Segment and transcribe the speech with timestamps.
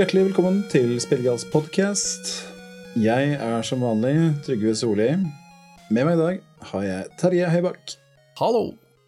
[0.00, 2.30] Hjertelig velkommen til Spillgals podkast.
[2.96, 5.10] Jeg er som vanlig Trygve Solli.
[5.92, 6.38] Med meg i dag
[6.70, 7.92] har jeg Terje Høybakk.
[8.40, 8.62] Hallo!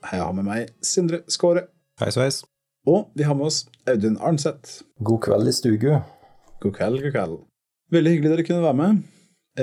[0.04, 1.62] Jeg har med meg Sindre Skåre.
[1.96, 2.42] Hei sveis.
[2.84, 4.82] Og vi har med oss Audun Arnseth.
[5.00, 5.88] God kveld i stugu.
[6.60, 7.40] God kveld, god kveld.
[7.96, 9.02] Veldig hyggelig dere kunne være med.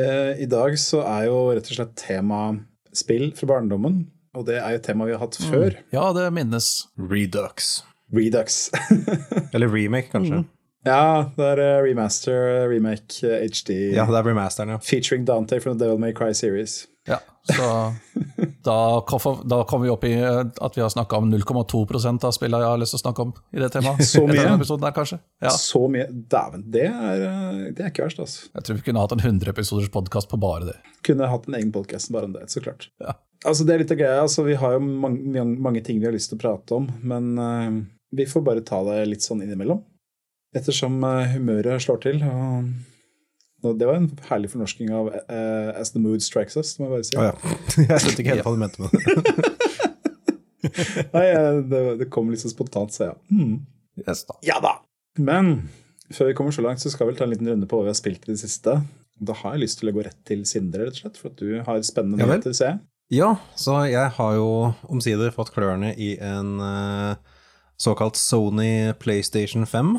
[0.01, 2.43] Eh, I dag så er jo rett og slett tema
[2.89, 4.07] spill fra barndommen.
[4.33, 5.77] Og det er jo et tema vi har hatt før.
[5.93, 6.87] Ja, det minnes.
[6.97, 7.75] Redux.
[8.17, 8.63] Redux.
[9.53, 10.47] Eller remake, kanskje.
[10.87, 13.73] Ja, det er eh, remaster, remake, eh, HD.
[13.97, 14.79] Ja, det er remasteren, ja.
[14.83, 16.85] Featuring Dante from the Devil May Cry series.
[17.09, 17.93] Ja, så
[18.63, 19.05] da
[19.43, 22.71] da kommer vi opp i eh, at vi har snakka om 0,2% av spillene jeg
[22.71, 24.05] har lyst til å snakke om i det temaet.
[24.05, 24.91] Så mye?
[24.95, 25.19] Kanskje.
[25.41, 25.53] Ja.
[25.55, 28.49] Så mye Dæven, det, eh, det er ikke verst, altså.
[28.53, 30.77] Jeg tror vi kunne hatt en 100 episoders podkast på bare det.
[31.07, 32.91] Kunne hatt en egen podkast bare om det, så klart.
[33.03, 33.17] Ja.
[33.47, 34.21] Altså, det er litt av greia.
[34.21, 37.29] Altså, vi har jo mange, mange ting vi har lyst til å prate om, men
[37.39, 37.77] uh,
[38.11, 39.79] vi får bare ta det litt sånn innimellom.
[40.57, 42.21] Ettersom eh, humøret slår til.
[43.61, 47.07] Det var en herlig fornorsking av uh, As the Mood Strikes Us, må jeg bare
[47.07, 47.17] si.
[47.19, 47.55] Oh, ja.
[47.91, 49.55] Jeg skjønte ikke helt hva du mente med det.
[51.15, 53.17] Nei, eh, det, det kom litt så spontant, så ja.
[53.31, 53.59] Mm.
[54.05, 54.37] Yes, da.
[54.47, 54.77] Ja da!
[55.19, 55.69] Men
[56.15, 57.93] før vi kommer så langt, så skal vi ta en liten runde på hva vi
[57.93, 58.79] har spilt i det siste.
[59.19, 61.41] Da har jeg lyst til å gå rett til Sindre, rett og slett, for at
[61.41, 62.79] du har spennende Ja nyheter, ser jeg.
[63.19, 64.49] Ja, så jeg har jo
[64.87, 67.17] omsider fått klørne i en uh,
[67.81, 69.97] såkalt Sony PlayStation 5.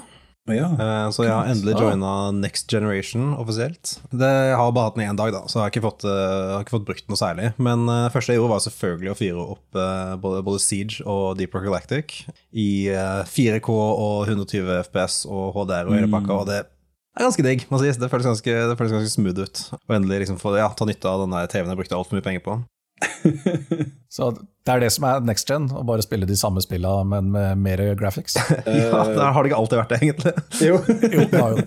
[0.48, 0.70] Ja.
[0.72, 3.98] Eh, så jeg har endelig joina Next Generation offisielt.
[4.10, 6.16] Det, jeg har bare hatt den én dag, da, så jeg har ikke fått, eh,
[6.16, 7.52] jeg har ikke fått brukt den noe særlig.
[7.60, 11.04] Men eh, det første jeg gjorde, var selvfølgelig å fyre opp eh, både, både Siege
[11.04, 16.50] og Deeper Galactic i eh, 4K og 120 FPS og HDR og hele pakka, og
[16.50, 18.00] det er ganske digg, må sies.
[18.00, 19.64] Det føles ganske, det føles ganske smooth ut.
[19.84, 22.46] Og endelig liksom få ja, ta nytte av den TV-en jeg brukte altfor mye penger
[22.46, 22.60] på.
[24.10, 24.26] Så
[24.66, 27.60] det er det som er next gen, å bare spille de samme spillene, men med
[27.62, 28.36] mer graphics.
[28.66, 30.32] Ja, Der har det ikke alltid vært det, egentlig.
[30.66, 30.80] Jo.
[31.14, 31.64] Jo, det har jo.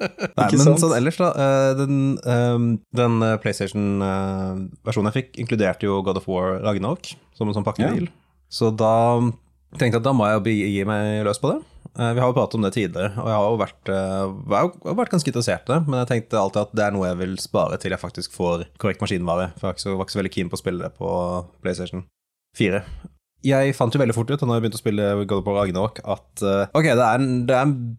[0.00, 0.82] Nei, Ikke men sant?
[0.82, 1.30] sånn ellers, da.
[1.44, 2.58] eh, Den, eh,
[3.00, 8.08] den eh, PlayStation-versjonen jeg fikk, inkluderte jo God of War Ragnarok som en sånn pakkedeal.
[8.50, 8.92] Så da
[9.78, 11.60] tenkte jeg at da må jeg gi meg løs på det.
[11.98, 14.56] Eh, Vi har jo pratet om det tidligere, og jeg har jo vært, eh,
[14.86, 15.80] har vært ganske interessert i det.
[15.88, 18.66] Men jeg tenkte alltid at det er noe jeg vil spare til jeg faktisk får
[18.78, 19.50] korrekt maskinvare.
[19.58, 21.10] For jeg var ikke så, var ikke så veldig keen på å spille det på
[21.62, 22.04] PlayStation
[22.56, 22.84] 4.
[23.42, 26.00] Jeg fant jo veldig fort ut da jeg begynte å spille God of War Ragnarok,
[26.04, 27.98] at eh, ok, det er, en, det, er en,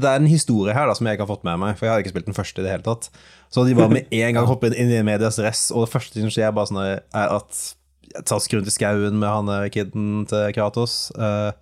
[0.00, 1.92] det er en historie her da som jeg ikke har fått med meg, for jeg
[1.92, 3.10] har ikke spilt den første i det hele tatt.
[3.52, 6.32] Så de bare med en gang hopper inn i medias rest, og det første som
[6.32, 7.62] skjer, er bare sånn er at
[8.16, 11.10] jeg tar rundt til skauen med han kiden til Kratos.
[11.20, 11.52] eh,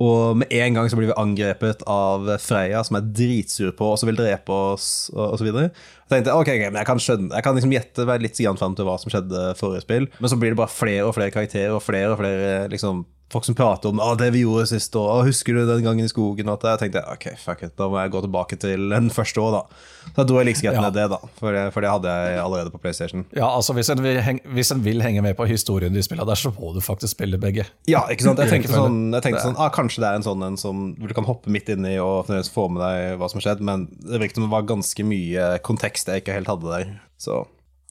[0.00, 4.04] og med en gang så blir vi angrepet av Freya, som er dritsur på oss
[4.04, 5.68] og vil drepe oss, og, og så videre.
[6.06, 8.40] Så tenkte jeg, ok, ok, men jeg kan, skjønne, jeg kan liksom gjette meg litt
[8.60, 11.34] fram til hva som skjedde forrige spill, men så blir det bare flere og flere
[11.34, 15.22] karakterer og flere og flere liksom, folk som prater om det vi gjorde sist år,
[15.28, 16.48] husker du den gangen i skogen?
[16.50, 16.64] Og.
[16.66, 19.62] Jeg tenkte ok, fuck it, da må jeg gå tilbake til den første år, da.
[20.10, 20.80] Så da dro jeg like Ja.
[20.80, 23.24] ned det, da, for det, for det hadde jeg allerede på PlayStation.
[23.36, 26.26] Ja, altså Hvis en vil, heng, hvis en vil henge med på historien de spiller
[26.26, 27.66] der, så må du faktisk spille begge.
[27.86, 28.38] Ja, ikke sant?
[28.42, 31.14] Jeg tenkte sånn, jeg tenkte sånn ah, Kanskje det er en sånn en som du
[31.14, 34.40] kan hoppe midt inni og få med deg hva som har skjedd, men det virket
[34.40, 36.92] som det var ganske mye kontekst jeg ikke helt hadde der.
[37.20, 37.44] Så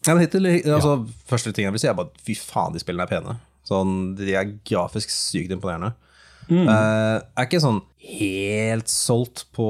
[0.07, 3.03] ja, men hittil, altså, Første ting jeg vil si, er bare fy faen, de spillene
[3.07, 3.39] er pene.
[3.69, 5.93] Sånn, De er grafisk sykt imponerende.
[6.49, 6.65] Mm.
[6.65, 9.67] jeg er ikke sånn helt solgt på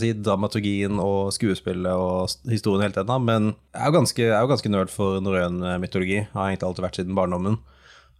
[0.00, 4.72] si, dramaturgien og skuespillet og historien helt ennå, men jeg er jo ganske, er ganske
[4.72, 6.22] nerd for norrøn eh, mytologi.
[6.32, 7.60] Har egentlig alltid vært siden barndommen.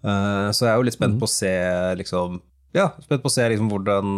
[0.04, 1.50] Uh, så jeg er jo litt spent på å se
[1.98, 2.38] liksom
[2.76, 4.10] ja, spent på å se liksom hvordan,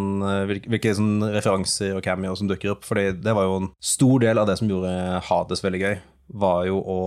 [0.51, 2.83] hvilke, hvilke sånn referanser og cameo som dukker opp.
[2.85, 5.95] Fordi det var jo en stor del av det som gjorde Hades veldig gøy.
[6.43, 6.99] Var jo å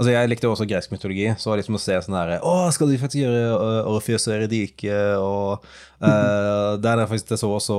[0.00, 2.88] Altså Jeg likte jo også gresk mytologi, så liksom å se sånn her Å, skal
[2.88, 3.42] de faktisk gjøre
[3.90, 5.66] Orfeus Orpheus og Eridike, og
[6.00, 7.76] uh, Der er faktisk det så og så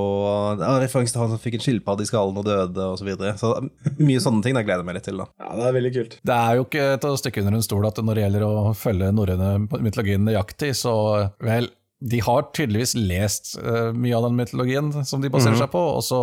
[0.60, 3.34] ja, Referanse til han som fikk en skilpadde i skallen og døde, og så videre.
[3.40, 3.52] Så
[3.98, 5.28] mye sånne ting jeg gleder jeg meg litt til, da.
[5.42, 6.16] ja, det er veldig kult.
[6.30, 8.56] Det er jo ikke til å stikke under en stol at når det gjelder å
[8.78, 10.96] følge norrøne mytologien nøyaktig, så
[11.42, 11.70] vel
[12.02, 16.02] De har tydeligvis lest uh, mye av den mytologien som de baserer seg på, og
[16.06, 16.22] så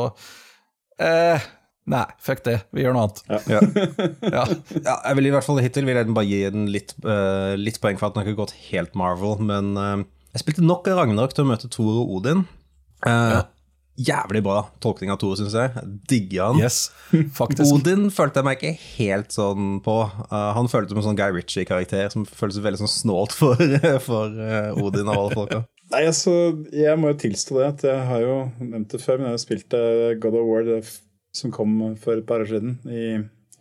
[1.00, 1.50] eh,
[1.90, 3.22] Nei, fuck det, vi gjør noe annet.
[3.50, 3.62] Ja.
[4.30, 4.44] Ja.
[4.86, 7.80] Ja, jeg vil i hvert fall hittil vil jeg bare gi den litt, uh, litt
[7.82, 9.96] poeng for at den har ikke gått helt Marvel, men uh,
[10.36, 12.44] jeg spilte nok Ragnarok til å møte Thor og Odin.
[13.08, 13.40] Eh,
[14.00, 15.82] Jævlig bra tolkning av Thor, syns jeg.
[16.08, 16.60] Digger han.
[16.62, 16.92] Yes,
[17.36, 17.66] faktisk.
[17.74, 19.96] Odin følte jeg meg ikke helt sånn på.
[20.30, 23.60] Uh, han føltes som en sånn Guy Ritchie-karakter som føles veldig sånn snålt for,
[24.08, 25.64] for uh, Odin av alle folka.
[25.90, 26.32] Nei, altså,
[26.72, 29.42] Jeg må jo tilstå det at jeg har jo nevnt det før, men jeg har
[29.42, 30.80] spilt eh, God of War det
[31.36, 33.04] som kom for et par år siden, i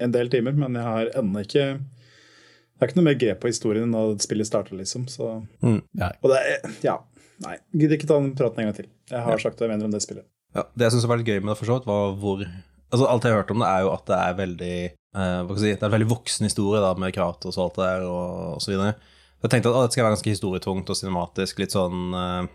[0.03, 0.57] en del timer.
[0.57, 4.23] Men jeg har ennå ikke Det er ikke noe mer grep på historien enn da
[4.23, 5.09] spillet starter, liksom.
[5.11, 5.33] Så,
[5.67, 6.13] Nei.
[6.23, 6.99] og det er Ja.
[7.43, 7.57] Nei.
[7.75, 8.87] Gidder ikke ta den praten en gang til.
[9.11, 10.27] Jeg har sagt hva jeg mener om det spillet.
[10.55, 12.43] Ja, det jeg syns var litt gøy med det, for så vidt, var hvor
[12.89, 15.53] Altså, alt jeg har hørt om det, er jo at det er veldig eh, hva
[15.53, 17.85] skal jeg si, Det er en veldig voksen historie da, med Kratos og alt det
[17.85, 18.95] der, og, og så videre.
[19.43, 22.47] Jeg tenkte at å, det skal være ganske historietungt og cinematisk, litt sånn uh,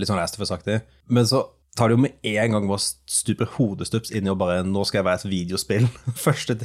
[0.00, 0.80] litt sånn Last of Us-aktig.
[1.12, 1.42] Men så
[1.78, 5.00] tar det jo med en gang bare stuper hodestups inn i å bare Nå skal
[5.00, 5.86] jeg være et videospill.
[6.26, 6.56] første,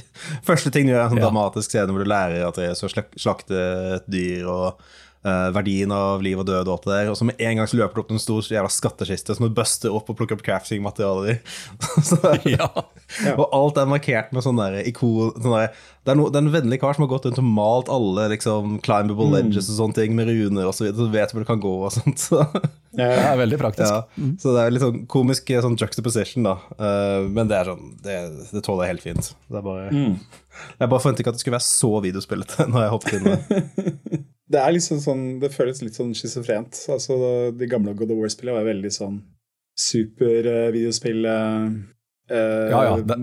[0.44, 1.28] første ting du gjør, er en sånn Ja.
[1.30, 3.60] dramatisk scene hvor du lærer at det er så slak- slakte
[4.00, 4.81] et dyr og
[5.25, 7.10] eh, verdien av liv og død og alt det der.
[7.12, 9.56] Og så med en gang så løper det opp en stor jævla skattkiste som du
[9.57, 11.39] buster opp og plukker opp crafting-materialer i.
[12.10, 12.69] Så- Ja.
[13.38, 15.68] Og alt er markert med sånn der ikon sånn der,
[16.06, 18.25] det, er no, det er en vennlig kar som har gått rundt og malt alle
[18.33, 21.44] liksom climbable edges og sånne ting med runer og så videre, så du vet hvor
[21.45, 22.22] det kan gå og sånt.
[22.25, 22.42] Så,
[22.95, 23.92] Det er veldig praktisk.
[23.92, 24.30] ja.
[24.42, 26.56] så det er litt sånn komisk sånn juxtaposition, da.
[26.80, 28.16] Uh, men det er sånn Det,
[28.56, 29.31] det tåler jeg helt fint.
[29.51, 32.95] Det er bare Jeg bare forventet ikke at det skulle være så videospillete når jeg
[32.95, 34.60] hoppet inn det.
[34.62, 36.74] Er liksom sånn, det føles litt sånn schizofrent.
[36.94, 37.14] Altså,
[37.58, 39.18] de gamle God of War-spillene var veldig sånn
[39.78, 42.72] super-videospill-messig.
[42.72, 43.18] Ja, ja, det-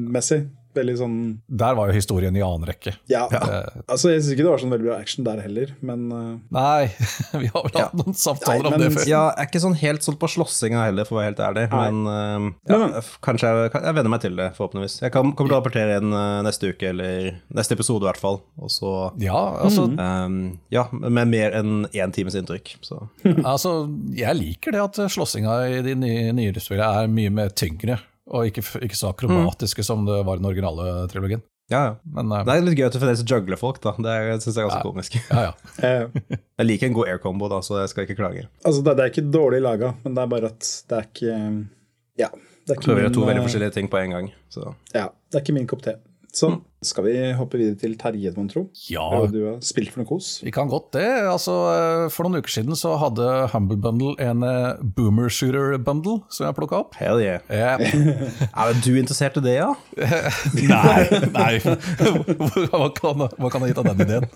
[0.72, 1.16] Veldig sånn
[1.48, 2.94] Der var jo historien i annen rekke.
[3.10, 3.26] Ja.
[3.32, 3.40] ja.
[3.86, 6.20] Altså, jeg syns ikke det var sånn veldig bra action der heller, men uh...
[6.54, 6.88] Nei,
[7.42, 9.06] vi har vel hatt noen samtaler Nei, om det før.
[9.10, 11.66] Ja, jeg er ikke sånn helt solgt på slåssinga heller, for å være helt ærlig.
[11.72, 11.82] Nei.
[11.88, 14.98] Men uh, ja, kanskje jeg, jeg venner meg til det, forhåpentligvis.
[15.04, 18.22] Jeg kan, kommer til å rapportere inn uh, neste uke, eller neste episode i hvert
[18.22, 18.40] fall.
[18.62, 18.92] Og så
[19.22, 20.38] Ja, altså, eh,
[20.72, 22.76] Ja, med mer enn én times inntrykk.
[22.84, 23.00] Så
[23.52, 23.74] altså
[24.16, 27.98] Jeg liker det at slåssinga i de nye, nyere spillene er mye mer tyngre,
[28.30, 31.42] og ikke, ikke så akrobatiske som det var i den originale trilogien.
[31.72, 31.94] ja, ja.
[32.04, 33.92] Men uh, Det er litt gøy at du fremdeles jugler folk, da.
[33.98, 34.14] Det
[34.44, 34.86] syns jeg er ganske Ja.
[34.86, 35.16] komisk.
[35.30, 35.52] ja, ja.
[35.88, 38.46] eh, Jeg liker en god air combo, da, så jeg skal ikke klage.
[38.64, 41.36] Altså, det, det er ikke dårlig laga, men det er bare at det er ikke
[42.22, 42.28] Ja.
[42.62, 44.32] Det er ikke, Prøver å gjøre to veldig eh, forskjellige ting på en gang.
[44.52, 44.74] Så.
[44.94, 45.96] ja, det er ikke min kopp te.
[46.32, 46.48] Så
[46.82, 48.62] skal vi hoppe videre til Terje, mon tro?
[48.88, 50.30] ja du har spilt for noe kos?
[50.40, 51.04] vi kan godt det.
[51.28, 56.22] Altså, eh, for noen uker siden så hadde Humble Bundle en eh, Boomer Shooter Bundle
[56.32, 56.96] som jeg plukka opp.
[56.96, 57.44] Hell yeah.
[57.52, 57.76] yeah.
[58.64, 59.68] Er du interessert i det, ja?
[60.56, 61.04] Nei,
[61.36, 61.52] nei.
[61.60, 64.26] Hva kan, hva kan jeg gitt av den ideen?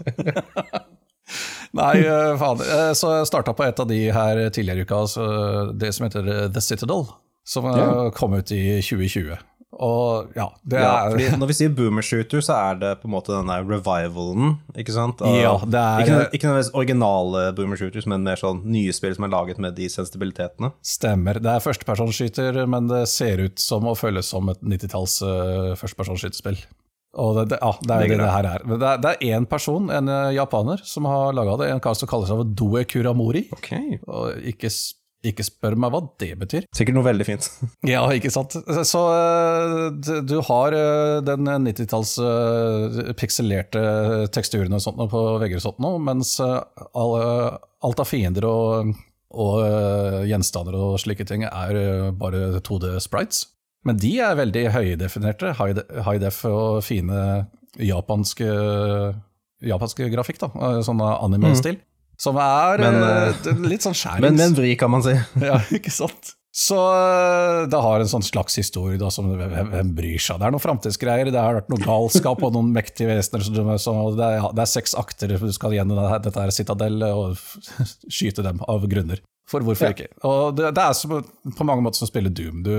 [1.81, 2.61] Nei, eh, faen.
[2.97, 6.29] Så jeg starta på et av de her tidligere i uka, altså det som heter
[6.53, 7.09] The Citadel.
[7.47, 8.11] Som Ja.
[8.15, 9.37] kom ut i 2020.
[9.77, 13.09] Og ja, det Ja, er fordi Når vi sier boomer shooter, så er det på
[13.11, 15.21] en måte den der revivalen, ikke sant?
[15.21, 19.15] Og Ja, det er- Ikke, ikke nødvendigvis originale boomer shooters, men mer sånn nye spill
[19.15, 20.73] som er laget med de sensibilitetene.
[20.83, 21.35] Stemmer.
[21.43, 26.59] Det er førstepersonsskyter, men det ser ut som å føles som et 90-talls uh, førstepersonsskytespill.
[27.17, 28.65] Og det, det, ja, det er det det her er.
[28.69, 31.71] Men Det er, det er én person, en eh, japaner, som har laga det.
[31.73, 33.47] En kar som kaller seg Doe Kuramori.
[33.57, 33.71] Ok.
[34.07, 34.69] Og ikke,
[35.25, 36.67] ikke spør meg hva det betyr.
[36.77, 37.49] Sikkert noe veldig fint.
[37.93, 38.57] Ja, ikke sant.
[38.89, 43.83] Så øh, du har øh, den 90-talls øh, pikselerte
[44.35, 48.95] teksturen og sånt på vegger og sånt nå, mens alt av fiender og,
[49.37, 53.47] og gjenstander og slike ting er bare 2D sprites.
[53.87, 57.47] Men de er veldig høydefinerte, high def og fine
[57.79, 58.49] japanske,
[59.63, 60.73] japanske grafikk, da.
[60.83, 61.79] Sånn anime-stil.
[62.21, 64.25] Som er Men, øh, litt sånn skjærings...
[64.25, 65.15] Men med en vri, kan man si.
[65.49, 66.33] Ja, ikke sant?
[66.57, 70.39] Så øh, det har en sånn slags historie da, som hvem, bryr seg?
[70.41, 73.45] Det er noen framtidsgreier, det har vært noe galskap og noen mektige vesener.
[73.77, 77.37] Så, det, ja, det er seks akter du skal gjennom det dette her citadellet og
[78.17, 79.21] skyte dem av grunner.
[79.47, 79.95] For hvorfor Ja.
[79.95, 80.09] ikke?
[80.27, 81.13] Og det, det er som,
[81.59, 82.65] på mange måter som å spille Doom.
[82.67, 82.73] Du,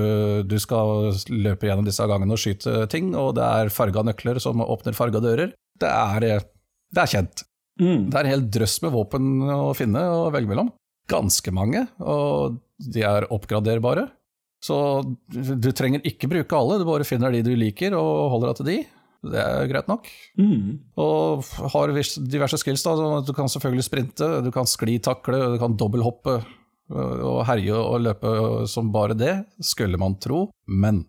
[0.43, 4.65] du skal løpe gjennom disse gangene og skyte ting, og det er farga nøkler som
[4.65, 5.53] åpner farga dører.
[5.79, 6.49] Det er, eh,
[6.91, 7.45] det er kjent.
[7.79, 8.09] Mm.
[8.09, 10.71] Det er en hel drøss med våpen å finne og velge mellom.
[11.07, 14.07] Ganske mange, og de er oppgraderbare.
[14.63, 14.75] Så
[15.29, 18.69] du trenger ikke bruke alle, du bare finner de du liker og holder deg til
[18.71, 18.77] de.
[19.27, 20.07] Det er greit nok.
[20.39, 20.77] Mm.
[21.01, 22.83] Og har diverse skills.
[22.85, 26.39] da, Du kan selvfølgelig sprinte, du kan sklitakle, du kan dobbelthoppe
[26.87, 28.29] og herje og løpe
[28.71, 30.47] som bare det, skulle man tro.
[30.67, 31.03] Men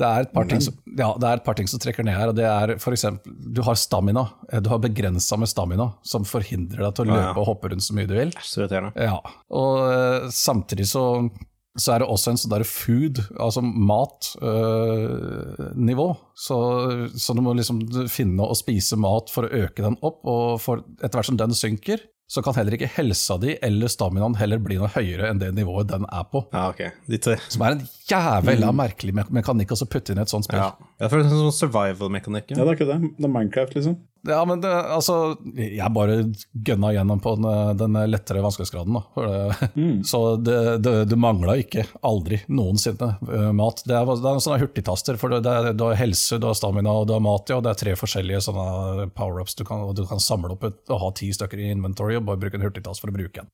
[0.00, 0.62] det er et par, ting
[0.96, 2.28] ja, det er et par ting som trekker ned her.
[2.32, 4.24] og det er for eksempel, Du har stamina.
[4.50, 7.84] Eh, Du har begrensa med stamina, som forhindrer deg til å løpe og hoppe rundt
[7.84, 8.32] så mye du vil.
[8.40, 8.64] Så.
[8.96, 9.18] Ja,
[9.50, 11.04] og eh, samtidig så,
[11.78, 13.60] så er det også en sånn der food, altså
[14.40, 16.08] matnivå.
[16.34, 16.56] så,
[17.14, 20.82] så du må liksom finne og spise mat for å øke den opp, og for,
[21.02, 21.98] etter hvert som den synker,
[22.30, 25.88] så kan heller ikke helsa di eller staminaen heller bli noe høyere enn det nivået
[25.90, 26.44] den er på.
[26.52, 26.84] Ja, ok.
[27.10, 27.34] De tre.
[27.50, 30.62] Som er en jævla merkelig me mekanikk å putte inn i et sånt spill.
[30.62, 30.92] Ja.
[31.02, 32.54] ja for det er sånn survival-mekanikk.
[32.54, 33.00] Ja, det er ikke det.
[33.18, 33.98] Det er Minecraft, liksom.
[34.28, 35.14] Ja, men det, altså,
[35.56, 36.16] jeg bare
[36.52, 38.98] gønna gjennom på den, den lettere vanskelighetsgraden.
[39.76, 40.02] Mm.
[40.10, 43.80] Så det, det, det mangla ikke, aldri, noensinne, eh, mat.
[43.88, 47.14] Det er, det er sånne hurtigtaster, for du har helse, du har stamina og du
[47.16, 50.52] har mat, ja, og det er tre forskjellige sånne power-ups du kan, du kan samle
[50.56, 53.16] opp et, og ha ti stykker i inventory og bare bruke en hurtigtast for å
[53.16, 53.48] bruke en.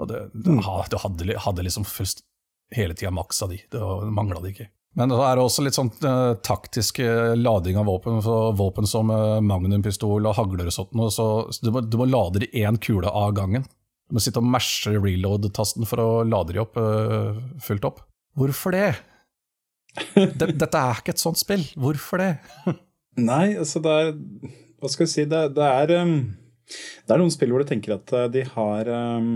[0.00, 0.22] Og det,
[0.64, 2.24] ha- det hadde, hadde liksom først
[2.74, 3.60] hele tida maks av de.
[3.72, 3.80] Det
[4.16, 4.66] mangla det ikke.
[4.96, 7.02] Men det er også litt sånn uh, taktisk
[7.36, 8.22] lading av våpen.
[8.24, 11.26] Så våpen som uh, magnumpistol og hagler og sånt, så
[11.60, 13.66] du må, du må lade de én kule av gangen.
[14.06, 18.00] Du må sitte og mashe reload-tasten for å lade de opp uh, fullt opp.
[18.38, 18.88] Hvorfor det?
[20.16, 21.66] Dette er ikke et sånt spill.
[21.76, 22.32] Hvorfor det?
[23.30, 24.10] Nei, altså det er
[24.80, 25.26] Hva skal jeg si?
[25.28, 26.16] Det, det, er, um,
[27.04, 29.30] det er noen spill hvor du tenker at de har um,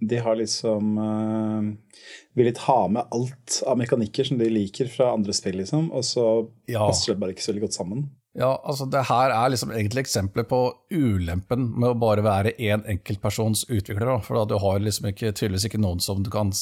[0.00, 2.00] De har liksom uh,
[2.36, 6.26] villet ha med alt av mekanikker som de liker fra andre spill, liksom, og så
[6.68, 6.84] ja.
[6.84, 8.06] passer det bare ikke så veldig godt sammen.
[8.36, 10.58] Ja, altså det her er liksom egentlig eksempler på
[10.92, 14.10] ulempen med å bare være én en enkeltpersons utvikler.
[14.26, 16.52] For du har liksom ikke, tydeligvis ikke noen som du kan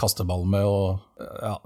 [0.00, 1.02] kaste ball med og
[1.44, 1.58] ja,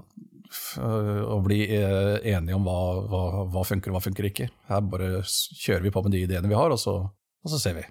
[1.23, 4.49] og bli enige om hva, hva, hva, funker og hva funker ikke.
[4.67, 7.79] Her bare kjører vi på med de ideene vi har, og så, og så ser
[7.79, 7.87] vi.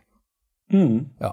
[0.74, 1.14] Mm.
[1.22, 1.32] Ja.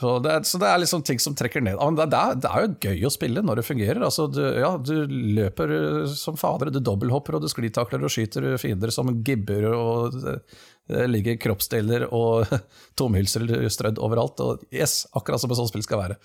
[0.00, 1.78] Så det, så det, er liksom ting som trekker ned.
[1.94, 4.00] Det er, det er, jo gøy å spille når det fungerer.
[4.02, 8.56] Altså, du, ja, du løper eh, som fader, du dobbelthopper og du sklitakler og skyter
[8.58, 12.50] fiender som gibber, og det ligger kroppsdeler og
[12.98, 14.42] tomhylser strødd overalt.
[14.42, 16.18] Og yes, akkurat som et sånt spill skal være.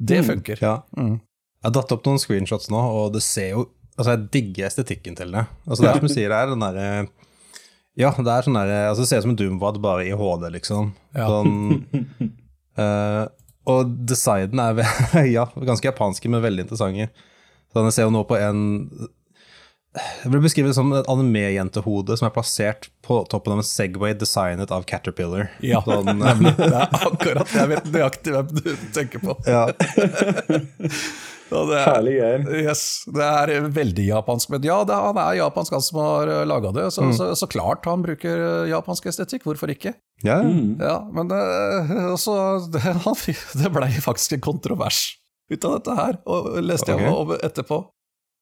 [0.00, 0.28] Det mm.
[0.32, 0.64] funker.
[0.64, 0.74] Mm, ja.
[0.96, 1.14] mm.
[1.62, 5.16] Jeg har datt opp noen screenshots nå, og det ser jo Altså, jeg digger estetikken
[5.18, 5.42] til det.
[5.66, 6.86] Altså, det er som du sier, det er den derre
[8.00, 10.46] Ja, det er sånn derre altså, Det ser ut som en Doomwad bare i HD,
[10.54, 10.94] liksom.
[11.12, 11.26] Ja.
[11.28, 12.32] Sånn
[12.78, 13.26] Uh,
[13.68, 14.82] og designen er
[15.36, 17.10] ja, ganske japanske, men veldig interessante.
[17.72, 18.58] Så jeg ser jo nå på en
[19.96, 24.14] Jeg vil beskrive det som et anime-jentehode som er plassert på toppen av en Segway
[24.14, 25.50] designet av Caterpillar.
[25.64, 26.54] Ja, sånn, nemlig.
[26.58, 29.36] Det er akkurat Jeg vet nøyaktig hvem du tenker på.
[29.46, 29.64] Ja.
[31.52, 32.44] det er, Herlig greier.
[32.62, 34.52] Yes, det er veldig japansk.
[34.54, 36.86] Men ja, det, han er japansk, han som har laga det.
[36.94, 37.16] Så, mm.
[37.18, 39.48] så, så, klart han bruker japansk estetikk.
[39.48, 39.96] Hvorfor ikke?
[40.22, 40.78] Ja, mm.
[40.82, 41.42] ja men det,
[42.14, 42.36] også,
[42.72, 42.84] det,
[43.58, 45.08] det blei faktisk en kontrovers
[45.52, 47.42] ut av dette her, og leste jeg okay.
[47.44, 47.82] etterpå.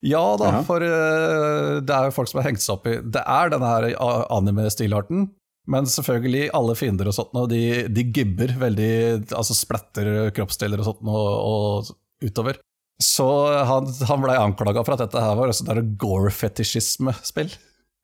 [0.07, 0.63] Ja da, ja.
[0.65, 3.69] for uh, det er jo folk som har hengt seg opp i Det er denne
[3.69, 3.87] her
[4.33, 5.27] anime-stilarten,
[5.71, 8.93] men selvfølgelig, alle fiender og sånt, og de, de gibber veldig
[9.37, 12.63] Altså splatter kroppsdeler og sånt og, og utover.
[13.01, 13.27] Så
[13.69, 17.53] han, han blei anklaga for at dette her var et gore-fetisjisme-spill.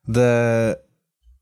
[0.07, 0.31] Det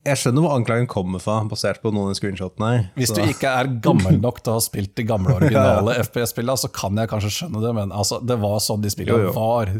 [0.06, 2.92] jeg skjønner hvor anklagen kommer fra, basert på noen av screenshotene.
[2.94, 5.96] Hvis du ikke er gammel nok til å ha spilt de gamle, originale.
[6.04, 9.72] FPS-spillene, så kan jeg kanskje skjønne det, men altså, det var sånn de spillene var.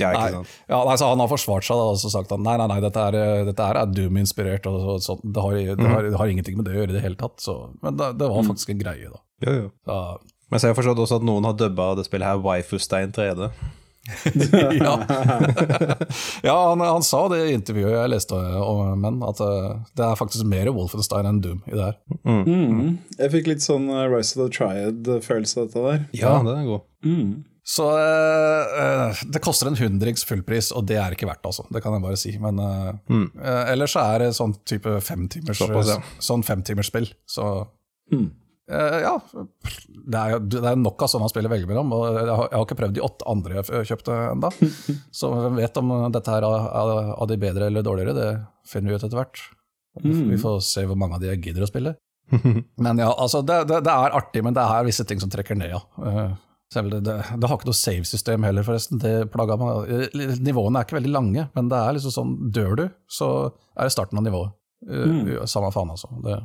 [0.00, 0.54] Ja, ikke sant.
[0.68, 3.44] Nei, ja, nei, han har forsvart seg og sagt at nei, nei, nei, dette er,
[3.48, 4.66] dette er Doom-inspirert.
[4.70, 5.24] og sånt.
[5.24, 7.38] Det har, det, har, det har, ingenting med det å gjøre i det hele tatt.
[7.44, 8.52] Så, men det, det, var mm.
[8.52, 9.22] faktisk en greie, da.
[9.46, 9.72] Jo, jo.
[9.88, 9.98] Så,
[10.48, 13.50] men jeg har forstått også at noen har dubba det spillet her Waifu-stein 3D.
[14.78, 15.04] ja,
[16.42, 20.18] ja han, han, sa det i intervjuet jeg leste om menn, at eh, det er
[20.18, 21.98] faktisk mer Wolfenstein enn Doom i det her.
[22.22, 22.40] Mm.
[22.46, 22.94] Mm.
[23.18, 26.02] Jeg fikk litt sånn eh, Rise of the Triad-følelse av dette der.
[26.16, 26.86] Ja, det er god.
[27.04, 27.32] Mm.
[27.68, 31.66] Så uh, det koster en hundrings fullpris, og det er ikke verdt, altså.
[31.68, 32.32] Det kan jeg bare si.
[32.40, 35.98] Men uh, uh, ellers så er det sånn type femtimers ja.
[36.24, 37.10] sånn femtimersspill.
[37.28, 37.48] Så
[38.14, 38.28] mm.
[38.68, 39.14] Ja,
[40.12, 41.92] det er, det er, nok av sånne spill å velge mellom.
[41.96, 44.50] Og jeg har, jeg har ikke prøvd de åtte andre jeg kjøpte ennå.
[45.20, 46.74] Så hvem vet om dette her er
[47.14, 48.28] av de bedre eller dårligere, det
[48.68, 49.40] finner vi ut etter hvert.
[50.04, 50.26] Mm.
[50.34, 51.94] Vi får se hvor mange av de jeg gidder å spille.
[52.84, 55.56] Men ja, altså, det, det, det, er artig, men det er visse ting som trekker
[55.56, 55.80] ned, ja.
[56.74, 59.00] Det, det, har ikke noe save-system heller, forresten.
[59.00, 59.88] Det plaga meg.
[59.88, 63.30] Eh, nivåene er ikke veldig lange, men det er liksom sånn dør du, så
[63.72, 64.54] er det starten av nivået.
[64.84, 65.30] Uh, mm.
[65.50, 66.10] Samme faen, altså.
[66.22, 66.36] Det,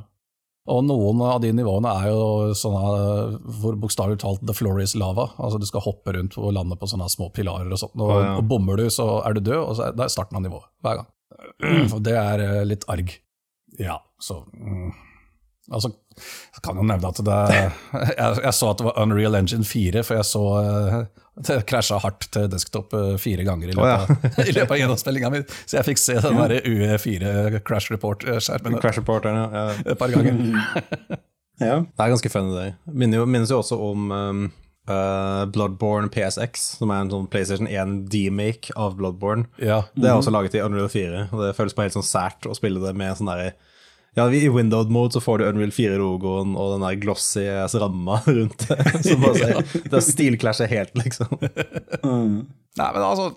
[0.71, 5.27] og noen av de nivåene er jo sånne hvor bokstavelig talt the floor is lava.
[5.35, 7.97] Altså Du skal hoppe rundt og lande på sånne små pilarer og sånt.
[7.99, 8.35] Og, oh, ja.
[8.39, 11.01] og bommer du, så er du død, og så er det starten av nivået hver
[11.01, 11.09] gang.
[11.63, 11.97] Mm.
[12.05, 13.11] det er eh, litt arg.
[13.81, 14.93] Ja, så mm.
[15.71, 15.93] Altså,
[16.51, 17.35] jeg kan jo nevne at det
[18.19, 20.97] jeg, jeg, så at det var Unreal Engine 4, for jeg så uh,
[21.47, 24.43] det krasja hardt til desktop uh, fire ganger i løpet, oh, ja.
[24.43, 25.43] i løpet av gjennomspillinga mi.
[25.63, 29.63] Så jeg fikk se den der UE4 Crash Report-skjermen Crash ja.
[29.87, 30.35] et par ganger.
[31.63, 31.79] ja.
[31.79, 32.67] Det er ganske funny, det.
[32.91, 34.45] Minnes jo, minnes jo også om um,
[34.91, 39.47] uh, Bloodborne PSX, som er en sånn PlayStation 1 demake av Bloodborne.
[39.63, 39.85] Ja.
[39.95, 42.57] Det er også laget i Unreal 4, og det føles bare helt sånn sært å
[42.57, 43.55] spille det med sånn derre
[44.13, 47.45] ja, I windowed mode så får du Unreal 4-logoen og den der glossy
[47.81, 48.77] ramma rundt det.
[49.01, 51.33] Så bare det stilclasher helt, liksom.
[52.03, 52.35] Mm.
[52.77, 53.31] Nei, men altså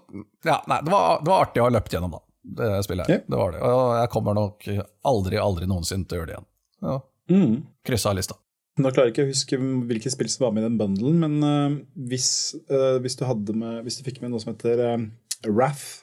[0.44, 2.22] ja, nei, det, var, det, var, artig å ha løpt gjennom da,
[2.60, 3.18] det spillet her.
[3.18, 3.28] Yeah.
[3.28, 3.62] Det var det.
[3.68, 4.68] Og jeg kommer nok
[5.12, 6.50] aldri, aldri noensinne til å gjøre det igjen.
[6.86, 6.98] Ja.
[7.32, 7.54] Mm.
[7.86, 8.38] Kryssa lista.
[8.76, 11.36] Nå klarer jeg ikke å huske hvilke spill som var med i den bundlen, men
[11.40, 11.76] uh,
[12.10, 12.28] hvis,
[12.68, 15.06] uh, hvis, du med, hvis, du fikk med noe som heter uh,
[15.48, 16.02] Raff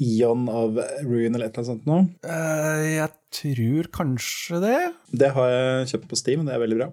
[0.00, 2.04] Eon of Ruin eller et eller annet sånt noe?
[2.24, 4.76] Uh, jeg tror kanskje det.
[5.24, 6.88] Det har jeg kjøpt på Steam, og det er veldig bra.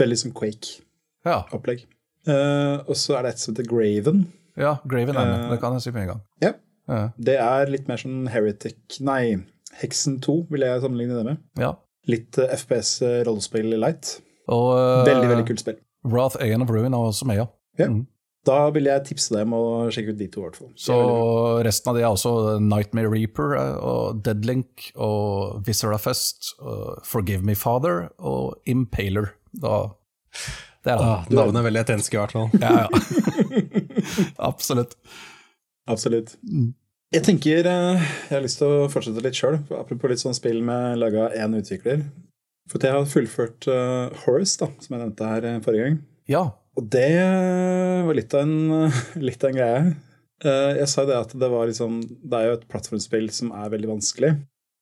[0.00, 1.84] Veldig som Quake-opplegg.
[2.26, 4.24] Eh, og så er det et som heter Graven.
[4.58, 5.44] Ja, Graven er med.
[5.46, 6.22] Uh, Det kan jeg si med en gang.
[6.42, 6.52] Ja.
[6.90, 7.00] Ja.
[7.18, 9.36] Det er litt mer sånn Heretic Nei,
[9.80, 11.42] Hexen 2 vil jeg sammenligne det med.
[11.58, 11.74] ja.
[12.06, 14.20] Litt FPS rollespill light.
[14.54, 14.76] Og
[15.08, 15.78] Veldig, veldig kult spill.
[16.06, 17.46] Wrath Aeon of Ruin er også med, ja.
[17.80, 17.88] Ja.
[17.90, 18.04] Mm.
[18.46, 20.44] Da vil jeg tipse deg om å sjekke ut de to.
[20.44, 20.70] hvert fall.
[20.78, 20.96] Så
[21.66, 27.56] resten av de er også Nightmare Reaper eh, og Deadlink og Viserafest, og Forgive Me
[27.58, 29.32] Father og Impaler.
[29.56, 29.82] Da,
[30.86, 31.24] det er Ah.
[31.34, 32.50] Navnet er veldig etenske, i hvert fall.
[32.62, 32.88] Ja, ja.
[34.50, 34.94] Absolutt.
[35.90, 36.36] Absolutt.
[36.46, 36.74] Mm.
[37.14, 40.58] Jeg tenker eh, jeg har lyst til å fortsette litt sjøl, apropos litt sånn spill
[40.66, 42.02] med laga én utvikler.
[42.66, 45.98] For at jeg har fullført uh, Horace, da, som jeg nevnte her eh, forrige gang.
[46.30, 46.44] Ja.
[46.76, 47.08] Og det
[48.06, 48.90] var litt av en,
[49.28, 49.80] litt av en greie.
[50.44, 53.52] Eh, Jeg sa jo det at det var liksom Det er jo et plattformspill som
[53.56, 54.34] er veldig vanskelig.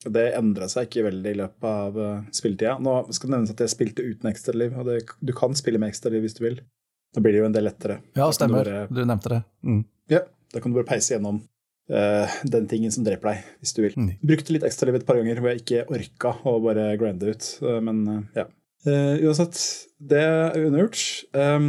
[0.05, 2.75] Det endra seg ikke veldig i løpet av eh, spilletida.
[2.83, 5.95] Nå skal det nevnes at jeg spilte uten ekstraliv, og det, du kan spille med
[5.95, 6.59] ekstraliv hvis du vil.
[7.15, 8.01] Da blir det jo en del lettere.
[8.19, 8.67] ja, stemmer.
[8.67, 9.43] du bare- Du nevnte det.
[9.65, 9.85] Mm.
[10.11, 10.21] Ja,
[10.53, 11.39] da kan du bare peise gjennom
[11.95, 13.95] uh, den tingen som dreper deg, hvis du vil.
[13.97, 14.11] Mm.
[14.35, 17.79] Brukte litt ekstraliv et par ganger hvor jeg ikke orka å bare grande ut, uh,
[17.87, 18.45] men uh, ja.
[18.85, 19.59] Eh, uansett,
[19.99, 21.03] det er unnagjort.
[21.33, 21.69] Um,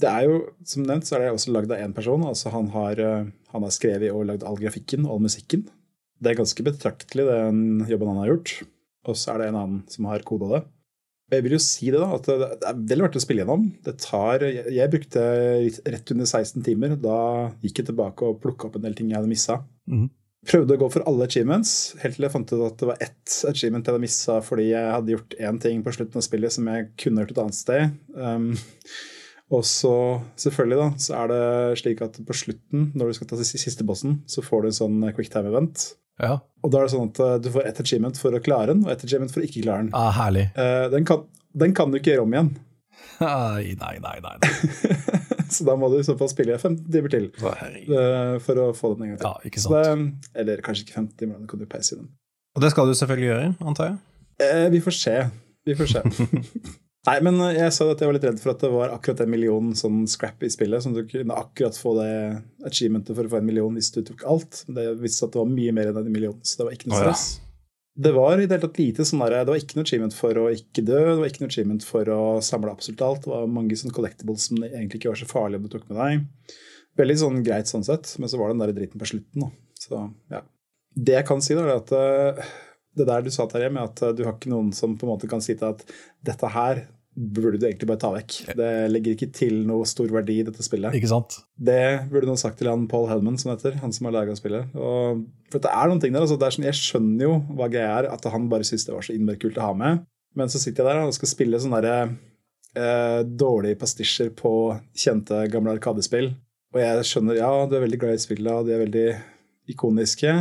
[0.00, 2.24] det er jo, som nevnt, så er det også lagd av én person.
[2.24, 5.66] altså Han har, uh, han har skrevet og lagd all grafikken og all musikken.
[6.20, 8.54] Det er ganske betraktelig, den jobben han har gjort.
[9.06, 10.62] Og så er det en annen som har koda det.
[11.34, 13.64] Jeg vil jo si det da, at det er veldig verdt å spille gjennom.
[13.82, 15.22] Det tar, jeg, brukte
[15.90, 16.94] rett under 16 timer.
[17.02, 17.18] Da
[17.64, 19.58] gikk jeg tilbake og plukka opp en del ting jeg hadde missa.
[19.90, 20.06] Mhm.
[20.46, 23.36] Prøvde å gå for alle achievements, helt til jeg fant ut at det var ett
[23.50, 26.68] achievement jeg hadde missa fordi jeg hadde gjort én ting på slutten av spillet som
[26.70, 27.96] jeg kunne gjort et annet sted.
[28.14, 28.50] Um,
[29.54, 29.94] og så,
[30.42, 31.42] selvfølgelig, da, så er det
[31.82, 35.06] slik at på slutten, når du skal ta siste bossen, så får du en sånn
[35.14, 35.88] quicktime event.
[36.22, 36.38] Ja.
[36.64, 38.82] Og da er det sånn at eh, du får ett achievement for å klare den,
[38.86, 39.92] og ett achievement for å ikke klare den.
[39.94, 40.48] Ah, herlig.
[40.58, 42.50] Uh, den, kan, den kan du ikke gjøre om igjen.
[43.22, 44.18] Ai, nei, nei.
[44.24, 44.36] nei.
[44.42, 45.22] nei.
[45.56, 48.70] så da må du i så fall spille 15 timer til å eh, for å
[48.76, 49.28] få den en gang til.
[49.28, 49.76] Ja, ikke sant.
[49.76, 52.10] det, eller kanskje ikke 15 timer, da kan du peise i den.
[52.56, 54.00] Og det skal du selvfølgelig gjøre, antar jeg?
[54.46, 55.14] Eh, vi får se.
[55.66, 56.02] Vi får se.
[57.06, 59.22] Nei, men eh, jeg sa at jeg var litt redd for at det var akkurat
[59.22, 60.82] en million sånn scrap i spillet.
[60.82, 62.12] Som du kunne akkurat få det
[62.66, 64.64] achievementet for å få en million hvis du tok alt.
[64.66, 66.78] Men det viste seg at det var mye mer enn en million, så det var
[66.78, 67.18] ikke noe Å, ja.
[67.96, 70.40] Det var i det hele tatt lite sånn der, det var ikke noe achievement for
[70.40, 73.22] å ikke dø, det var ikke noe achievement for å samle absolutt alt.
[73.24, 76.00] Det var mange sånne collectibles som egentlig ikke var så farlige om du tok med
[76.02, 76.58] deg.
[77.00, 79.46] Veldig sånn greit sånn sett, men så var det den der dritten på slutten.
[79.46, 79.80] Da.
[79.80, 80.42] Så, ja.
[80.96, 82.52] Det jeg kan si, da, er at eh,
[82.96, 85.28] det der du sa, Terje, med at du har ikke noen som på en måte
[85.30, 85.84] kan si til at
[86.24, 86.84] dette her
[87.16, 88.34] burde du egentlig bare ta vekk.
[88.58, 90.94] Det legger ikke til noe stor verdi i dette spillet.
[90.98, 91.38] Ikke sant?
[91.56, 94.74] Det burde noen sagt til han Paul Hellman, som heter, han som har laga spillet.
[94.76, 97.70] Og, for det er noen ting der, altså, det er sånn, Jeg skjønner jo hva
[97.72, 100.04] greia er, at han bare syntes det var så innmari kult å ha med.
[100.36, 102.12] Men så sitter jeg der og skal spille sånne der,
[102.76, 104.52] eh, dårlige pastisjer på
[104.92, 106.34] kjente, gamle Arkadespill.
[106.76, 109.06] Og jeg skjønner ja, du er veldig glad i spillene, og de er veldig
[109.72, 110.36] ikoniske.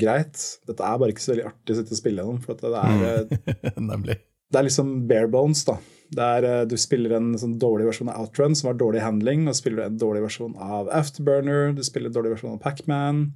[0.00, 0.42] Greit.
[0.66, 2.42] Dette er bare ikke så veldig artig å sitte og spille gjennom.
[2.42, 3.30] For at det er,
[3.70, 4.18] eh, Nemlig.
[4.50, 5.78] det er liksom bare bones, da.
[6.10, 9.46] Det er, eh, du spiller en sånn dårlig versjon av Outrun som har dårlig handling,
[9.48, 13.26] og spiller du en dårlig versjon av Afterburner, du spiller en dårlig versjon av Pacman.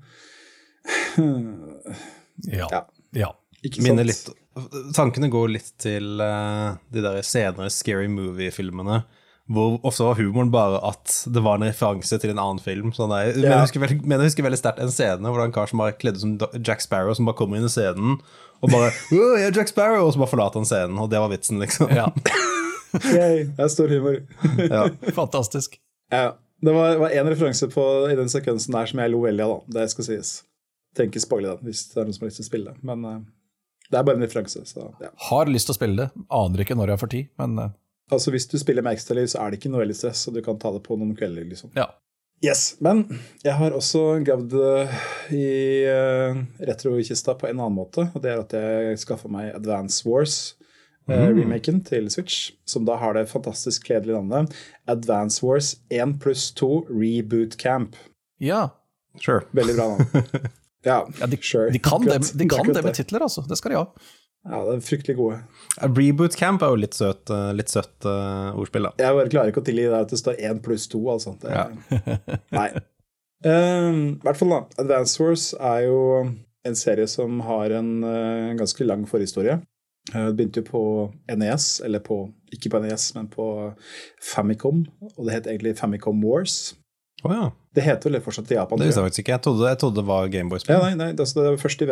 [2.50, 2.66] Ja.
[2.66, 2.80] Ja.
[3.14, 3.28] ja.
[3.62, 3.76] Sant?
[3.86, 4.26] Minner litt
[4.94, 9.04] Tankene går litt til eh, de der senere Scary Movie-filmene.
[9.50, 12.94] Hvor ofte var humoren bare at det var en referanse til en annen film.
[12.96, 13.34] Sånn der.
[13.34, 15.56] Men jeg husker veldig, men jeg husker veldig sterkt en scene hvor det er en
[15.56, 18.18] kar som bare kledd ut som Jack Sparrow, som bare kommer inn i scenen
[18.64, 20.06] og bare «Åh, jeg er Jack Sparrow!
[20.06, 21.92] Og så bare forlater han scenen, og det var vitsen, liksom.
[21.92, 22.08] ja.
[23.14, 24.20] Yay, det er stor humor.
[24.60, 24.86] Ja.
[25.16, 25.78] Fantastisk.
[26.12, 29.44] Ja, det var, én en referanse på, i den sekvensen der som jeg lo veldig
[29.44, 29.80] av, da.
[29.80, 30.34] Det skal sies.
[30.96, 32.86] Trenger ikke spoile den hvis det er noen som har lyst til å spille det.
[32.86, 33.16] Men uh,
[33.90, 34.62] det er bare en referanse.
[34.70, 35.10] Så, ja.
[35.28, 36.24] Har lyst til å spille det.
[36.38, 37.72] Aner ikke når jeg får tid, men uh.
[38.12, 40.42] Altså Hvis du spiller med ekstraliv, så er det ikke noe veldig stress, og du
[40.44, 41.46] kan ta det på noen kvelder.
[41.48, 41.72] liksom.
[41.76, 41.88] ja.
[42.42, 43.06] Yes, Men
[43.44, 44.96] jeg har også gravd eh,
[45.32, 45.44] i
[45.88, 48.08] uh, retrokista på en annen måte.
[48.12, 50.56] Og det er at jeg skaffa meg Advance Wars.
[51.08, 54.52] eh, Remaken til Switch, som da har det fantastisk kledelige navnet
[54.88, 57.96] Advance Wars 1 pluss 2 Reboot Camp.
[58.40, 58.68] ja.
[59.22, 59.44] Sure.
[59.54, 60.26] Veldig bra navn.
[60.84, 61.70] Ja, Ja, de, sure.
[61.70, 63.44] de kan, det, de kan det med titler, altså.
[63.48, 63.84] Det skal de ha.
[64.44, 65.38] Ja, det er fryktelig gode.
[65.80, 68.92] A Reboot Camp er jo litt søt, eh, litt søtt eh, ordspill, da.
[69.00, 71.32] Jeg bare klarer ikke å tilgi det at det står 1 pluss 2, altså.
[71.40, 72.18] Det,
[72.58, 72.66] Nei.
[73.44, 74.60] Um, hvert fall, da.
[74.84, 76.00] Advance Wars er jo
[76.64, 79.58] en serie som har en uh, ganske lang forhistorie.
[80.12, 80.84] Uh, Det begynte jo på
[81.40, 82.20] NES, eller på,
[82.52, 83.46] ikke på NES, men på
[84.32, 84.84] Famicom.
[85.14, 86.74] Og det het egentlig Famicom Wars.
[87.24, 87.48] Oh, ja.
[87.74, 88.80] Det heter vel det fortsatt i Japan.
[88.80, 89.08] Det visste jeg.
[89.08, 89.36] faktisk ikke.
[89.38, 90.76] Jeg trodde, jeg trodde det var Gameboy-spill.
[90.76, 91.84] Ja, nei, nei, altså det var først,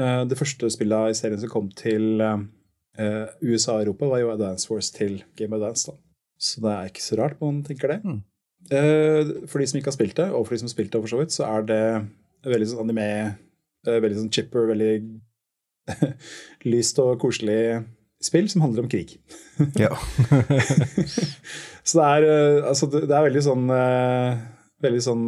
[0.00, 4.70] Det første spillet i serien som kom til eh, USA og Europa, var jo Advance
[4.72, 5.90] Wars til Game of Dance.
[5.90, 5.98] da.
[6.40, 8.00] Så det er ikke så rart man tenker det.
[8.04, 8.20] Mm.
[8.68, 11.00] Eh, for de som ikke har spilt det, og for de som har spilt det,
[11.02, 11.82] for så vidt, så er det
[12.48, 13.08] veldig sånn anime,
[13.86, 14.92] eh, veldig sånn chipper, veldig
[16.72, 17.80] lyst og koselig
[18.20, 19.16] spill som handler om krig.
[19.80, 19.94] Ja.
[21.88, 24.40] Så det er, eh, altså, det er veldig sånn eh,
[24.80, 25.24] Veldig sånn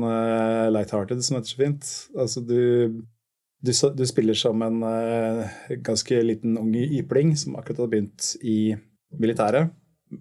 [0.72, 1.88] lighthearted, som heter så fint.
[2.16, 3.02] Altså, du,
[3.62, 5.52] du, du spiller som en eh,
[5.86, 8.74] ganske liten ung ypling som akkurat hadde begynt i
[9.22, 9.70] militæret,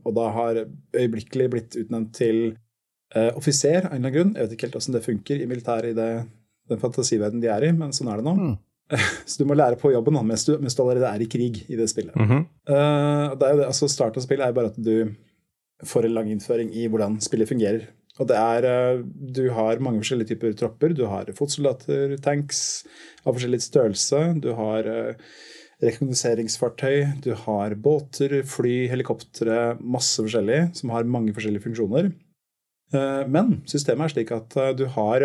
[0.05, 0.59] og da har
[0.95, 2.41] øyeblikkelig blitt utnevnt til
[3.15, 4.35] eh, offiser av en eller annen grunn.
[4.35, 6.11] Jeg vet ikke helt hvordan det funker i militæret i det,
[6.71, 8.35] den fantasiverdenen de er i, men sånn er det nå.
[8.37, 8.53] Mm.
[9.29, 11.63] Så du må lære på jobben da, mens, du, mens du allerede er i krig
[11.71, 12.15] i det spillet.
[12.15, 12.45] Mm -hmm.
[12.69, 15.13] uh, det er jo det, altså Start av spill er jo bare at du
[15.83, 17.87] får en lang innføring i hvordan spillet fungerer.
[18.19, 20.93] Og det er, eh, Du har mange forskjellige typer tropper.
[20.93, 22.83] Du har fotsoldater, tanks
[23.25, 24.41] av forskjellig størrelse.
[24.41, 25.13] Du har eh,
[25.81, 32.11] rekognoseringsfartøy, du har båter, fly, helikoptre, masse forskjellig, som har mange forskjellige funksjoner.
[32.93, 35.23] Eh, Men systemet er slik at du har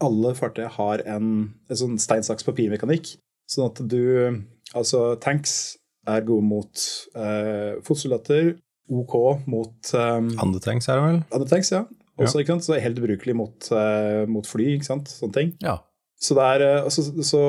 [0.00, 3.16] Alle fartøy har en, en sånn stein, saks, papir-mekanikk.
[3.50, 4.44] Sånn at du
[4.76, 6.82] Altså, tanks er gode mot
[7.16, 8.58] eh, fotsoldater.
[8.90, 9.14] OK
[9.48, 11.16] mot um, Andre tanks er det vel?
[11.36, 11.82] andre tanks, ja.
[12.26, 12.66] Også, ikke sant?
[12.66, 15.10] Så helt ubrukelig mot, eh, mot fly, ikke sant.
[15.12, 15.52] Sånne ting.
[15.62, 15.78] Ja.
[16.18, 17.42] Så det er eh, altså, så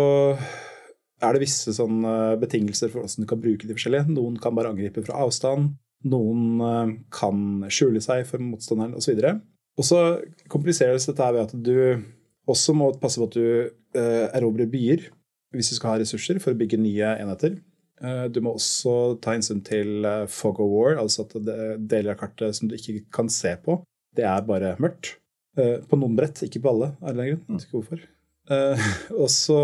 [1.19, 4.07] er det visse sånne betingelser for hvordan du kan bruke de forskjellige.
[4.13, 5.73] Noen kan bare angripe fra avstand.
[6.09, 7.41] Noen eh, kan
[7.73, 9.19] skjule seg for motstanderen osv.
[9.79, 9.99] Og så
[10.51, 12.03] kompliseres dette ved at du
[12.49, 13.45] også må passe på at du
[13.97, 15.09] eh, erobrer byer
[15.55, 17.55] hvis du skal ha ressurser for å bygge nye enheter.
[18.03, 21.79] Eh, Du må også ta hensyn til eh, fog of war, altså at det er
[21.81, 23.79] deler av kartet som du ikke kan se på,
[24.17, 25.15] det er bare mørkt.
[25.57, 27.45] Eh, På noen brett, ikke på alle, av en eller annen grunn.
[27.47, 28.05] Jeg vet ikke hvorfor.
[28.49, 28.85] Eh,
[29.21, 29.57] og så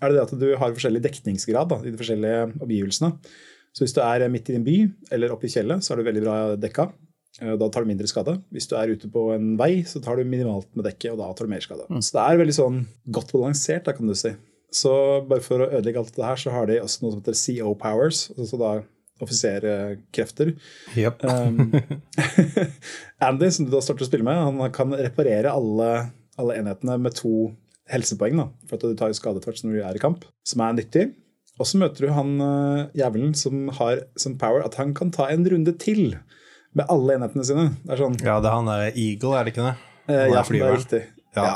[0.00, 3.12] er det det at du har forskjellig dekningsgrad da, i de forskjellige omgivelsene.
[3.74, 4.76] Så hvis du er midt i din by
[5.14, 6.88] eller oppe i fjellet, så er du veldig bra dekka.
[7.40, 8.36] Eh, Da tar du mindre skade.
[8.54, 11.32] Hvis du er ute på en vei, så tar du minimalt med dekket, og da
[11.32, 11.86] tar du mer skade.
[12.02, 14.32] Så det er veldig sånn godt balansert, da, kan du si.
[14.70, 14.92] Så
[15.26, 17.72] bare for å ødelegge alt det her, så har de også noe som heter CO
[17.74, 18.72] powers, altså da
[19.22, 20.54] offiserkrefter.
[20.96, 21.24] Yep.
[21.30, 21.72] Um,
[23.20, 25.90] Andy, som du da starter å spille med, han kan reparere alle,
[26.40, 27.50] alle enhetene med to
[27.90, 28.38] helsepoeng.
[28.40, 31.08] da, For at du tar skade tvert når du er i kamp, som er nyttig.
[31.60, 35.26] Og så møter du han uh, jævelen som har som power at han kan ta
[35.28, 36.14] en runde til
[36.72, 37.66] med alle enhetene sine.
[37.84, 39.74] Det sånn Ja, det er han der Eagle, er det ikke det?
[40.08, 41.02] eh, Ja, det er riktig.
[41.36, 41.54] Ja, Ja.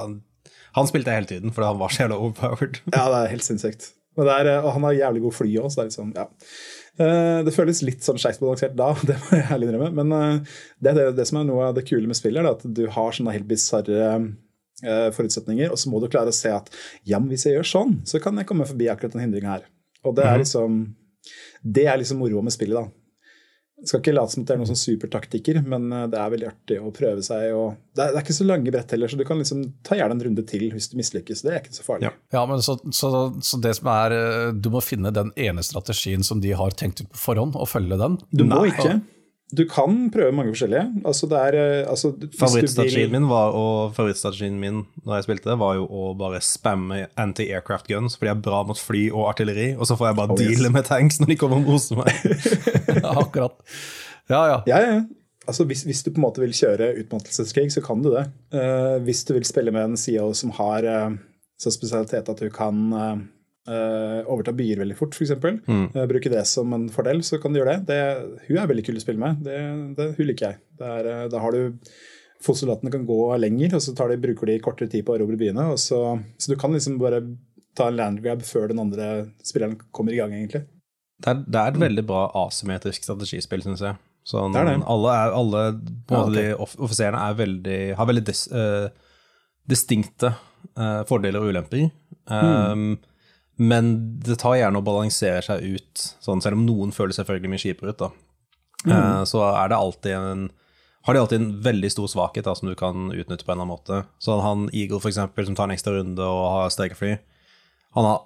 [0.74, 2.80] Han spilte jeg hele tiden, fordi han var så jævla overpowered.
[2.90, 3.92] Ja, det er helt sinnssykt.
[4.16, 6.28] Er, eh, og han har jævlig god fly òg, så det er sånn, ja.
[7.02, 9.92] Eh, Det føles litt sånn skeivt balansert da, det må jeg ærlig innrømme.
[10.02, 12.64] Men eh, det det, det som er noe av det kule med spillet, er at
[12.64, 14.16] du har sånne helt bisarre
[15.14, 16.66] forutsetninger, og så må du klare å se at
[17.06, 19.68] ja, men hvis jeg gjør sånn, så kan jeg komme forbi akkurat den hindringa her.
[20.04, 20.80] Og det er liksom
[21.64, 23.03] det er liksom moroa med spillet, da.
[23.84, 26.48] Skal ikke late som at det er noen sånn supertaktikker, men eh, det er veldig
[26.50, 27.46] artig å prøve seg.
[27.56, 29.98] Og det, er, det er ikke så lange brett heller, så du kan liksom ta
[29.98, 31.44] gjerne en runde til hvis du mislykkes.
[31.46, 32.10] Det er ikke så farlig.
[32.10, 32.14] Ja.
[32.38, 33.10] Ja, men så, så,
[33.44, 37.04] så det som er eh, Du må finne den ene strategien som de har tenkt
[37.04, 38.18] ut på forhånd, og følge den.
[38.32, 38.72] Du må Nei.
[38.72, 38.98] ikke.
[39.52, 41.02] Du kan prøve mange forskjellige.
[41.04, 45.58] Altså det er, eh, altså, Favorittstrategien min var, og favorittstrategien min når jeg spilte det,
[45.60, 49.74] var jo å bare spamme anti-aircraft guns, fordi jeg er bra mot fly og artilleri,
[49.76, 50.64] og så får jeg bare Oh, yes.
[50.72, 52.10] med tanks når de kommer og moser meg.
[53.04, 53.60] Ja, akkurat.
[54.30, 54.58] Ja, ja.
[54.70, 54.96] Ja, ja.
[55.46, 58.24] Altså, hvis, hvis du på en måte vil kjøre utmattelseskrig, så kan du det.
[58.54, 61.18] Uh, hvis du vil spille med en CEO som har uh,
[61.60, 63.16] så spesialitet at du kan eh,
[63.66, 65.30] overta byer veldig fort, f.eks.,
[65.64, 65.86] Mm.
[65.94, 67.86] uh, bruke det som en fordel, så kan du gjøre det.
[67.94, 69.40] det hun er veldig kul å spille med.
[69.46, 69.56] Det,
[69.96, 70.58] det, hun liker jeg.
[70.78, 71.88] Det er, eh, da har du
[72.44, 75.38] Fotsoldatene kan gå lenger, og så tar de, bruker de kortere tid på å erobre
[75.40, 75.64] byene.
[75.72, 76.00] Og så,
[76.36, 77.22] så du kan liksom bare
[77.78, 79.06] ta en landgrab før den andre
[79.40, 80.66] spilleren kommer i gang, egentlig.
[81.24, 83.96] Det er, det er et veldig bra asymmetrisk strategispill, syns jeg.
[84.28, 84.76] Sånn, Det er det.
[84.92, 85.62] Alle, er, alle
[86.10, 86.34] Ja, okay.
[86.36, 88.88] de off offiserene er veldig, har veldig dis, uh,
[89.70, 90.34] distinkte
[90.76, 91.86] uh, fordeler og ulemper.
[92.28, 92.98] Um,
[93.56, 97.62] Men det tar gjerne å balansere seg ut, sånn, selv om noen føler selvfølgelig mye
[97.62, 98.02] kjipere ut.
[98.02, 98.10] da.
[98.84, 100.44] Eh, så er det alltid en
[101.04, 103.66] har de alltid en veldig stor svakhet da, som du kan utnytte på en eller
[103.66, 103.98] annen måte.
[104.18, 107.18] Så han Eagle, for eksempel, som tar en ekstra runde og har stegefly,
[107.92, 108.22] han har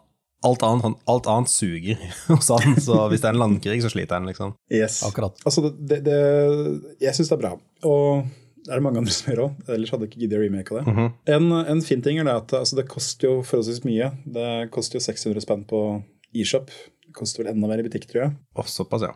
[0.46, 3.90] alt annet, han, alt annet suger hos han, så hvis det er en landkrig, så
[3.90, 4.54] sliter han, liksom.
[4.70, 5.00] Yes.
[5.08, 5.42] Akkurat.
[5.42, 6.20] Altså, det, det,
[7.02, 7.52] jeg syns det er bra.
[7.90, 8.28] Og
[8.68, 9.60] det er det mange andre som gjør òg.
[9.72, 10.82] Ellers hadde jeg ikke giddet å remake det.
[11.32, 14.10] en, en fin ting er det at altså, det koster jo forholdsvis mye.
[14.28, 15.80] Det koster jo 600 spenn på
[16.36, 16.68] eShop.
[17.06, 18.34] Det koster vel enda mer i butikk, tror jeg.
[18.52, 19.14] Å, såpass, ja.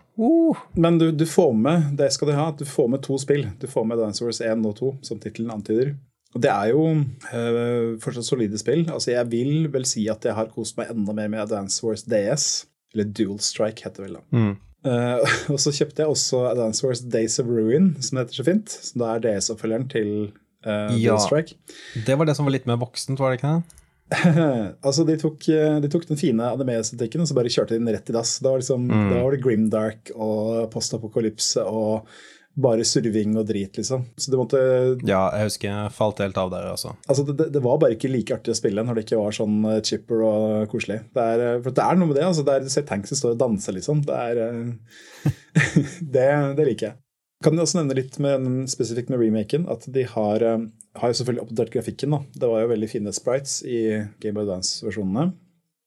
[0.80, 3.44] Men du, du får med det skal du ha, du får med to spill.
[3.60, 5.92] Du får med Dance Wars 1 og 2, som tittelen antyder.
[6.32, 8.86] Og det er jo øh, fortsatt solide spill.
[8.88, 12.08] Altså, jeg vil vel si at jeg har kost meg enda mer med Dance Wars
[12.08, 12.52] DS.
[12.96, 14.24] Eller Dual Strike, heter det vel da.
[14.32, 14.54] Mm.
[14.82, 18.48] Eh, og så kjøpte jeg også Advance Wars Days of Ruin, som det heter så
[18.48, 18.74] fint.
[18.88, 20.10] Som da er DS-oppfølgeren til
[20.66, 21.18] uh, Ja.
[21.22, 21.56] Strike.
[22.06, 23.78] Det var det som var litt mer voksent, var det ikke det?
[24.86, 27.94] altså, de tok, eh, de tok den fine anime-estetikken og så bare kjørte de den
[27.94, 28.36] rett i dass.
[28.44, 32.10] Da var, liksom, da var det grimdark og postapokalypse og
[32.54, 34.04] bare surving og drit, liksom.
[34.16, 34.58] Så det måtte
[35.08, 36.94] Ja, jeg husker jeg falt helt av der, altså.
[37.08, 39.62] Altså, det, det var bare ikke like artig å spille når det ikke var sånn
[39.70, 41.00] eh, chipper og koselig.
[41.16, 42.26] Det er, eh, for det er noe med det.
[42.28, 44.04] altså, det er, Du ser tanksen står og danser, liksom.
[44.08, 45.30] Det er eh,
[46.18, 46.98] det, det liker jeg.
[47.42, 51.72] Kan jeg også nevne litt med, spesifikt med remaken, at de har, har selvfølgelig oppdatert
[51.74, 52.14] grafikken.
[52.14, 52.20] da.
[52.38, 53.80] Det var jo veldig fine sprites i
[54.22, 55.32] Game of Advance-versjonene.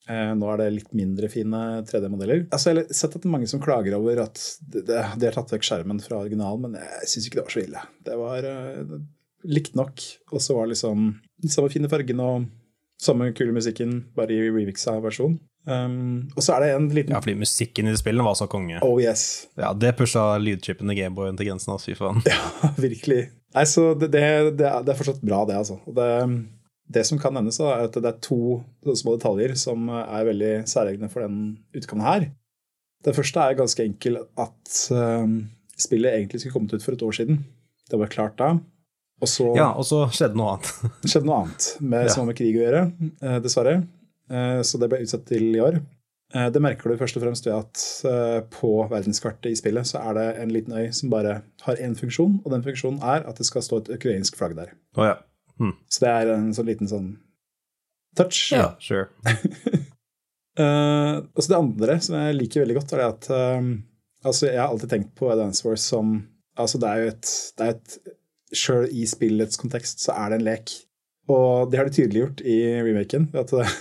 [0.10, 2.46] Eh, nå er det litt mindre fine 3D-modeller.
[2.54, 5.56] Altså, Jeg har sett at det er mange som klager over at de har tatt
[5.56, 7.86] vekk skjermen fra originalen, men jeg syns ikke det var så ille.
[8.06, 9.00] Det var uh,
[9.50, 10.06] likt nok.
[10.32, 11.10] Og så var det liksom
[11.50, 12.46] samme fine fargen og
[13.02, 15.40] samme kule musikken, bare i remixa versjon.
[15.66, 18.46] Um, og så er det en liten Ja, fordi musikken i det spillet var så
[18.50, 18.78] konge.
[18.86, 19.48] Oh yes.
[19.58, 22.22] Ja, Det pusha lydchipen i Gameboyen til grensen, altså, fy faen.
[22.30, 23.24] Ja, virkelig.
[23.56, 24.22] Nei, så det, det,
[24.60, 25.80] det, er, fortsatt bra, det, altså.
[25.88, 26.10] Det,
[26.92, 31.10] det som kan nevnes, er at det er to små detaljer som er veldig særegne
[31.10, 32.28] for den utgaven her.
[33.06, 37.12] Den første er ganske enkel at um, spillet egentlig skulle kommet ut for et år
[37.18, 37.44] siden.
[37.90, 38.52] Det var klart da.
[39.22, 40.72] Og så Ja, og så skjedde noe annet.
[41.10, 42.14] skjedde noe annet med, Ja.
[42.14, 42.82] som har med krig å gjøre,
[43.22, 43.76] eh, dessverre.
[44.30, 45.78] Eh, Så det ble utsatt til i år.
[46.34, 50.14] Eh, Det merker du først og fremst ved at på verdenskartet i spillet så er
[50.18, 53.46] det en liten øy som bare har én funksjon, og den funksjonen er at det
[53.46, 54.74] skal stå et ukrainsk flagg der.
[54.98, 55.16] Oh, ja.
[55.90, 57.10] Så det er en sånn liten sånn
[58.18, 58.52] touch.
[58.52, 58.74] ja.
[58.80, 59.08] Sure.
[60.60, 63.70] uh, og så det andre som jeg liker veldig godt, er det at eh,
[64.26, 66.18] altså jeg har alltid tenkt på Dance Wars som
[66.56, 67.96] altså Det er jo et, det er et
[68.56, 70.72] Sjøl i spillets kontekst så er det en lek.
[71.34, 73.26] Og det har de tydeliggjort i remaken.
[73.36, 73.74] At uh,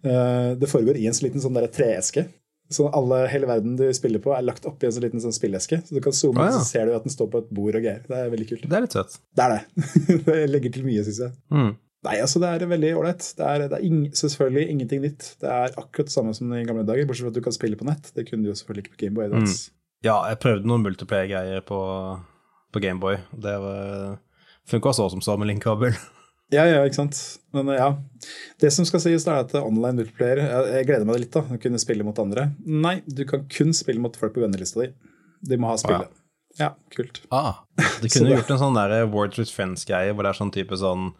[0.60, 2.22] det foregår i en så liten sånn der treeske.
[2.72, 5.82] Så alle, hele verden du spiller på, er lagt oppi en sånn liten sånn spilleske.
[5.84, 6.58] Så du kan zoome, Ah, ja.
[6.58, 8.00] så ser du at den står på et bord og greier.
[8.08, 8.64] Det er veldig kult.
[8.70, 9.18] Det er litt søtt.
[9.36, 9.88] Det er det.
[10.26, 11.34] det legger til mye, syns jeg.
[11.52, 11.74] Mm.
[12.04, 13.26] Nei, altså det er veldig ålreit.
[13.36, 15.28] Det er, det er ing, selvfølgelig ingenting nytt.
[15.40, 17.76] Det er akkurat det samme som i gamle dager, bortsett fra at du kan spille
[17.80, 18.10] på nett.
[18.16, 19.70] Det kunne du jo selvfølgelig ikke på Gameboy Advance.
[20.04, 21.78] Ja, jeg prøvde noen multiplayer-greier på,
[22.72, 23.16] på Gameboy.
[23.32, 24.18] Det var-
[24.68, 25.92] funka så som så med linkkabel.
[26.54, 27.18] Ja, ja, ikke sant.
[27.54, 27.88] Men ja.
[28.62, 31.42] Det som skal sies, da, er at online multiplayer Jeg, jeg gleder meg litt, da.
[31.44, 32.48] Å kunne spille mot andre.
[32.64, 34.92] Nei, du kan kun spille mot folk på vennelista di.
[35.44, 36.12] De må ha spillet.
[36.58, 37.20] Ja, kult.
[37.34, 37.64] Ah,
[38.00, 41.10] Du kunne gjort en sånn der Words with Friends-greie, hvor det er sånn type sånn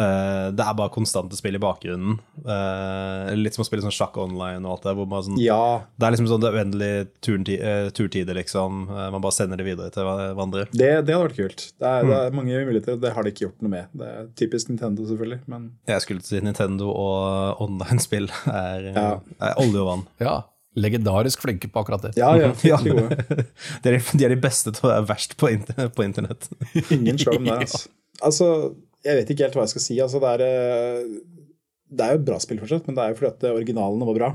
[0.00, 2.18] eh, Det er bare konstante spill i bakgrunnen.
[2.46, 4.94] Uh, litt som å spille sånn sjakk online og alt det.
[4.98, 8.86] Hvor man sånn, Ja, Det er liksom sånn det uendelige turti, eh, turtider, liksom.
[8.90, 10.66] Uh, man bare sender det videre til hverandre.
[10.72, 11.66] det, det hadde vært kult.
[11.78, 13.90] Det er, det er mange muligheter, og det har de ikke gjort noe med.
[13.94, 19.10] Det er typisk Nintendo, selvfølgelig, men Jeg skulle si Nintendo og online-spill er, Ja.
[19.40, 20.06] er olje og vann.
[20.20, 20.40] ja.
[20.74, 22.14] Legendarisk flinke på akkurat det.
[22.16, 22.78] ja, ja, Ja.
[22.80, 26.48] De er, de er de beste til å være verst på, inter på internett.
[26.88, 27.90] Ingen slår om der, altså.
[28.24, 28.46] Altså,
[29.02, 29.98] jeg vet ikke helt hva jeg skal si.
[30.02, 31.52] Altså, det, er, eh,
[31.92, 34.08] det er jo et bra spill fortsatt, men det er jo fordi at eh, originalene
[34.08, 34.32] var bra.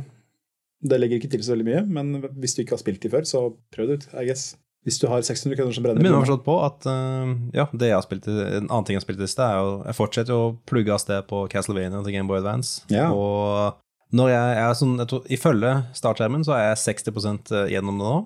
[0.88, 3.26] Det legger ikke til så veldig mye, men hvis du ikke har spilt de før,
[3.26, 4.52] så prøv det ut, I guess.
[4.88, 7.66] Hvis du har 600 kroner som Jeg brenner begynner å forstå på at uh, ja,
[7.76, 9.98] det jeg har spilt en annen ting jeg har spilt i sted, er jo Jeg
[9.98, 12.86] fortsetter jo å plugge av sted på Castlevania til Game Boy Advance.
[12.94, 13.10] Ja.
[13.12, 13.82] Og
[14.16, 18.20] når jeg er sånn jeg tror, Ifølge startskjermen så er jeg 60% gjennom det nå.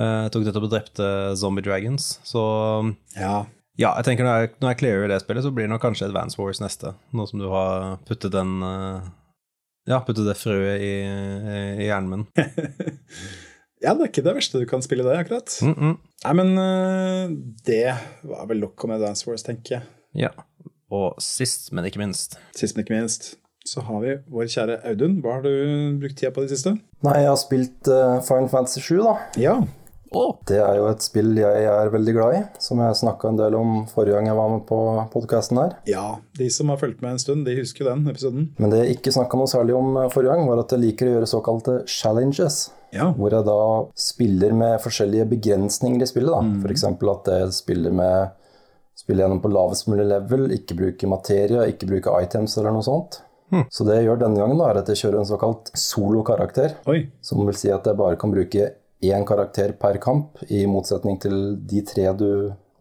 [0.00, 2.42] Eh, Jeg tok nettopp og drepte Zombie Dragons, så
[3.14, 3.44] Ja,
[3.76, 6.08] ja, jeg tenker når jeg, når jeg clearer det spillet, så blir det nok kanskje
[6.08, 6.94] Advance Wars neste.
[7.16, 9.08] Nå som du har puttet den eh,
[9.86, 10.94] Ja, puttet det frøet i,
[11.84, 12.24] i hjernen min.
[13.84, 15.58] ja, det er ikke det verste du kan spille det, akkurat.
[15.62, 15.96] Mm -mm.
[16.24, 17.36] Nei, men eh,
[17.68, 19.82] det var vel nok om Advance Wars, tenker jeg.
[20.14, 20.32] Ja.
[20.90, 23.34] Og sist, men ikke minst Sist, men ikke minst,
[23.66, 25.20] så har vi vår kjære Audun.
[25.20, 26.76] Hva har du brukt tida på i det siste?
[27.02, 29.16] Nei, jeg har spilt uh, Final Fantasy 7, da.
[29.36, 29.56] Ja.
[30.14, 33.40] Å, Det er jo et spill jeg er veldig glad i, som jeg snakka en
[33.40, 34.78] del om forrige gang jeg var med på
[35.12, 35.76] podkasten her.
[35.88, 36.06] ja.
[36.36, 38.50] De som har fulgt med en stund, de husker den episoden.
[38.60, 41.08] Men det jeg ikke snakka noe særlig om eh, forrige gang, var at jeg liker
[41.08, 42.58] å gjøre såkalte challenges.
[42.92, 43.08] Ja.
[43.16, 43.56] Hvor jeg da
[43.98, 46.30] spiller med forskjellige begrensninger i spillet.
[46.30, 46.42] da.
[46.62, 46.84] For F.eks.
[47.16, 48.34] at jeg spiller med
[48.96, 53.20] spiller gjennom på lavest mulig level, ikke bruker materie, ikke bruker items eller noe sånt.
[53.70, 56.76] Så det jeg gjør denne gangen, da, er at jeg kjører en såkalt solokarakter.
[56.90, 57.04] Oi.
[57.22, 58.70] Som vil si at jeg bare kan bruke
[59.04, 62.30] én karakter per kamp, i motsetning til de tre du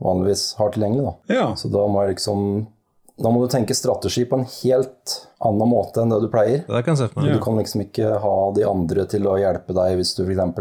[0.04, 1.04] vanligvis har tilgjengelig.
[1.04, 1.36] Da.
[1.36, 1.50] Ja.
[1.56, 2.68] Så da må jeg liksom
[3.16, 6.66] Da må du tenke strategi på en helt annen måte enn det du pleier.
[6.68, 6.98] Det kan.
[7.00, 10.58] Du kan liksom ikke ha de andre til å hjelpe deg hvis du f.eks.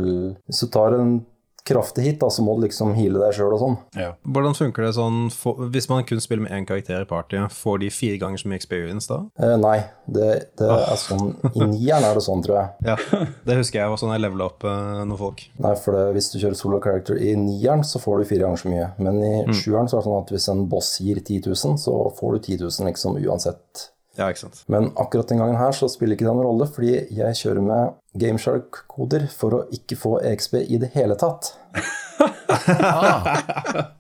[0.46, 1.16] Hvis du tar en
[1.64, 3.76] kraftig hit, da, så må du liksom heale deg sjøl og sånn.
[3.96, 4.10] Ja.
[4.28, 7.80] Hvordan funker det sånn for, Hvis man kun spiller med én karakter i partyet, får
[7.80, 9.22] de fire ganger så mye experience da?
[9.40, 10.28] Eh, nei, det,
[10.60, 12.68] det er sånn I nieren er det sånn, tror jeg.
[12.90, 15.46] Ja, det husker jeg var sånn jeg levela opp eh, noen folk.
[15.64, 18.60] Nei, for det, hvis du kjører solo character i nieren, så får du fire ganger
[18.60, 18.90] så mye.
[19.00, 21.96] Men i sjueren så er det sånn at hvis en boss gir 10 000, så
[22.20, 23.88] får du 10 000 liksom uansett.
[24.16, 24.60] Ja, ikke sant.
[24.70, 27.94] Men akkurat den gangen her så spiller ikke det noen rolle, fordi jeg kjører med
[28.22, 31.52] Gameshark-koder for å ikke få EXP i det hele tatt.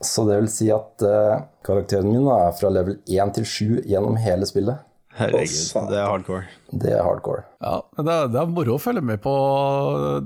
[0.04, 4.18] Så det vil si at uh, karakteren min er fra level 1 til 7 gjennom
[4.22, 4.84] hele spillet.
[5.14, 6.46] Herregud, det er hardcore.
[6.74, 7.44] Det er hardcore.
[7.62, 9.34] Ja, det er, det er moro å følge med på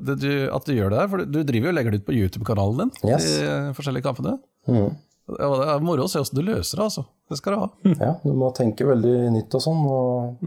[0.00, 2.06] det du, at du gjør det her, for du driver jo og legger det ut
[2.06, 3.26] på YouTube-kanalen din, Yes.
[3.36, 4.38] de forskjellige kampene.
[4.68, 4.96] Mhm.
[5.36, 7.04] Ja, det er moro å se hvordan du løser det, altså.
[7.28, 7.68] Det skal du ha.
[8.00, 9.82] Ja, du må tenke veldig nytt og sånn.
[9.84, 10.38] Og...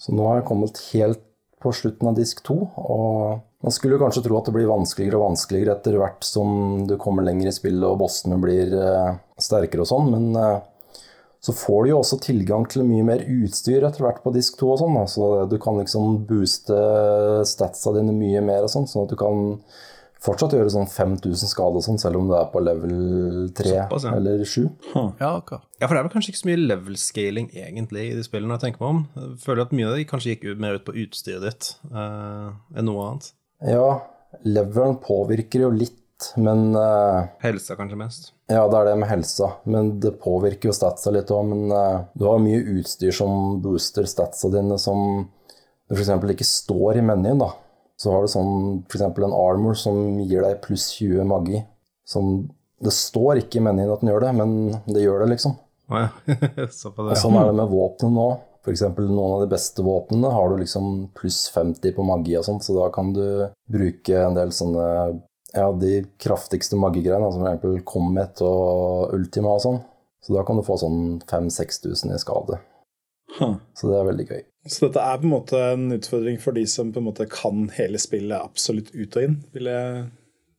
[0.00, 1.24] Så nå har jeg kommet helt
[1.62, 5.18] på slutten av disk 2, og man skulle jo kanskje tro at det blir vanskeligere
[5.18, 9.82] og vanskeligere etter hvert som du kommer lenger i spillet og bossene blir eh, sterkere
[9.82, 10.60] og sånn, men eh,
[11.42, 14.70] så får du jo også tilgang til mye mer utstyr etter hvert på disk 2
[14.74, 16.78] og sånn, så du kan liksom booste
[17.46, 19.58] statsa dine mye mer og sånn, sånn at du kan
[20.24, 22.94] fortsatt gjøre sånn 5000 skade og sånn, selv om det er på level
[23.56, 24.14] 3 Såpass, ja.
[24.18, 24.56] eller 7.
[25.20, 25.62] Ja, okay.
[25.78, 28.58] Ja, for det er vel kanskje ikke så mye level scaling egentlig i de spillene
[28.58, 29.04] jeg tenker meg om.
[29.20, 32.50] Jeg føler at mye av det kanskje gikk ut, mer ut på utstyret ditt uh,
[32.74, 33.30] enn noe annet.
[33.68, 33.86] Ja,
[34.46, 38.32] leveren påvirker jo litt, men uh, Helsa kanskje mest.
[38.48, 41.50] Ja, det er det med helsa, men det påvirker jo statsa litt òg.
[41.50, 45.26] Men uh, du har mye utstyr som booster statsa dine, som
[45.88, 46.10] du f.eks.
[46.32, 47.42] ikke står i menyen.
[47.44, 47.52] da.
[47.98, 48.52] Så har du sånn
[48.86, 49.02] f.eks.
[49.02, 51.62] en armor som gir deg pluss 20 magi.
[52.08, 54.52] Som Det står ikke i menyen at den gjør det, men
[54.86, 55.56] det gjør det, liksom.
[55.90, 56.10] Å ja.
[56.28, 56.68] det.
[56.68, 58.28] Og sånn er det med våpnene nå.
[58.62, 58.84] F.eks.
[58.98, 62.76] noen av de beste våpnene har du liksom pluss 50 på magi og sånt, så
[62.76, 64.86] da kan du bruke en del sånne
[65.54, 67.84] ja, de kraftigste magigreiene, som f.eks.
[67.88, 69.80] Comet og Ultima og sånn.
[70.22, 72.58] Så da kan du få sånn 5000-6000 i skade.
[73.38, 73.54] Huh.
[73.74, 74.42] Så det er veldig gøy.
[74.66, 77.68] Så dette er på en måte en utfordring for de som på en måte kan
[77.76, 80.02] hele spillet absolutt ut og inn, vil jeg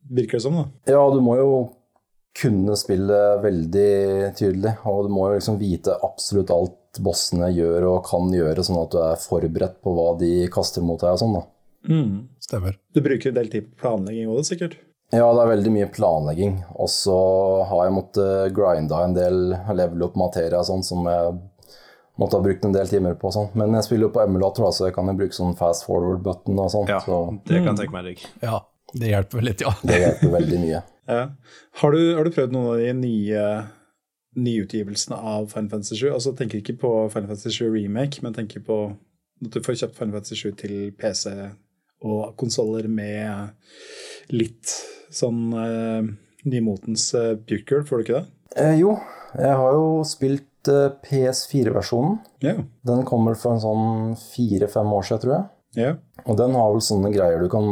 [0.10, 0.66] virker det som, da.
[0.90, 1.52] Ja, du må jo
[2.40, 8.04] kunne spillet veldig tydelig, og du må jo liksom vite absolutt alt bossene gjør og
[8.08, 11.36] kan gjøre, sånn at du er forberedt på hva de kaster mot deg og sånn,
[11.38, 11.46] da.
[12.44, 12.80] Stemmer.
[12.96, 14.80] Du bruker en del tid på planlegging òg, sikkert?
[15.10, 16.60] Ja, det er veldig mye planlegging.
[16.78, 17.20] Og så
[17.70, 19.40] har jeg måttet grinda en del,
[19.74, 21.40] level opp materia og sånn, som jeg
[22.20, 23.32] måtte ha brukt en del timer på.
[23.34, 23.50] Sånn.
[23.60, 26.72] Men jeg spiller jo på emulator, så jeg kan jo bruke sånn fast forward-button og
[26.74, 26.92] sånn.
[26.92, 28.24] Ja, Så det kan jeg tenke meg digg.
[28.44, 28.62] Ja,
[28.94, 29.74] det hjelper vel litt, ja.
[29.86, 30.86] det hjelper veldig mye.
[31.10, 31.24] Ja.
[31.82, 33.44] Har, du, har du prøvd noen av de nye
[34.38, 36.04] nyutgivelsene av Final Fantasy 7?
[36.14, 39.98] Altså tenker ikke på Final Fantasy 7 Remake, men tenker på at du får kjøpt
[39.98, 41.34] Final Fantasy 7 til PC
[42.06, 43.56] og konsoller med
[44.30, 44.76] litt
[45.10, 46.06] sånn uh,
[46.46, 48.30] nymotens uh, Buker, får du ikke det?
[48.62, 48.94] Eh, jo,
[49.34, 52.17] jeg har jo spilt eh, PS4-versjonen.
[52.43, 52.65] Yeah.
[52.88, 55.45] Den kommer for en sånn fire-fem år siden, tror jeg.
[55.78, 56.02] Yeah.
[56.26, 57.69] Og den har vel sånne greier du kan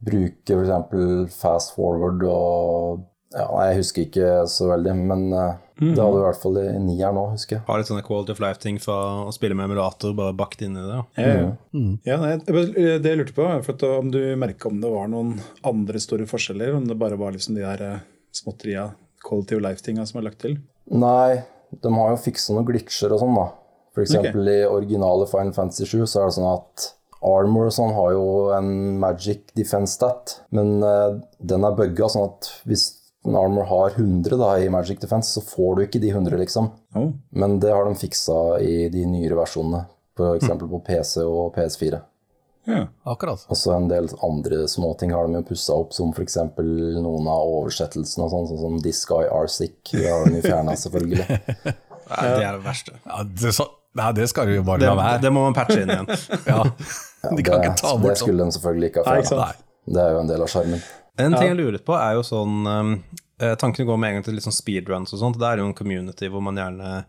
[0.00, 1.36] bruke, f.eks.
[1.36, 5.92] fast forward og ja, Nei, jeg husker ikke så veldig, men mm.
[5.92, 7.62] det hadde du i hvert fall i nier nå, husker jeg.
[7.68, 8.96] Har litt sånne quality of life-ting fra
[9.28, 10.96] å spille med emulator, bare bakt inn i det.
[10.96, 11.04] ja.
[11.22, 11.84] Ja, ja.
[12.08, 15.36] ja nei, det jeg lurte på, for at om du merka om det var noen
[15.70, 18.02] andre store forskjeller, om det bare var liksom de der eh,
[18.34, 18.88] småtteria,
[19.22, 20.58] quality of life-tinga som er lagt til.
[20.90, 23.48] Nei, de har jo fiksa noen glitcher og sånn, da.
[23.94, 26.88] For eksempel i originale Final Fantasy 7 så er det sånn at
[27.26, 28.70] Armor og sånn har jo en
[29.02, 32.86] magic defense stat, men uh, den er bugga, sånn at hvis
[33.28, 36.70] en Armor har 100 da, i magic defense, så får du ikke de 100, liksom.
[36.96, 37.10] Oh.
[37.36, 39.84] Men det har de fiksa i de nyere versjonene,
[40.16, 40.48] f.eks.
[40.62, 42.00] på PC og PS4.
[42.70, 42.86] Ja.
[43.12, 43.42] Akkurat.
[43.50, 46.38] Og så en del andre småting har de jo pussa opp, som f.eks.
[46.56, 49.78] noen av oversettelsene og sånn, sånn som This Guy Are Sick.
[49.92, 51.26] Det har de jo fjerna, selvfølgelig.
[52.10, 52.96] Nei, det er det verste.
[53.06, 53.66] Ja, det, så,
[53.98, 55.22] nei, det skal du jo bare la være.
[55.22, 56.10] det må man patche inn igjen.
[56.50, 56.64] Ja.
[57.36, 58.30] De kan det, ikke ta bort sånn.
[58.30, 59.46] skulle de selvfølgelig ikke ha fjerna.
[59.92, 60.84] Det er jo en del av sjarmen.
[61.20, 62.92] En ting jeg lurer litt på, er jo sånn um,
[63.36, 65.36] eh, Tankene går med en gang til litt sånn speedruns og sånt.
[65.36, 67.02] Det er jo en community hvor man gjerne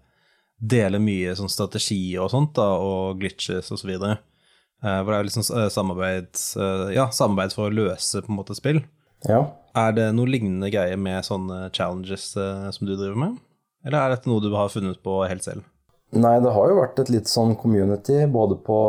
[0.60, 4.18] deler mye sånn strategi og sånt, da, og glitches og så videre.
[4.82, 8.40] Eh, hvor det er sånn eh, samarbeid, eh, ja, samarbeid for å løse på en
[8.40, 8.82] måte spill.
[9.28, 9.44] Ja.
[9.78, 13.36] Er det noe lignende greie med sånne challenges som du driver med?
[13.86, 15.68] Eller er dette noe du har funnet på helt selv?
[16.12, 18.80] Nei, det har jo vært et litt sånn community, både på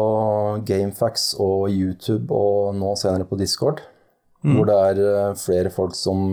[0.67, 3.85] Gamefax og YouTube, og nå senere på Discord,
[4.43, 6.25] hvor det er flere folk som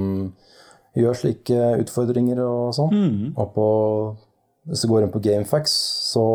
[0.98, 2.96] gjør slike utfordringer og sånn.
[3.36, 3.68] Og på,
[4.72, 5.76] hvis du går inn på Gamefax,
[6.10, 6.26] så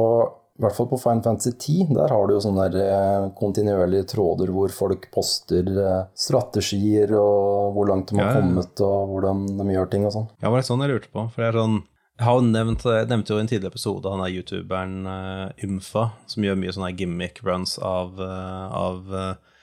[0.55, 4.53] I hvert fall på Fine Fantasy 10, der har du jo sånne eh, kontinuerlige tråder
[4.55, 9.41] hvor folk poster eh, strategier og hvor langt de har Ja, ja, kommet og hvordan
[9.51, 10.29] de gjør ting og sånn.
[10.39, 11.25] Ja, det var litt sånn jeg lurte på.
[11.35, 11.81] For det er sånn
[12.15, 15.65] Jeg har jo nevnt, jeg nevnte jo i en tidligere episode han er youtuberen uh,
[15.67, 19.59] Ymfa, som gjør mye sånne gimmick runs av, uh, av uh,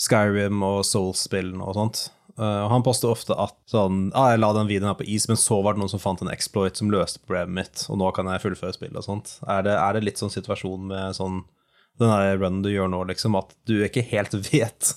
[0.00, 2.06] Skyrim og Souls-spillene og sånt.
[2.36, 5.38] Og han poster ofte at sånn ah, 'Jeg la den videoen her på is, men
[5.40, 8.30] så var det noen som fant en exploit som løste problemet mitt, og nå kan
[8.30, 9.32] jeg fullføre spillet' og sånt.
[9.46, 11.42] Er det, er det litt sånn situasjon med sånn
[12.00, 14.94] den der runnen du gjør nå, liksom, at du ikke helt vet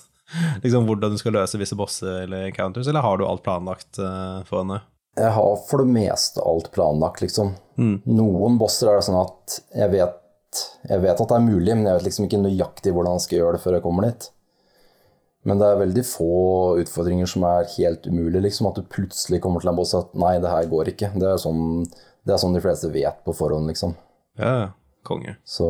[0.62, 4.42] liksom hvordan du skal løse visse bosser eller encounters, eller har du alt planlagt uh,
[4.48, 4.80] for henne?
[5.14, 7.52] Jeg har for det meste alt planlagt, liksom.
[7.78, 8.00] Mm.
[8.16, 11.86] Noen bosser er det sånn at jeg vet, jeg vet at det er mulig, men
[11.86, 14.26] jeg vet liksom ikke nøyaktig hvordan jeg skal gjøre det før jeg kommer dit.
[15.44, 16.28] Men det er veldig få
[16.80, 18.70] utfordringer som er helt umulige, liksom.
[18.70, 21.10] At du plutselig kommer til en boss og at nei, det her går ikke.
[21.20, 21.84] Det er sånn,
[22.24, 23.92] det er sånn de fleste vet på forhånd, liksom.
[24.40, 24.70] Ja, ja.
[25.04, 25.36] konge.
[25.44, 25.68] Så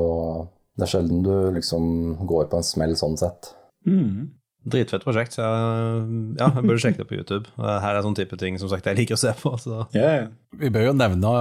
[0.78, 1.84] det er sjelden du liksom
[2.26, 3.50] går på en smell sånn sett.
[3.86, 4.30] Mm.
[4.64, 5.34] Dritfett prosjekt.
[5.36, 6.04] Så jeg,
[6.38, 7.50] ja, jeg burde sjekke det på YouTube.
[7.60, 9.52] Her er sånn type ting som sagt jeg liker å se på.
[9.60, 9.82] Så.
[9.92, 10.28] Ja, ja.
[10.56, 11.32] Vi bør jo nevne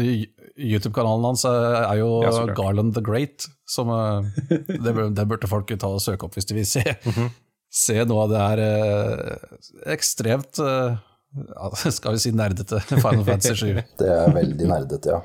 [0.00, 0.24] eh,
[0.58, 2.32] YouTube-kanalen hans eh, er jo Ja.
[2.58, 3.46] Garland the Great.
[3.68, 6.82] Som, eh, det, bør, det burde folk ta og søke opp hvis de vil se,
[7.04, 7.28] Mhm.
[7.70, 9.58] Se noe av det her eh,
[9.94, 10.96] ekstremt eh,
[11.92, 13.82] Skal vi si nerdete Final Fantasy 7.
[14.00, 15.20] Det er veldig nerdete, ja.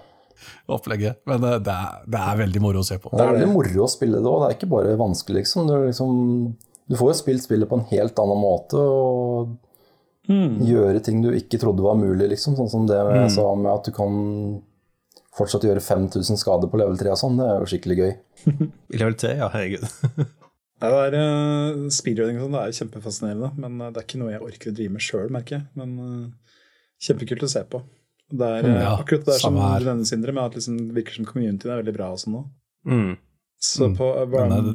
[0.67, 1.21] 7-opplegget.
[1.29, 3.11] Men eh, det er, det er veldig moro å se på.
[3.13, 4.41] Det er veldig moro å spille det òg.
[4.41, 5.69] Det er ikke bare vanskelig, liksom.
[5.69, 6.17] Du, liksom.
[6.91, 9.55] du får jo spilt spillet på en helt annen måte og
[10.23, 12.59] gjøre ting du ikke trodde var mulig, liksom.
[12.59, 14.13] Sånn som det jeg sa med at du kan
[15.33, 17.39] fortsatt gjøre 5000 skader på level 3 og sånn.
[17.39, 18.13] Det er jo skikkelig gøy.
[18.93, 20.33] I level 3, ja, herregud.
[20.81, 24.07] Ja, det er uh, Speedrunning og sånn, det er jo kjempefascinerende, men eh, det er
[24.07, 25.67] ikke noe jeg orker å drive med sjøl, merker jeg.
[25.79, 26.55] Men eh,
[27.07, 27.83] kjempekult å se på.
[28.33, 29.79] Det er eh, Ja, akkurat det er som her.
[29.79, 32.35] du nevner, Sindre, med at liksom, det virker som communityen er veldig bra og sånn
[32.39, 32.43] nå.
[32.89, 33.13] Mm.
[33.63, 33.95] Så Mm.
[33.95, 34.73] på eh, bare, det,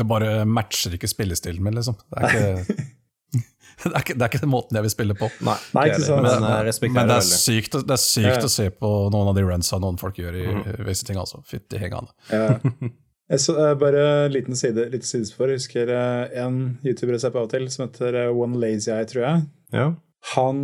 [0.00, 2.00] det bare matcher ikke spillestilen min, liksom.
[2.10, 2.74] Det er ikke,
[3.84, 5.28] det er ikke, det er ikke den måten jeg vil spille på.
[5.46, 6.22] Nei, Nei, ikke sant.
[6.24, 8.42] Men, Men Men det er sykt, det er sykt Ja.
[8.48, 10.46] å se på noen av de runsa noen folk gjør i
[10.88, 11.44] visse ting, altså.
[11.46, 12.10] Fytti hengende.
[12.32, 12.56] Ja.
[13.30, 15.48] Jeg så, eh, bare en liten side, litt sidespor.
[15.48, 18.58] Jeg husker eh, en YouTuber jeg ser på av og til, som heter eh, One
[18.60, 19.44] Lazy Eye, tror jeg.
[19.72, 19.86] Ja.
[20.34, 20.60] Han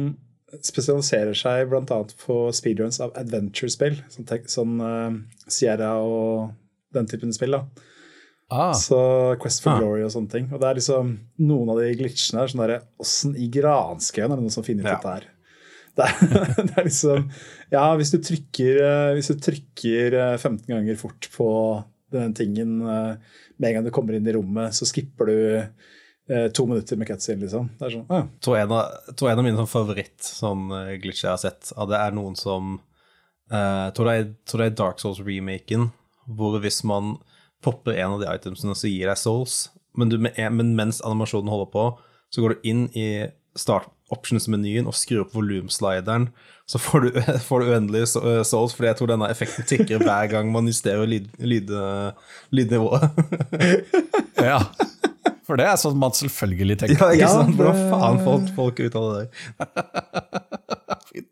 [0.66, 2.00] spesialiserer seg bl.a.
[2.24, 5.14] på speedruns av adventure-spill, sånn, sånn uh,
[5.46, 6.50] Sierra og
[6.96, 7.54] den typen spill.
[7.54, 7.61] da.
[8.50, 8.98] Ah, Så
[9.40, 9.78] Quest for Ah.
[9.78, 10.48] Glory og sånne ting.
[10.50, 11.12] Og det er liksom
[11.46, 14.82] noen av de glitchene her sånn derre Åssen i granskauen er det noen som finner
[14.82, 14.96] ut Ja.
[14.98, 15.28] dette her?
[15.94, 17.30] Det er, det er liksom
[17.70, 18.80] Ja, hvis du trykker,
[19.14, 21.48] hvis du trykker eh, 15 ganger fort på
[22.14, 23.14] den tingen eh,
[23.56, 27.11] med en gang du kommer inn i rommet, så skipper du eh, to minutter med
[27.11, 27.70] cutscene, liksom.
[27.78, 30.68] Det er sånn, ah, tror en av, tror en av mine sånn favoritt sånn
[31.02, 32.76] glitcher jeg har sett, ja, det er noen som
[33.52, 35.90] uh, tror, det er, tror det er Dark Souls-remaken,
[36.30, 37.16] hvor hvis man
[37.64, 39.66] popper en av de itemsene, så gir deg souls,
[39.98, 41.86] men, du, men mens animasjonen holder på,
[42.30, 43.08] så går du inn i
[43.58, 46.28] start options-menyen og skrur opp volumslideren,
[46.70, 50.30] så får du, får du uendelig eh, souls, fordi jeg tror denne effekten tikker hver
[50.32, 51.72] gang man justerer lyd, lyd,
[52.54, 53.08] lydnivået.
[54.50, 54.61] ja.
[55.50, 57.00] For det er sånn man selvfølgelig tenker.
[57.00, 57.56] ja, ikke Ja, sant?
[57.58, 60.49] Hvordan faen får folk ut av det der?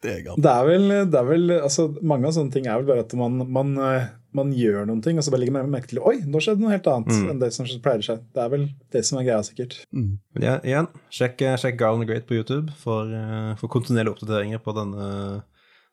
[0.05, 0.36] Hengende.
[0.44, 3.14] Det er vel, det er vel altså, Mange av sånne ting er vel bare at
[3.18, 4.05] man, man, eh,
[4.38, 6.70] man gjør noen ting, og så bare legger man merke til Oi, nå skjedde noe
[6.74, 7.30] helt annet Mm.
[7.32, 8.20] enn det som pleier seg.
[8.36, 9.78] Det er vel det som er greia, sikkert.
[9.92, 10.18] Mm.
[10.36, 14.62] Men ja, igjen, sjekk, sjekk Garland the Great på YouTube for, eh, for kontinuerlige oppdateringer
[14.62, 15.42] på denne,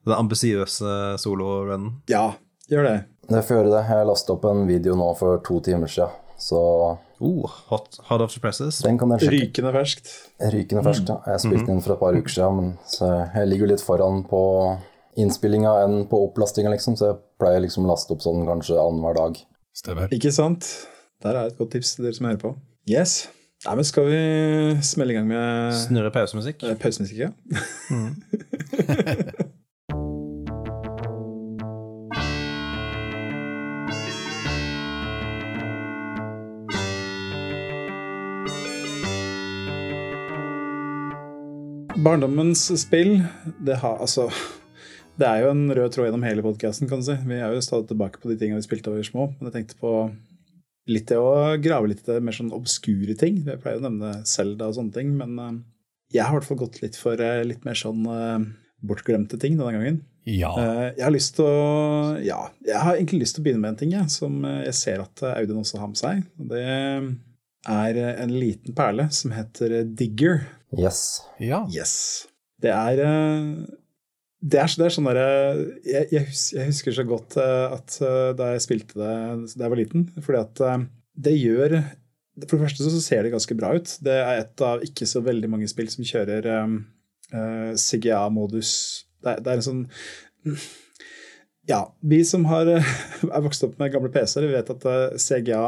[0.06, 2.02] denne ambisiøse solo-runnen.
[2.12, 2.36] Ja,
[2.70, 2.98] gjør det.
[3.30, 3.84] Det får gjøre det.
[3.90, 8.32] Jeg lastet opp en video nå for to timer siden, så Oh, hot, hot of
[8.34, 8.82] surprises.
[8.84, 9.38] den kan dere sjekke.
[9.46, 10.10] Rykende ferskt.
[10.52, 11.18] Rykende ferskt, ja.
[11.32, 14.24] Jeg spilte den for et par uker siden, men så jeg ligger jo litt foran
[14.28, 14.42] på
[15.22, 19.16] innspillinga enn på opplastinga, liksom, så jeg pleier liksom å laste opp sånn kanskje annenhver
[19.16, 19.40] dag.
[19.76, 20.12] Stemmer.
[20.16, 20.68] Ikke sant?
[21.24, 22.52] Der er et godt tips til dere som hører på.
[22.92, 23.28] Yes.
[23.66, 24.20] Nei, men skal vi
[24.86, 26.62] smelle i gang med Snurre pausemusikk.
[26.68, 27.18] eh, pausemusikk?
[27.24, 27.32] Ja?
[42.06, 43.16] Barndommens spill,
[43.66, 44.28] det har altså
[45.18, 47.16] Det er jo en rød tråd gjennom hele podkasten, kan du si.
[47.26, 49.28] Vi er jo stadig tilbake på de tingene vi spilte da vi var små.
[49.32, 49.92] Men jeg tenkte på
[50.92, 53.40] litt det å grave litt i det mer sånn obskure ting.
[53.48, 55.56] Jeg pleier å nevne Selda og sånne ting, men eh,
[56.18, 58.44] jeg har i hvert fall gått litt for eh, litt mer sånn eh,
[58.86, 60.02] bortglemte ting denne gangen.
[60.30, 60.52] Ja.
[60.98, 63.80] Jeg har lyst til å Ja, jeg har egentlig lyst til å begynne med en
[63.82, 66.22] ting jeg, som jeg ser at Audun også har med seg.
[66.52, 66.62] Det
[67.72, 70.44] er en liten perle som heter Digger.
[70.80, 71.02] Yes.
[71.40, 71.64] ja.
[71.72, 71.94] Yes.
[72.62, 73.50] Det er eh,
[74.46, 75.28] det er, det er sånn derre
[75.88, 79.14] jeg, jeg, jeg husker så godt eh, at eh, da jeg spilte det
[79.56, 80.84] da jeg var liten, fordi at eh,
[81.26, 81.78] det gjør
[82.44, 83.94] For det første så ser det ganske bra ut.
[84.04, 86.74] Det er et av ikke så veldig mange spill som kjører um,
[87.80, 88.72] CGA-modus.
[89.24, 89.84] Det, er- det er en sånn
[91.72, 92.90] Ja, vi som har, eh,
[93.36, 95.62] er vokst opp med gamle PC-er, vi vet at eh, CGA,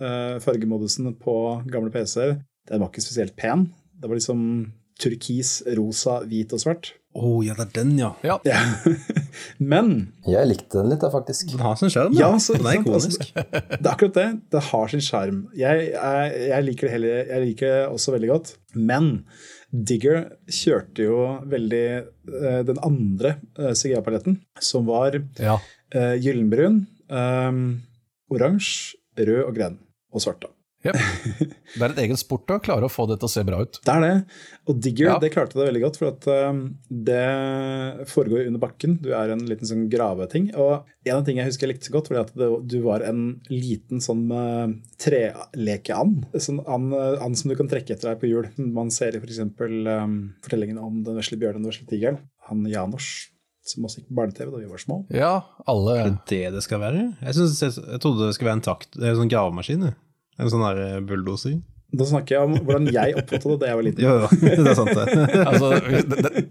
[0.00, 1.36] eh, fargemodusen på
[1.70, 2.38] gamle PC-er,
[2.72, 3.68] den var ikke spesielt pen.
[4.04, 4.40] Det var liksom
[5.00, 6.90] turkis, rosa, hvit og svart.
[7.14, 8.10] Å oh, ja, det er den, ja.
[8.26, 8.36] Ja.
[8.46, 8.58] Ja.
[9.72, 9.90] Men
[10.26, 11.52] Jeg likte den litt, da, faktisk.
[11.54, 13.32] Den har sin sjarm, Ja, så- Den er sant, altså, ikonisk.
[13.80, 14.26] det er akkurat det.
[14.52, 15.38] Det har sin sjarm.
[15.56, 18.52] Jeg, jeg, jeg liker det heller, jeg liker det også veldig godt.
[18.92, 19.08] Men
[19.74, 20.20] Digger
[20.60, 21.18] kjørte jo
[21.54, 25.56] veldig uh, den andre uh, CGA-paletten, som var Ja.
[25.96, 27.62] uh, gyllenbrun, eh,
[28.34, 29.80] oransje, rød og grønn.
[30.14, 30.53] Og svart, da.
[30.84, 30.98] Jep.
[31.74, 33.78] Det er et egen sport å klare å få det til å se bra ut.
[33.86, 34.10] Det er det.
[34.68, 35.14] Og Digger Ja.
[35.22, 36.58] det klarte det veldig godt, for at um,
[36.88, 38.98] det foregår under bakken.
[39.02, 40.50] Du er en liten sånn graveting.
[40.60, 43.04] Og en av tingene jeg husker jeg likte så godt, var at det, du var
[43.08, 44.68] en liten sånn uh,
[45.00, 46.26] trelekeand.
[46.36, 48.50] Sånn and, uh, and som du kan trekke etter deg på hjul.
[48.76, 49.40] Man ser i f.eks.
[49.40, 52.20] Um, fortellingen om den vesle bjørnen og den vesle tigeren.
[52.50, 53.30] Han Janosch,
[53.64, 55.00] som også gikk på barne-TV da vi var små.
[55.14, 55.34] Ja,
[55.70, 57.06] alle Er det det det skal være?
[57.24, 59.86] Jeg, synes, jeg, jeg trodde det skulle være en takt, det er en sånn gravemaskin.
[60.40, 61.60] En sånn der eh, bulldoser.
[61.94, 64.04] Da snakker jeg om hvordan jeg oppfattet det da jeg var liten.
[64.06, 64.30] Jo, jo,
[64.64, 65.26] det er sant, det.
[65.48, 66.44] Altså, det, det,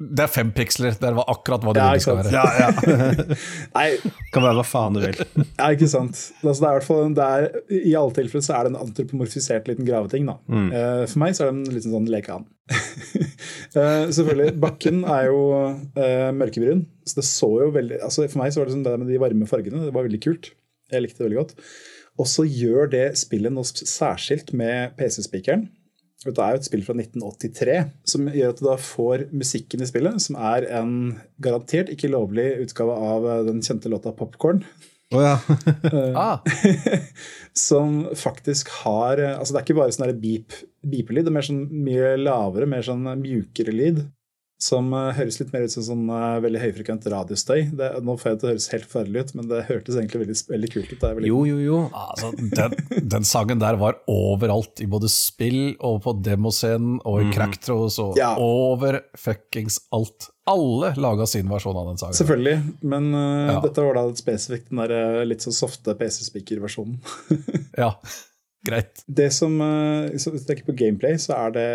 [0.00, 0.94] det er fem piksler.
[1.00, 2.32] Det var akkurat hva du Ja, ville skal være.
[2.32, 3.38] Ja, ja.
[3.76, 3.86] Nei,
[4.34, 5.18] Kan være hva faen du vil.
[5.58, 6.20] Ja, ikke sant.
[6.40, 7.48] Altså, det er i, hvert fall, er,
[7.80, 10.28] I alle tilfeller så er det en antropomorfisert liten graveting.
[10.30, 10.38] Da.
[10.48, 12.48] Eh, for meg så er det en liten sånn lekeand.
[12.70, 18.52] uh, selvfølgelig, bakken er jo uh, mørkebrun, så det så jo veldig altså For meg
[18.54, 20.52] så var det sånn det med de varme fargene, det var veldig kult.
[20.90, 21.56] Jeg likte det veldig godt.
[22.18, 25.68] Og så gjør det spillet noe særskilt med PC-spikeren.
[26.20, 27.76] Det er jo et spill fra 1983
[28.12, 30.92] som gjør at du da får musikken i spillet, som er en
[31.40, 34.60] garantert ikke lovlig utgave av eh, den kjente låta 'Popcorn'.
[35.10, 35.38] Oh, ja.
[36.14, 36.38] Ah,
[37.56, 40.54] som faktisk har altså Det er ikke bare sånn der beep,
[40.84, 44.04] det er mer sånn mye lavere, mer sånn mjukere lyd.
[44.60, 47.70] Som eh, høres litt mer ut som sånn eh, veldig høyfrekvent radiostøy.
[47.78, 50.20] Det, nå får jeg det til å høres helt forferdelig ut, men det hørtes egentlig
[50.20, 51.06] veldig, veldig kult ut.
[51.06, 51.22] var.
[51.30, 51.78] Jo, jo, jo.
[51.96, 52.74] altså, den,
[53.14, 58.20] den sangen der var overalt, i både spill og på demoscenen og i crackthrows og
[58.20, 58.34] Ja.
[58.36, 60.28] over fuckings alt.
[60.50, 62.18] Alle laga sin versjon av den sangen.
[62.20, 63.58] Selvfølgelig, men uh, Ja.
[63.64, 67.00] dette var da spesifikt den der litt sånn softe PC-speaker-versjonen.
[67.80, 67.94] Ja,
[68.66, 69.04] greit.
[69.08, 69.54] Det som
[70.12, 71.68] Hvis du tenker på gameplay, så er det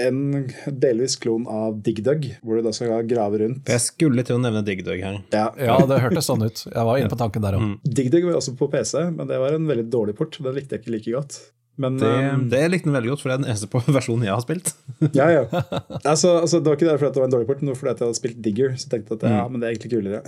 [0.00, 3.68] en delvis klon av Dig Dug, hvor du da skal grave rundt.
[3.70, 5.20] Jeg skulle til å nevne Dig Dug her.
[5.34, 6.64] Ja, Ja, det hørtes sånn ut.
[6.66, 7.66] Jeg var inne på tanken der òg.
[7.66, 7.74] Mm.
[7.86, 10.38] Dig Dug var også på PC, men det var en veldig dårlig port.
[10.42, 11.38] Den likte jeg ikke like godt.
[11.76, 14.26] Men Det, eh, det likte den veldig godt, for det er den eneste på versjonen
[14.26, 14.74] jeg har spilt.
[15.18, 15.44] Ja, ja.
[16.02, 18.02] Altså, altså, det var ikke derfor at det var en dårlig port, men fordi jeg
[18.02, 18.76] hadde spilt Digger.
[18.78, 20.22] Så tenkte jeg at ja, men det er egentlig kulere.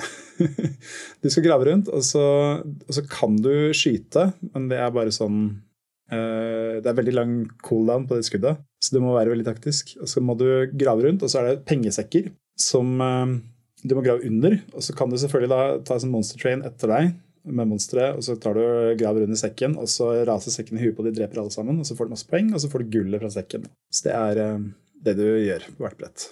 [1.22, 2.24] du skal grave rundt, og så,
[2.62, 5.46] og så kan du skyte, men det er bare sånn
[6.06, 7.30] Det er veldig lang
[7.66, 9.96] cooldown på det skuddet, så du må være veldig taktisk.
[9.98, 10.46] Og så må du
[10.78, 13.36] grave rundt, og så er det pengesekker som eh,
[13.84, 14.58] du må grave under.
[14.74, 17.14] Og så kan du selvfølgelig da ta en sånn monster train etter deg
[17.46, 20.96] med monsteret, og så tar du graver under sekken, og så raser sekken i huet
[20.96, 22.96] på de dreper alle sammen, og så får du masse poeng, og så får du
[22.96, 23.68] gullet fra sekken.
[23.94, 24.66] Så det er eh,
[25.06, 26.26] det du gjør på hvert brett.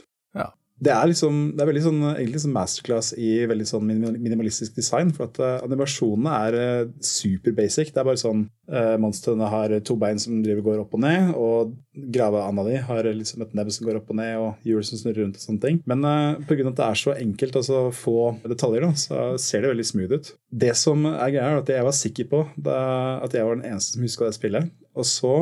[0.82, 5.12] Det er, liksom, det er veldig sånn, egentlig sånn masterclass i veldig sånn minimalistisk design.
[5.14, 7.92] For at eh, animasjonene er eh, super basic.
[7.94, 11.30] Det er bare sånn uh, monstrene har to bein som driver går opp og ned,
[11.38, 11.74] og
[12.14, 15.22] graveanda di har liksom et nebb som går opp og ned, og hjul som snurrer
[15.22, 15.80] rundt og sånne ting.
[15.90, 16.66] Men uh, pga.
[16.72, 20.18] at det er så enkelt og så få detaljer, da, så ser det veldig smooth
[20.18, 20.32] ut.
[20.64, 22.80] Det som er greia, er at jeg var sikker på det,
[23.28, 24.74] at jeg var den eneste som huska det spillet.
[24.98, 25.36] Og så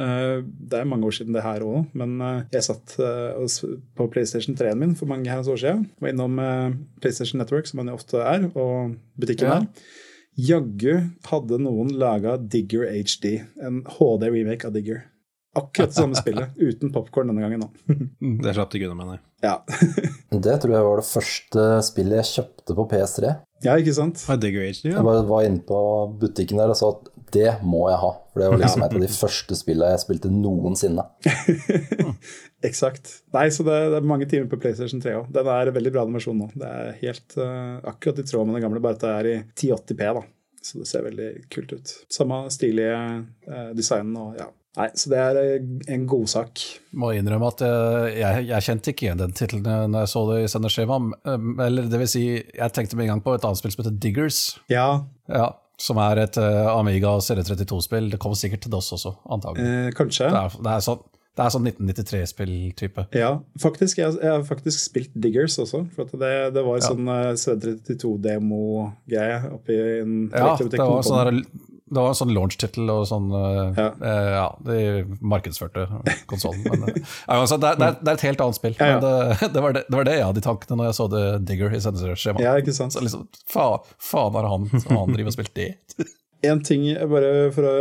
[0.00, 3.56] Det er mange år siden det her òg, men eh, jeg satt eh,
[3.98, 5.86] på PlayStation 3-en min for mange år siden.
[6.00, 6.70] Var innom eh,
[7.04, 9.58] PlayStation Network, som man jo ofte er, og butikken Ja.
[9.60, 9.90] der.
[10.40, 10.92] Jaggu
[11.28, 15.02] hadde noen laga Digger HD, en HD-remake av Digger.
[15.58, 17.66] Akkurat det samme spillet, uten popkorn denne gangen.
[17.66, 18.06] òg.
[18.44, 19.18] Det slapp de unna med, nei.
[19.44, 19.56] Ja.
[20.46, 23.30] Det tror jeg var det første spillet jeg kjøpte på PS3.
[23.66, 24.22] ja, ikke sant?
[24.40, 25.00] Digger HD, ja.
[25.00, 25.80] Jeg bare var inne på
[26.22, 28.10] butikken der og sa at det må jeg ha.
[28.32, 31.04] For det var liksom et av de første spillene jeg spilte noensinne.
[32.68, 33.14] Eksakt.
[33.36, 35.32] Nei, så det, det er mange timer på PlayStation 3 òg.
[35.34, 36.50] Den er veldig bra animasjon nå.
[36.60, 39.36] Det er helt uh, akkurat i tråd med den gamle, bare at det er i
[39.42, 40.24] 1080P, da.
[40.60, 41.92] Så det ser veldig kult ut.
[42.12, 42.96] Samme stilige
[43.48, 44.50] uh, designen og ja.
[44.78, 46.60] Nei, så det er eh, en godsak.
[46.94, 47.62] Må innrømme at
[48.14, 51.26] jeg, jeg kjente ikke igjen den tittelen når jeg så det i sendeskjemaet.
[51.66, 53.98] Eller det vil si, jeg tenkte med en gang på et annet spill som heter
[53.98, 54.38] Diggers.
[54.70, 55.48] Ja, Ja,
[55.80, 58.10] som er et uh, Amiga CD32-spill.
[58.12, 59.64] Det kommer sikkert til DOS også, antagelig.
[59.64, 60.28] eh, kanskje.
[60.28, 61.00] Det er, det er sånn
[61.40, 63.02] Det sånn 1993-spill-type.
[63.16, 63.30] Ja,
[63.62, 63.98] faktisk.
[64.02, 65.84] Jeg, jeg, har faktisk spilt Diggers også.
[65.94, 66.88] For det, det var Ja.
[66.90, 71.34] sånn uh, CD32-demo-greie oppi en Ja, det var, sånn der,
[71.90, 73.86] det var en sånn launch-tittel og sånn eh, Ja.
[74.06, 74.76] eh, ja, de
[75.32, 75.88] markedsførte
[76.30, 76.62] konsollen.
[76.68, 77.02] Men eh,
[77.34, 78.76] altså, det, er, det, er, det er et helt annet spill.
[78.78, 78.92] Ja.
[78.92, 81.08] Men det, det, var det, det var det jeg hadde i tankene når jeg så
[81.10, 82.46] det Digger i sendeskjemaet.
[82.46, 82.94] Ja, ikke sant.
[82.94, 83.66] Så liksom, fa,
[83.98, 85.72] faen har han, han driver og spilt det?
[86.40, 87.72] En ting, bare for å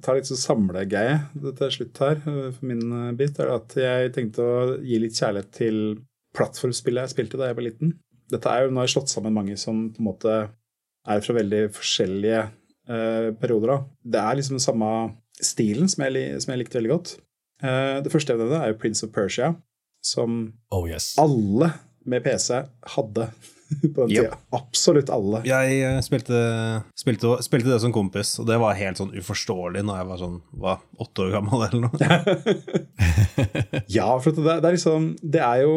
[0.00, 1.18] ta litt sånn samlegreie
[1.58, 5.50] til slutt her, for min uh, bit, er at jeg tenkte å gi litt kjærlighet
[5.58, 5.80] til
[6.32, 7.92] plattformspillet jeg spilte da jeg var liten.
[8.32, 10.38] Dette er jo, Nå har jeg slått sammen mange som på en måte
[11.04, 12.40] er fra veldig forskjellige
[12.86, 13.68] perioder.
[13.68, 13.76] da.
[14.14, 14.88] Det er liksom den samme
[15.42, 17.14] stilen som jeg, som jeg likte veldig godt.
[17.62, 19.52] Uh, det første jeg nevnte, er jo Prince of Persia,
[20.02, 21.12] som Oh yes.
[21.22, 21.70] alle
[22.04, 22.64] med PC
[22.96, 23.28] hadde
[23.94, 24.28] på den Yep.
[24.28, 24.38] tida.
[24.58, 25.42] Absolutt alle.
[25.48, 26.38] Jeg eh, spilte,
[26.98, 30.38] spilte, spilte det som kompis, og det var helt sånn uforståelig når jeg var sånn
[30.62, 31.96] hva, åtte år gammel eller noe.
[33.92, 35.72] Ja, for det, det er liksom Det er jo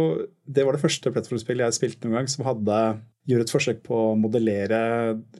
[0.48, 2.78] Det var det første plattformspillet jeg spilte noen gang som hadde
[3.26, 4.80] gjorde et forsøk på å modellere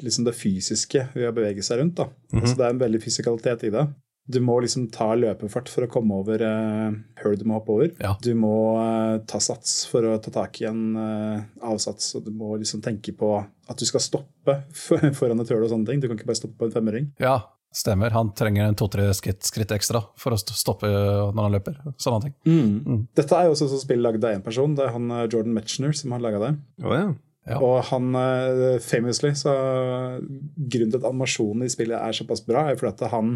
[0.02, 2.00] liksom det fysiske ved å bevege seg rundt.
[2.00, 2.08] da.
[2.34, 3.84] Altså Det er en veldig fysikalitet i det.
[4.26, 7.92] Du må liksom ta løpefart for å komme over uh, høl du må hoppe over.
[8.02, 8.16] Ja.
[8.26, 12.32] Du må uh, ta sats for å ta tak i en uh, avsats, og du
[12.34, 16.02] må liksom tenke på at du skal stoppe for- foran et høl og sånne ting.
[16.02, 17.12] Du kan ikke bare stoppe på en femøring.
[17.22, 17.36] Ja,
[17.76, 18.16] stemmer.
[18.18, 21.78] Han trenger en to-tre skritt, skritt ekstra for å stoppe når han løper.
[22.02, 23.06] Sånne ting.
[23.14, 24.74] Dette er jo også et spill lagd av én person.
[24.74, 26.52] Det er han Jordan Metchner som har laga det.
[26.82, 27.08] Oh, ja.
[27.46, 27.62] Ja.
[27.62, 28.10] Og han
[28.82, 29.52] famously, så
[30.26, 33.36] grunnen til at animasjonen i spillet er såpass bra, er fordi at han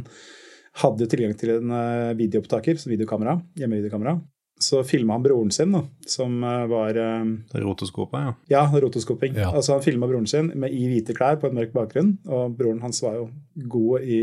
[0.83, 4.19] hadde jo tilgang til en eh, videoopptaker, så videokamera, hjemmevideokamera.
[4.59, 7.29] Så filma han broren sin, da, som eh, var eh,
[7.63, 8.33] rotoskopet, ja.
[8.51, 9.37] Ja, rotoskoping.
[9.39, 9.53] Ja.
[9.55, 12.17] Altså Han filma broren sin med, i hvite klær på en mørk bakgrunn.
[12.27, 13.29] Og broren hans var jo
[13.71, 14.19] god i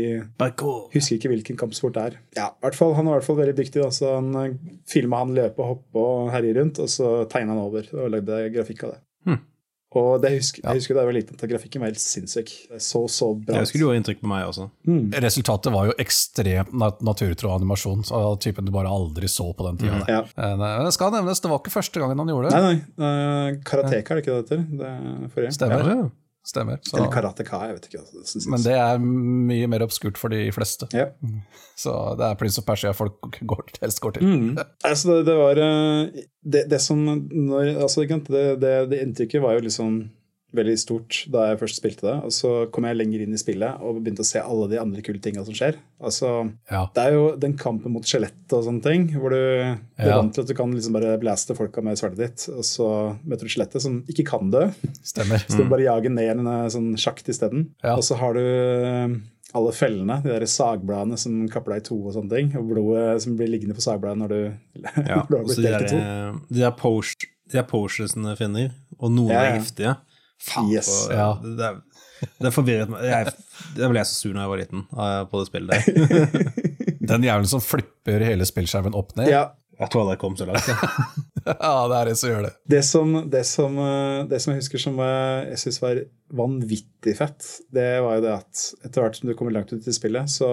[0.93, 2.19] Husker ikke hvilken kampsport det er.
[2.37, 3.81] Ja, i hvert fall, Han var i hvert fall veldig dyktig.
[3.81, 7.65] Da, så Han filma han løpe og hoppe og herje rundt, og så tegna han
[7.65, 9.01] over og lagde grafikk av det.
[9.27, 9.41] Hm.
[9.95, 10.73] Og det husker, Ja.
[10.73, 12.49] jeg husker da jeg var liten, at grafikken var helt sinnssyk.
[12.77, 14.69] Så så bra Det skulle gjøre inntrykk på meg også.
[14.85, 15.13] Mm.
[15.23, 19.77] Resultatet var jo ekstremt nat naturtro animasjon, av typen du bare aldri så på den
[19.77, 20.03] tida.
[20.11, 20.21] Ja.
[20.35, 22.61] Men eh, det skal nevnes, det var ikke første gangen han gjorde det.
[22.61, 23.55] Nei, nei.
[23.55, 24.65] Uh, karateka, er det ikke det det heter?
[24.77, 25.51] Det forrige.
[25.55, 25.87] Stemmer.
[25.87, 26.09] Ja, ja.
[26.47, 26.79] Stemmer.
[26.87, 28.03] Så, Eller karateka, jeg vet ikke.
[28.23, 28.45] synes.
[28.47, 30.87] men det er mye mer obskurt for de fleste.
[30.95, 31.09] ja.
[31.77, 34.23] Så det er Prince of Persia folk går, helst går til.
[34.25, 34.55] Mm.
[34.87, 39.53] Altså, det, det var eh, det, det som når, altså, det, det, det inntrykket var
[39.59, 39.99] jo liksom
[40.57, 42.15] veldig stort da jeg først spilte det.
[42.27, 45.03] Og så kom jeg lenger inn i spillet og begynte å se alle de andre
[45.05, 45.77] kule tinga som skjer.
[46.01, 46.31] Altså,
[46.71, 46.83] Ja.
[46.93, 49.77] det er jo den kampen mot skjelettet og sånne ting, hvor du, er
[50.09, 50.17] Ja.
[50.21, 52.89] vant til at du kan liksom bare blaste folka med sverdet ditt, og så
[53.25, 54.67] møter du skjelettet som ikke kan dø.
[55.03, 55.39] Stemmer.
[55.47, 57.69] Så du bare jager ned en eh, sånn sjakt isteden.
[57.83, 57.95] Ja.
[57.95, 59.07] Og så har du eh,
[59.55, 62.49] alle fellene, de der sagbladene som kapper deg i to og sånne ting.
[62.59, 64.41] Og blodet som blir liggende på sagbladet når du,
[65.07, 65.97] Ja, når du har blitt delt i to.
[65.97, 66.75] eh, de der
[67.47, 67.55] de
[68.27, 69.59] jeg finner, og noen Ja, er ja.
[69.61, 69.93] giftige.
[70.41, 70.89] Faen, Yes.
[71.07, 71.29] for, Ja.
[71.43, 71.69] det,
[72.39, 73.03] det, er- forvirret meg.
[73.09, 73.33] Jeg,
[73.77, 76.51] jeg ble så sur da jeg var liten eh, på det spillet der.
[77.13, 79.29] Den jævelen som flipper hele spillskjermen opp ned.
[79.31, 79.45] Ja,
[79.79, 80.67] Jeg tror aldri jeg kom så langt.
[80.67, 80.77] Ja.
[81.47, 82.49] Ja, det er det som gjør det.
[82.67, 86.01] det som, det, som, eh, det som jeg husker som eh, jeg syns var
[86.35, 89.93] vanvittig fett, det var jo det at etter hvert som du kommer langt ut i
[89.95, 90.49] spillet, så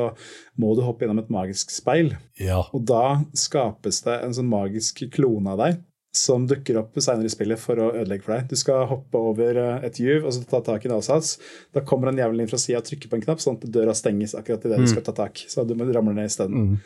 [0.62, 2.12] må du hoppe gjennom et magisk speil.
[2.38, 2.60] Ja.
[2.70, 3.00] Og da
[3.34, 5.80] skapes det en sånn magisk klone av deg
[6.14, 8.50] som dukker opp senere i spillet for å ødelegge for deg.
[8.52, 11.36] Du skal hoppe over eh, et juv og så ta tak i en avsats.
[11.74, 13.96] Da kommer en jævel inn fra sida og trykker på en knapp, sånn at døra
[13.98, 15.42] stenges akkurat idet du skal ta tak.
[15.50, 16.76] Så du må ramle ned isteden.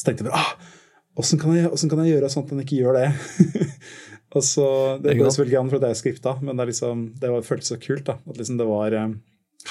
[0.00, 0.76] Så tenkte jeg bare ah,
[1.20, 3.08] Åssen kan, kan jeg gjøre sånn at han ikke gjør det?
[4.38, 4.66] og så,
[5.02, 7.80] Det går selvfølgelig an for det er skripta, men det, liksom, det var, føltes så
[7.82, 8.06] kult.
[8.06, 9.10] da, at liksom det var eh,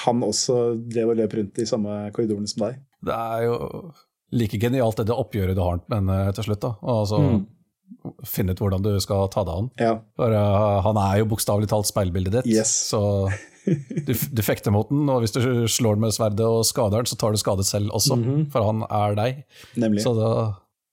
[0.04, 2.78] Han også drev og løp rundt i samme korridorene som deg.
[3.08, 3.56] Det er jo
[4.36, 6.62] like genialt det, det oppgjøret du har med henne til slutt.
[6.62, 6.76] da.
[6.84, 7.22] Og altså,
[8.28, 9.70] Finne ut hvordan du skal ta deg av han.
[9.80, 12.50] Ja, For uh, han er jo bokstavelig talt speilbildet ditt.
[12.52, 12.72] Yes.
[12.90, 13.00] Så
[14.06, 17.10] du, du fekter mot den, og hvis du slår den med sverdet og skader den,
[17.10, 18.18] så tar du skade selv også.
[18.52, 19.42] For han er deg.
[19.80, 20.04] nemlig.
[20.04, 20.30] Så da,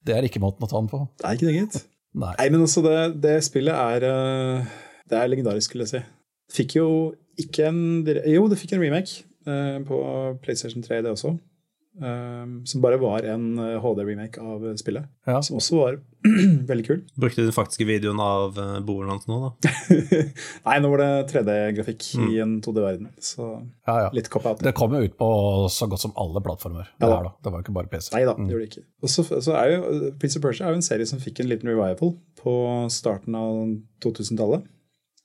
[0.07, 1.05] det er ikke måten å ta den på.
[1.19, 1.79] Det er ikke det, gitt.
[2.17, 2.33] Nei.
[2.39, 4.77] Nei, men altså, det, det spillet er eh,
[5.09, 6.03] Det er legendarisk, skulle jeg si.
[6.55, 6.87] Fikk jo
[7.37, 7.81] ikke en
[8.31, 9.99] Jo, det fikk en remake eh, på
[10.43, 11.35] PlayStation 3, det også.
[11.97, 15.07] Eh, som bare var en eh, HD-remake av spillet.
[15.25, 15.41] Ja.
[15.41, 15.97] Som også var
[16.71, 17.01] veldig kul.
[17.17, 19.73] Brukte du den faktiske videoen av eh, broren hans nå, da?
[20.67, 23.49] Nei, nå var det 3D-grafikk i en 2D-verden, så
[23.87, 24.13] Ja, ja.
[24.13, 24.61] litt cop-out.
[24.65, 25.31] Det kom jo ut på
[25.73, 26.91] så godt som alle plattformer.
[26.97, 27.33] Det, her, da.
[27.41, 28.13] det var jo ikke bare PC.
[28.15, 28.87] Nei da, det gjorde det ikke.
[29.01, 31.49] Og så, så er jo, Prince of Persia er jo en serie som fikk en
[31.49, 32.57] liten revival på
[32.93, 33.63] starten av
[34.05, 34.65] 2000-tallet.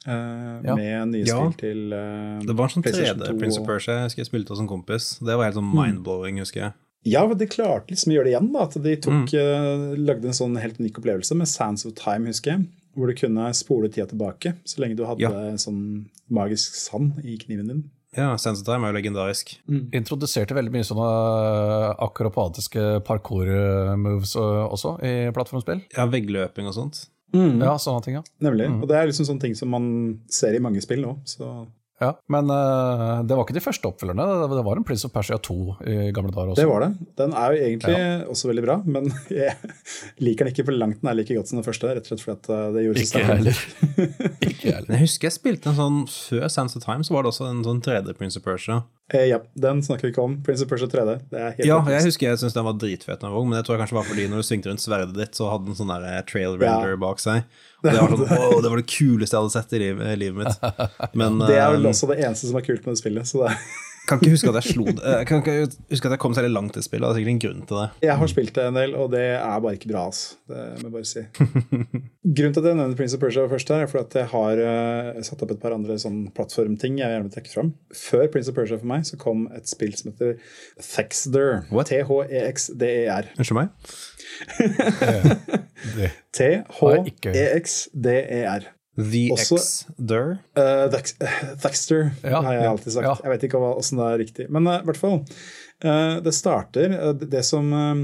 [0.06, 0.74] Eh, Ja.
[0.76, 1.38] Med nye Ja.
[1.50, 4.48] spill til uh, Det var en sånn 3D Prince of Persia jeg husker jeg spilte
[4.50, 5.18] hos en kompis.
[5.20, 6.72] Det var helt sånn mind-blowing, husker jeg.
[7.04, 8.52] Ja, men de klarte liksom å gjøre det igjen.
[8.52, 12.26] da, At de tok, eh, lagde en sånn helt unik opplevelse med Sands of Time,
[12.26, 12.66] husker jeg.
[12.96, 15.30] Hvor du kunne spole tida tilbake så lenge du hadde Ja.
[15.56, 17.90] sånn magisk sand i kniven din.
[18.14, 19.56] Ja, Sands of Time er jo legendarisk.
[19.70, 25.82] Introduserte veldig mye sånne akrobatiske parkour-moves også i plattformspill.
[25.96, 27.06] Ja, veggløping og sånt.
[27.32, 28.24] Ja, sånne ting, ja.
[28.44, 28.68] Nemlig.
[28.80, 29.86] Og det er liksom sånne ting som man
[30.32, 31.16] ser i mange spill nå.
[31.28, 31.48] Så
[32.02, 32.10] ja.
[32.32, 34.24] Men uh, det var ikke de første oppfølgerne.
[34.50, 35.56] Det var en Prince of Persia 2
[35.86, 36.62] i gamle dager også.
[36.62, 36.90] det var det.
[37.20, 37.98] Den er jo egentlig
[38.32, 39.10] også veldig bra, men
[39.42, 39.54] jeg
[40.24, 41.92] liker den ikke på langt nær like godt som den første.
[41.92, 43.62] Rett og slett fordi at eh, det gjorde så Ikke heller.
[44.50, 44.90] ikke heller.
[44.96, 47.62] Jeg husker jeg spilte en sånn Før Sense of Time så var det også en
[47.66, 48.82] sånn 3D Prince of Persia.
[49.12, 50.38] Eh, ja, den snakker vi ikke om.
[50.44, 51.18] Prince of Persia 3D.
[51.30, 53.58] Det er helt Ja, jeg husker jeg syntes den var dritfet, da jeg var men
[53.58, 55.78] det tror jeg kanskje var fordi når du svingte rundt sverdet ditt, så hadde den
[55.78, 57.44] sånn der eh, trail render bak seg.
[57.82, 60.46] Og det var sånn, wow, det var det kuleste jeg hadde sett i livet, livet
[60.46, 60.84] mitt.
[61.20, 63.28] Men Det er vel eh, også det eneste som er kult med det spillet.
[63.28, 63.56] Så det,
[64.08, 65.02] kan ikke huske at jeg slo det.
[65.02, 65.54] Jeg kan ikke
[65.92, 67.88] huske at jeg kom særlig langt i spillet, det er sikkert en grunn til det.
[68.08, 70.02] jeg har spilt det en del, og det er bare ikke bra.
[70.10, 70.26] Altså.
[70.48, 71.22] Det må jeg bare si.
[72.36, 74.54] Grunnen til at jeg nevner Prince of Persia først, her, er fordi at jeg har
[74.66, 77.70] eh, satt opp et par andre sånn plattformting jeg gjerne vil trekke fram.
[78.02, 80.30] Før Prince of Persia for meg så kom et spill som heter
[80.82, 81.50] Thexder.
[81.70, 83.24] T-H-E-X-D-E-R.
[83.38, 83.68] Unnskyld meg?
[87.32, 88.62] T-H-E-X-D-E-R.
[88.98, 90.34] The X-Der.
[90.58, 91.28] Uh, Thaxter
[91.62, 93.06] Thexter Ja, har jeg alltid sagt.
[93.08, 93.14] ja.
[93.24, 94.44] Jeg vet ikke åssen det er riktig.
[94.52, 95.18] Men i i hvert fall.
[95.82, 98.02] Uh, det starter eh, det- som um,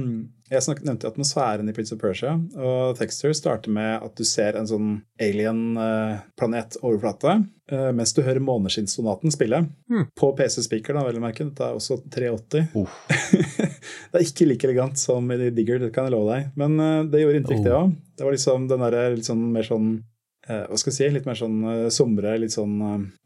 [0.51, 2.33] Jeg snak, nevnte atmosfæren i Prince of Persia.
[2.57, 7.35] Og Texter starter med at du ser en sånn alien-planet-overflate.
[7.71, 9.61] eh, mens du hører Måneskinnssonaten spille.
[10.17, 11.45] På PC-speaker, da, vel å merke.
[11.45, 12.73] Dette er også 380.
[14.11, 16.49] det er ikke like elegant som i Digger, det kan jeg love deg.
[16.57, 17.93] Men eh, det gjorde inntrykk, det òg.
[18.17, 18.81] Det var liksom den
[19.19, 20.03] litt sånn mer sånn eh,
[20.49, 22.79] hva skal jeg si, litt mer sånn uh, somre, litt sånn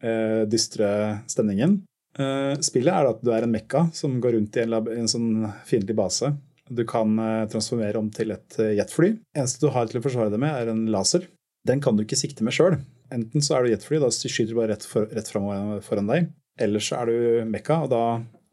[0.02, 0.88] eh, dystre
[1.30, 1.80] stemningen.
[2.18, 5.08] Eh, spillet er at du er en mekka som går rundt i en, lab, en
[5.08, 6.32] sånn fiendtlig base.
[6.72, 9.14] Du kan eh, transformere om til et jetfly.
[9.36, 11.28] eneste du har til å forsvare deg med, er en laser.
[11.68, 12.80] Den kan du ikke sikte med sjøl.
[13.14, 16.32] Enten så er du jetfly, da skyter du bare rett, for, rett fram foran deg.
[16.60, 18.02] Eller så er du mekka, og da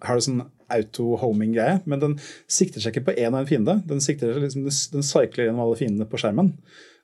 [0.06, 1.82] har du sånn auto-homing-greie.
[1.90, 2.16] Men den
[2.52, 3.80] sikter seg ikke på én og en fiende.
[3.90, 4.70] Den sikter seg liksom,
[5.34, 6.54] gjennom alle fiendene på skjermen.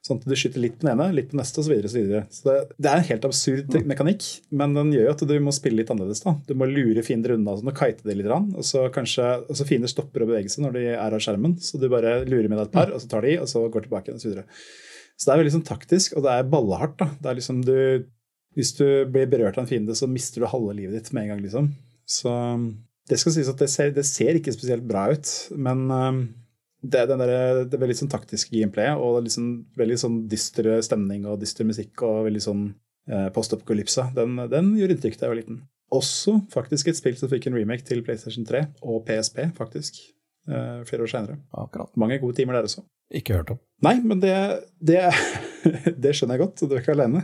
[0.06, 1.66] Sånn at du skyter litt på den ene, litt på neste osv.
[1.66, 2.20] Så, videre, så, videre.
[2.30, 5.34] så det, det er en helt absurd te- mekanikk, men den gjør jo at du
[5.42, 6.22] må spille litt annerledes.
[6.22, 6.36] da.
[6.46, 8.30] Du må lure fiender unna sånn, og kite det litt.
[8.30, 11.58] Og så kanskje, og så fiender stopper å bevege seg når de er av skjermen.
[11.58, 13.88] Så du bare lurer med deg et par, og så tar de, og så går
[13.88, 14.28] tilbake igjen osv.
[14.28, 14.46] Så, videre.
[15.18, 17.00] så det er veldig sånn taktisk, og det er ballehardt.
[17.02, 17.10] da.
[17.24, 17.78] Det er liksom du,
[18.56, 21.34] Hvis du blir berørt av en fiende, så mister du halve livet ditt med en
[21.34, 21.46] gang.
[21.50, 21.74] liksom.
[22.06, 22.32] Så
[23.10, 26.26] det skal sies at det ser, det ser ikke spesielt bra ut, men um,
[26.92, 31.28] det er den der, det veldig sånn taktiske gameplayet og liksom veldig sånn dyster stemning
[31.30, 32.66] og dyster musikk og veldig sånn
[33.10, 34.10] eh, post-apokalypse.
[34.18, 35.62] Den, den gjorde inntrykk da jeg var liten.
[35.96, 40.02] Også faktisk et spill som fikk en remake til PlayStation 3 og PSP, faktisk.
[40.46, 41.40] Eh, flere år senere.
[41.98, 42.86] Mange gode timer der også.
[43.14, 43.60] Ikke hørt om.
[43.86, 44.34] Nei, men det,
[44.82, 45.02] det,
[46.04, 47.22] det skjønner jeg godt, og du er ikke alene.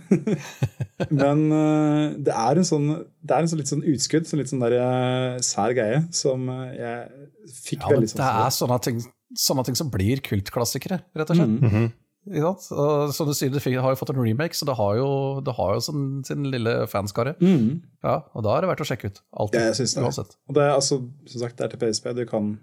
[1.22, 4.52] Men eh, det er en sånn Det er en sånn litt sånn utskudd, sånn litt
[4.52, 9.00] sånn der eh, sær greie, som eh, jeg fikk Ja, men det er sånne ting,
[9.38, 11.60] sånne ting som blir kultklassikere, rett og slett.
[11.62, 11.92] Mm.
[12.30, 12.68] Sant?
[12.78, 15.08] Og som du sier, det har jo fått en remake, så det har jo,
[15.46, 17.34] det har jo sin, sin lille fanskare.
[17.42, 17.82] Mm.
[18.06, 19.24] Ja, og da er det verdt å sjekke ut.
[19.34, 19.58] Alltid.
[19.58, 20.04] Ja, jeg synes det.
[20.06, 20.36] Uansett.
[20.50, 21.00] Og det er altså,
[21.32, 22.12] som sagt, det er til PSP.
[22.18, 22.54] Du kan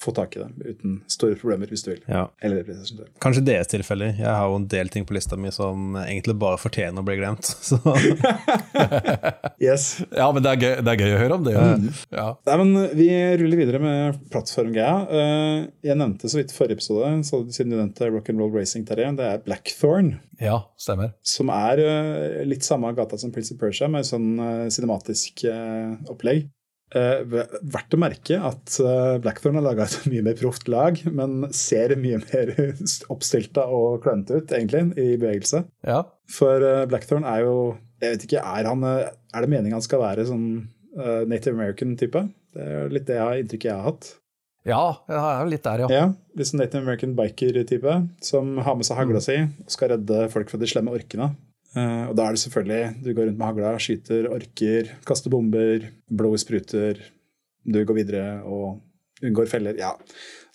[0.00, 2.00] få tak i det uten store problemer hvis du vil.
[2.08, 2.22] Ja.
[2.40, 3.10] Eller PlayStation 3.
[3.20, 4.14] Kanskje deres tilfeller.
[4.16, 7.18] Jeg har jo en del ting på lista mi som egentlig bare fortjener å bli
[7.20, 7.44] glemt.
[7.68, 7.76] Så
[9.60, 10.00] Yes.
[10.16, 11.52] Ja, men det er, gøy, det er gøy å høre om det.
[11.54, 11.64] Ja.
[12.16, 12.26] Ja.
[12.48, 13.08] Nei, men Vi
[13.42, 14.94] ruller videre med plattformgreia.
[15.10, 15.58] Eh,
[15.90, 19.26] Jeg nevnte så vidt i forrige episode, så siden du nevnte Rock'n'Roll Racing, Terje, det
[19.34, 20.14] er Blackthorn.
[20.40, 21.12] ja, stemmer.
[21.26, 25.44] Som er eh, litt samme gata som Prince of Persia, med sånn eh, cinematisk
[26.10, 26.48] opplegg.
[26.90, 30.96] Eh, ve- verdt å merke at eh, Blackthorn har laga et mye mer proft lag,
[31.14, 32.50] men ser mye mer
[33.14, 35.60] oppstilta og klønete ut, egentlig, i bevegelse.
[35.86, 36.00] Ja.
[36.30, 37.54] For eh, Blackthorn er jo
[38.02, 40.46] Jeg vet ikke, er, han, er det meningen han skal være sånn
[41.30, 42.22] Native American-type?
[42.56, 44.08] Det er litt det jeg inntrykket jeg har hatt.
[44.66, 45.88] ja, jeg er litt der, ja.
[45.94, 50.24] Ja, Litt sånn Native American biker-type, som har med seg hagla si og skal redde
[50.32, 51.30] folk fra de slemme orkene.
[51.78, 55.84] Eh, og da er det selvfølgelig Du går rundt med hagla, skyter orker, kaster bomber,
[56.10, 56.98] blod spruter,
[57.62, 58.80] du går videre og
[59.22, 59.76] unngår feller.
[59.78, 59.92] Ja,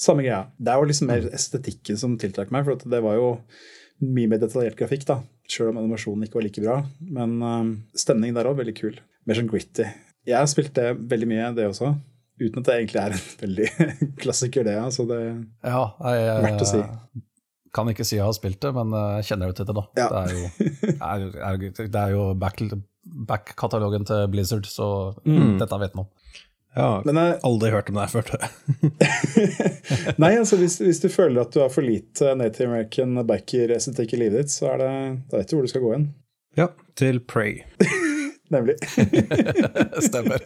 [0.01, 0.45] samme greia.
[0.57, 3.29] Det er jo liksom mer estetikken som tiltrakk meg, for det var jo
[4.03, 5.19] mye mer detaljert grafikk, da.
[5.47, 6.79] Sjøl om animasjonen ikke var like bra.
[6.99, 8.97] Men uh, stemningen der òg, veldig kul.
[9.29, 9.85] Mer sånn gritty.
[10.25, 11.93] Jeg har spilt det veldig mye, det også.
[12.41, 13.69] Uten at det egentlig er en veldig
[14.23, 14.75] klassiker, det.
[14.81, 16.81] Altså det ja jeg, Verdt å si.
[17.75, 19.85] Kan ikke si jeg har spilt det, men eh, jeg kjenner jo til det, da.
[19.99, 20.07] Ja.
[20.11, 20.43] Det er jo,
[20.95, 22.61] er, er, det er jo back-
[23.29, 24.87] back-katalogen til Blizzard, så
[25.25, 25.57] Mm.
[25.59, 26.11] dette vet man om.
[26.75, 28.31] Jeg har Men jeg, aldri hørt om det før.
[30.23, 34.19] nei, altså hvis, hvis du føler at du har for lite Native American backer-estetikk i
[34.25, 34.89] livet ditt, så er det,
[35.31, 36.09] da vet du hvor du skal gå hen.
[36.59, 36.67] Ja,
[36.99, 37.61] til Prey.
[38.55, 38.75] Nemlig.
[40.09, 40.43] Stemmer.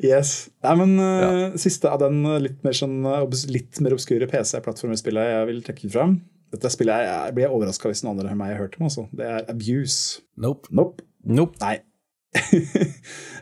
[0.00, 0.48] Yes.
[0.64, 5.32] Nei, men eh, siste av den eh, litt mer, sånn, eh, litt mer obskure PC-plattformspillet
[5.34, 6.16] jeg vil trekke fram.
[6.50, 8.88] Dette spillet jeg, jeg blir overraska hvis noen andre enn meg har hørt om.
[8.88, 9.06] Også.
[9.16, 10.24] Det er Abuse.
[10.40, 10.72] Nope.
[10.74, 11.06] Nope.
[11.26, 11.60] Nope.
[11.62, 11.76] Nei.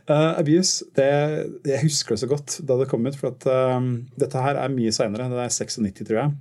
[0.08, 1.08] uh, Abuse, det,
[1.68, 4.72] jeg husker det så godt da det kom ut, for at um, dette her er
[4.74, 5.28] mye seinere.
[5.32, 6.36] Det er 96, tror jeg.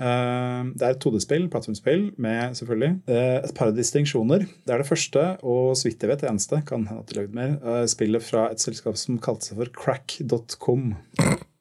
[0.00, 4.46] Eh, det er et 2D-spill, plattformspill, med selvfølgelig eh, et par distinksjoner.
[4.64, 7.18] Det er det første, og så vidt jeg vet det eneste, kan hende at de
[7.20, 10.94] lagde mer, eh, spillet fra et selskap som kalte seg for crack.com.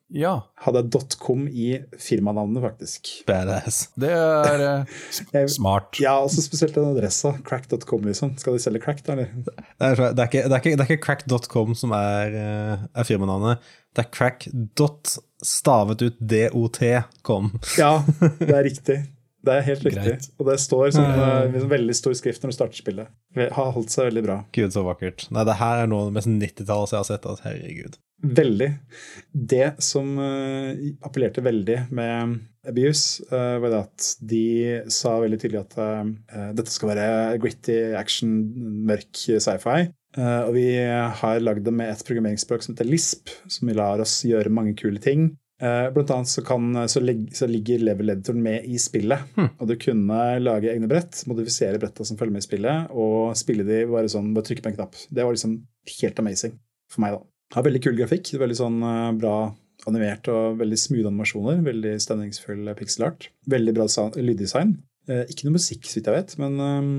[0.09, 0.81] Ja, Hadde
[1.21, 3.11] .com i firmanavnet, faktisk.
[3.27, 3.91] Badass.
[4.01, 4.95] det er eh,
[5.35, 5.99] Jeg- smart.
[6.01, 7.35] Ja, også spesielt den adressa.
[7.45, 8.33] Crack.com, liksom.
[8.41, 9.29] Skal de selge crack, da, eller?
[9.45, 9.53] Det
[9.85, 12.33] er, det er ikke, ikke, ikke crack.com som er,
[12.89, 13.61] er firmanavnet.
[13.97, 14.47] Er crack.
[14.51, 17.53] dot Stavet ut dot.com.
[17.79, 18.03] Ja,
[18.39, 18.97] det er riktig.
[19.39, 20.03] Det er helt riktig.
[20.03, 20.27] Greit.
[20.35, 23.11] Og det står som en sånn veldig stor skrift når du starter spillet.
[23.35, 24.37] Det har holdt seg veldig bra.
[24.55, 25.29] Gud, så vakkert.
[25.31, 27.27] Nei, det her er noe av det mest 90-tallet jeg har sett.
[27.29, 27.95] Altså, herregud.
[28.39, 28.67] Veldig.
[29.53, 30.75] Det som uh,
[31.07, 32.35] appellerte veldig med
[32.67, 34.43] Abuse, uh, var det at de
[34.91, 38.33] sa veldig tydelig at eh, dette skal være gritty action,
[38.89, 39.87] mørk sci-fi.
[40.17, 44.21] Eh, og vi har lagd det med et programmeringsspråk som heter Lisp, som lar oss
[44.25, 45.31] gjøre mange kule ting.
[45.59, 49.35] Eh, blant annet så, kan, så, lig, så ligger level-editoren med i spillet.
[49.59, 53.67] Og du kunne lage egne brett, modifisere bretta som følger med i spillet, og spille
[53.67, 55.01] de bare sånn, bare trykke på en knapp.
[55.11, 55.59] Det var liksom
[55.99, 56.55] helt amazing
[56.89, 57.25] for meg, da.
[57.55, 59.35] Har veldig kul grafikk, veldig sånn eh, bra
[59.89, 61.63] animert og veldig smooth animasjoner.
[61.65, 63.29] Veldig stemningsfull pixel art.
[63.49, 63.87] Veldig bra
[64.19, 64.77] lyddesign.
[65.09, 66.93] Eh, ikke noe musikk, så vidt jeg vet, men um,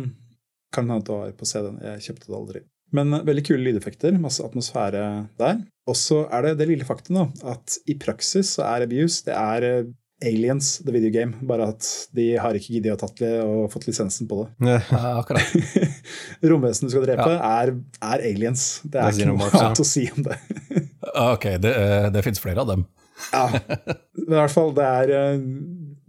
[0.75, 1.81] kan hende det var på CD-en.
[1.85, 2.63] Jeg kjøpte det aldri.
[2.97, 5.05] Men veldig kule lydeffekter, masse atmosfære
[5.41, 5.61] der.
[5.91, 7.25] Og så er det det lille faktum da,
[7.55, 9.89] at i praksis så er Abuse det er eh,
[10.21, 13.87] Aliens, the video game, bare at de har ikke giddet å tatt det og fått
[13.89, 14.75] lisensen på det.
[14.93, 15.55] Ja, akkurat.
[16.51, 17.73] Romvesenet du skal drepe, er,
[18.05, 18.67] er aliens.
[18.85, 19.63] Det Det er er ikke noe ja.
[19.65, 20.39] annet å si om det.
[21.11, 22.85] Ah, Ok, det, eh, det fins flere av dem.
[23.33, 25.41] Ja, i hvert fall det er eh,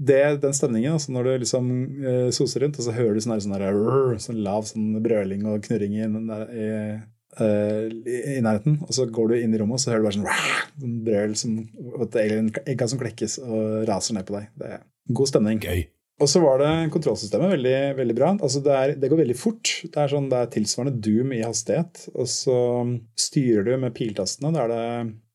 [0.02, 0.98] det, den stemningen.
[0.98, 1.72] Altså når du liksom
[2.02, 5.98] uh, soser rundt, og så hører du sånn, sånn, sånn lav sånn brøling og knurring
[6.00, 6.68] i, i,
[7.38, 8.80] uh, i, nærheten.
[8.88, 11.40] Og så går du inn i rommet, og så hører du bare sånn, sånn brøl
[11.40, 11.58] som
[12.10, 14.54] alien-egga som klekkes og raser ned på deg.
[14.58, 14.86] Det er
[15.18, 15.62] god stemning.
[15.62, 15.86] Gøy.
[16.22, 18.34] Og så var det kontrollsystemet veldig, veldig bra.
[18.38, 19.72] Altså det, er, det går veldig fort.
[19.88, 22.04] Det er, sånn, det er tilsvarende Doom i hastighet.
[22.14, 22.58] Og så
[23.20, 24.52] styrer du med piltastene.
[24.54, 24.84] Da er det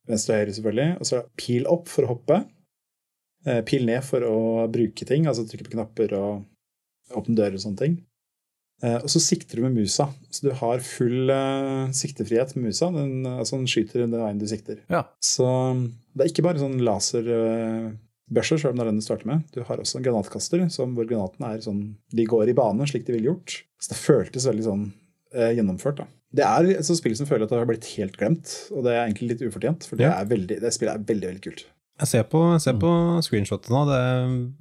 [0.07, 0.91] venstre og høyre, selvfølgelig.
[1.01, 2.39] Og så er det pil opp for å hoppe.
[3.47, 4.37] Eh, Pil ned for å
[4.73, 7.93] bruke ting, altså trykke på knapper og åpne dører og sånne ting.
[8.83, 10.09] Eh, Og så sikter du med musa.
[10.35, 12.91] Så du har full eh, siktefrihet med musa.
[12.93, 14.83] Den, altså den skyter den veien du sikter.
[14.93, 15.05] Ja.
[15.23, 15.47] Så
[16.17, 19.47] det er ikke bare sånn laserbørser, selv om det er den du starter med.
[19.55, 23.07] Du har også en granatkaster, som, hvor granatene er sånn De går i bane, slik
[23.07, 23.61] de ville gjort.
[23.81, 24.87] Så det føltes veldig sånn
[25.37, 26.07] gjennomført, da.
[26.37, 28.93] Det er et sånt spill som føler at det har blitt helt glemt, og det
[28.95, 31.63] er egentlig litt ufortjent, for det, er veldig, det spillet er veldig, veldig kult.
[31.97, 32.91] Jeg ser på, jeg ser på
[33.25, 33.79] screenshotet nå.
[33.89, 34.01] Det,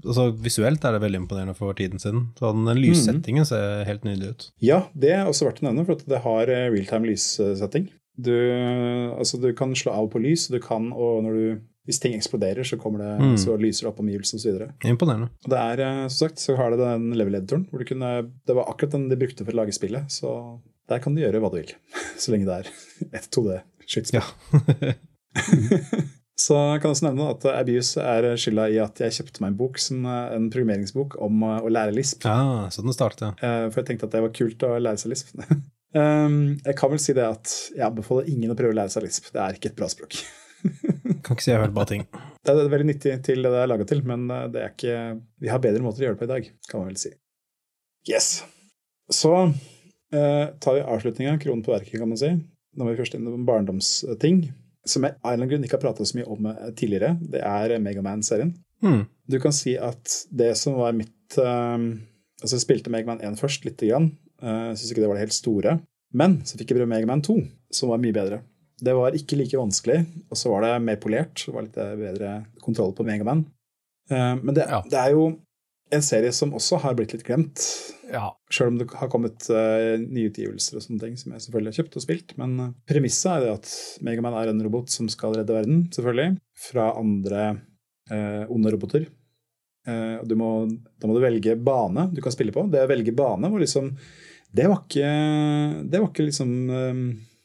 [0.07, 2.29] altså, visuelt er det veldig imponerende for tiden siden.
[2.39, 4.45] Så den lyssettingen ser helt nydelig ut.
[4.63, 7.89] Ja, det er også verdt å nevne, for det har eh, realtime lyssetting.
[8.15, 8.31] Du,
[9.19, 11.57] altså, du kan slå av på lys, du kan, og når du,
[11.89, 13.35] hvis ting eksploderer, så, kommer det, Mm.
[13.43, 14.61] så lyser det opp omgivelsene osv.
[14.87, 15.27] Imponerende.
[15.43, 18.13] Og det er, eh, som sagt, så har det den level-editoren, hvor du kunne
[18.47, 21.43] Det var akkurat den de brukte for å lage spillet, så der kan du gjøre
[21.43, 21.75] hva du vil.
[22.21, 24.23] Så lenge det er et 2D-skytespill.
[24.23, 24.93] Ja.
[26.39, 29.59] så jeg kan også nevne at Abuse er skylda i at jeg kjøpte meg en
[29.59, 32.27] bok, som eh, en programmeringsbok om eh, å lære lisp.
[32.27, 33.39] ja, så den startet.
[33.39, 33.69] ja.
[33.69, 35.31] For jeg tenkte at det var kult å lære seg lisp.
[35.95, 39.05] Um, jeg kan vel si det at jeg anbefaler ingen å prøve å lære seg
[39.05, 39.29] lisp.
[39.31, 40.17] Det er ikke et bra språk.
[41.23, 42.03] Kan ikke si jeg har hørt bra ting.
[42.43, 44.97] Det er veldig nyttig til det det er laga til, men eh, det er ikke,
[45.39, 47.13] vi har bedre måter å gjøre det på i dag, kan man vel si.
[48.11, 48.27] Yes.
[49.13, 52.33] Så eh, tar vi avslutninga, kronen på verket, kan man si.
[52.75, 54.43] Nå må vi først inn på barndomsting,
[54.85, 57.15] som jeg av en eller annen grunn ikke har prata så mye om eh, tidligere.
[57.21, 58.51] Det er Megaman-serien.
[58.85, 59.05] Mm.
[59.31, 61.77] Du kan si at det som var mitt eh,
[62.43, 64.09] Altså, jeg spilte Megaman 1 først, lite grann.
[64.43, 65.71] Uh, Syns ikke det var det helt store.
[66.13, 67.37] Men så fikk jeg prøve Megaman 2,
[67.73, 68.41] som var mye bedre.
[68.75, 71.39] Det var ikke like vanskelig, og så var det mer polert.
[71.39, 73.45] Det var litt bedre kontroll på Megaman.
[74.11, 74.81] Uh, men det, Ja.
[74.91, 75.23] det er jo
[75.93, 77.61] en serie som også har blitt litt glemt.
[78.09, 78.31] Ja.
[78.53, 81.97] Sjøl om det har kommet uh, nyutgivelser og sånne ting som jeg selvfølgelig har kjøpt
[81.99, 82.33] og spilt.
[82.41, 83.73] Men uh, premisset er det at
[84.05, 87.45] Megaman er en robot som skal redde verden, selvfølgelig, fra andre
[88.11, 89.07] uh, onde roboter.
[89.85, 90.51] Uh, og du må,
[90.97, 92.65] da må du velge bane du kan spille på.
[92.73, 93.91] Det å velge bane var liksom
[94.55, 95.09] Det var ikke
[95.85, 96.53] Det var ikke liksom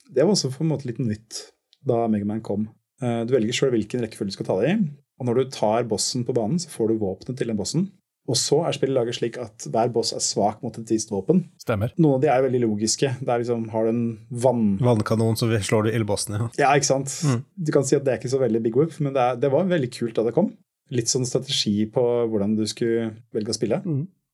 [0.09, 1.43] Det var også på en måte litt nytt.
[1.85, 2.65] da Megaman kom.
[3.03, 4.77] Eh, Du velger sjøl hvilken rekkefølge du skal ta det i,
[5.21, 7.89] og når du tar bossen på banen, så får du våpenet til den bossen.
[8.31, 11.43] Og så er spillet laget slik at hver boss er svak mot et visst våpen.
[11.59, 11.91] Stemmer.
[11.99, 13.11] Noen av de er veldig logiske.
[13.19, 14.65] Det er liksom, Har du en vann...
[14.79, 16.47] Vannkanon, så slår du ildbossen, ja.
[16.63, 17.17] Ja, ikke sant?
[17.59, 19.51] Du kan si at det er ikke så veldig big whoop, men det, er, det
[19.51, 20.53] var veldig kult da det kom.
[20.95, 23.83] Litt sånn strategi på hvordan du skulle velge å spille.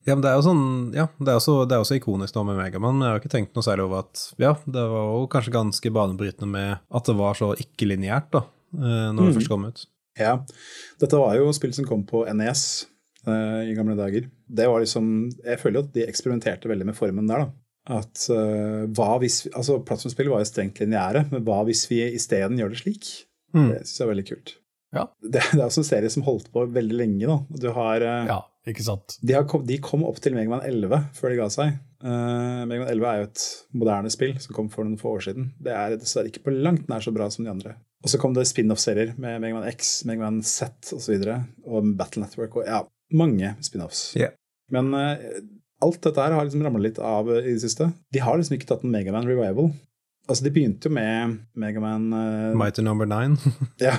[0.06, 2.44] Ja, men det er jo sånn, ja, det er også, det er også ikonisk nå
[2.46, 5.24] med Megaman, men jeg har ikke tenkt noe særlig over at ja, det var jo
[5.32, 8.44] kanskje ganske banebrytende med at det var så ikke-lineært da,
[8.76, 9.38] eh, når det Mm.
[9.40, 9.82] først kom ut.
[10.16, 10.36] Ja,
[11.02, 12.86] Dette var jo spill som kom på NES
[13.32, 14.28] i gamle dager.
[14.48, 15.06] Det var liksom,
[15.44, 17.46] Jeg føler jo at de eksperimenterte veldig med formen der.
[17.46, 17.50] da.
[18.00, 22.00] At uh, hva hvis, vi- altså Plattformspill var jo strengt lineære, men hva hvis vi
[22.16, 23.10] isteden gjør det slik?
[23.54, 23.68] Mm.
[23.70, 24.54] Det syns jeg er veldig kult.
[24.96, 25.04] Ja.
[25.22, 27.26] Det, det er også en serie som holdt på veldig lenge.
[27.30, 27.38] da.
[27.62, 29.18] Du har, uh, Ja, ikke sant.
[29.22, 31.76] de, har kom, de kom opp til Megaman 11 før de ga seg.
[32.02, 33.44] Uh, Megaman 11 er jo et
[33.78, 35.52] moderne spill som kom for noen få år siden.
[35.62, 37.76] Det er dessverre ikke på langt nær så bra som de andre.
[38.04, 40.98] Og så kom det spin-off-serier med Megaman X, Megaman Z osv.
[40.98, 42.82] Og, så videre, og Battle Network og ja,
[43.14, 44.08] mange spin-offs.
[44.18, 44.34] Yeah.
[44.72, 45.16] Men uh,
[45.84, 47.90] alt dette her har liksom ramla litt av i det siste.
[48.14, 49.70] De har liksom ikke tatt en Megaman revival.
[50.26, 53.36] Altså, De begynte jo med Megaman uh, Mighty Number Nine.
[53.86, 53.94] ja.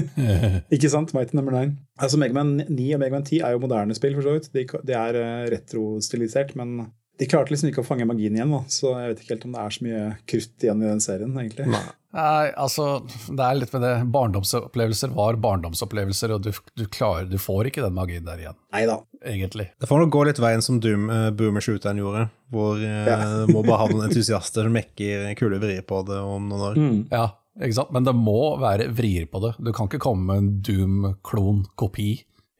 [0.74, 1.12] Ikke sant?
[1.16, 1.76] Mighty Number Nine.
[2.00, 4.48] Altså, Megaman 9 og Megaman 10 er jo moderne spill, for så vidt.
[4.54, 6.86] De, de er uh, retrostilisert, men
[7.20, 8.62] de klarte liksom ikke å fange magien igjen, da.
[8.72, 11.34] så jeg vet ikke helt om det er så mye krutt igjen i den serien,
[11.36, 11.66] egentlig.
[11.68, 11.82] Nei.
[12.16, 12.86] Nei, altså,
[13.30, 13.90] det er litt med det.
[14.10, 18.96] Barndomsopplevelser var barndomsopplevelser, og du, du klarer Du får ikke den magien der igjen, Neida.
[19.22, 19.68] egentlig.
[19.78, 23.18] Det får nok gå litt veien som Doom, uh, Boomer-shooteren gjorde, hvor uh, Ja.
[23.52, 26.80] må bare ha noen entusiaster som mekker kule vrir på det om noen år.
[27.14, 27.28] Ja,
[27.60, 27.92] ikke sant?
[27.94, 29.52] Men det må være vrier på det.
[29.62, 32.08] Du kan ikke komme med en Doom-klon-kopi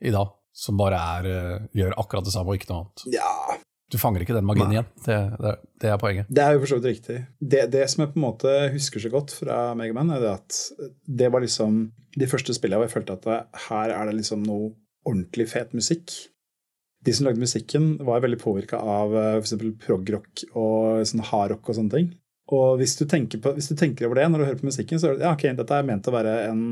[0.05, 3.05] i dag, som bare er, eh, gjør akkurat det samme og ikke noe annet.
[3.19, 3.35] Ja,
[3.91, 4.91] Du fanger ikke den magien igjen.
[5.05, 6.29] Det, det, det er poenget.
[6.31, 7.17] Det er jo for så vidt riktig.
[7.39, 10.61] Det, det som jeg på en måte husker så godt fra Megaman, er det at
[11.21, 11.81] det var liksom
[12.19, 14.73] de første spillene hvor jeg følte at det, her er det liksom noe
[15.09, 16.15] ordentlig fet musikk.
[17.07, 19.57] De som lagde musikken, var veldig påvirka av f.eks.
[19.83, 22.11] progrock og sånn hardrock og sånne ting.
[22.51, 25.09] Og hvis du, på, hvis du tenker over det når du hører på musikken, så
[25.11, 26.65] er det ja, ok, dette er ment å være en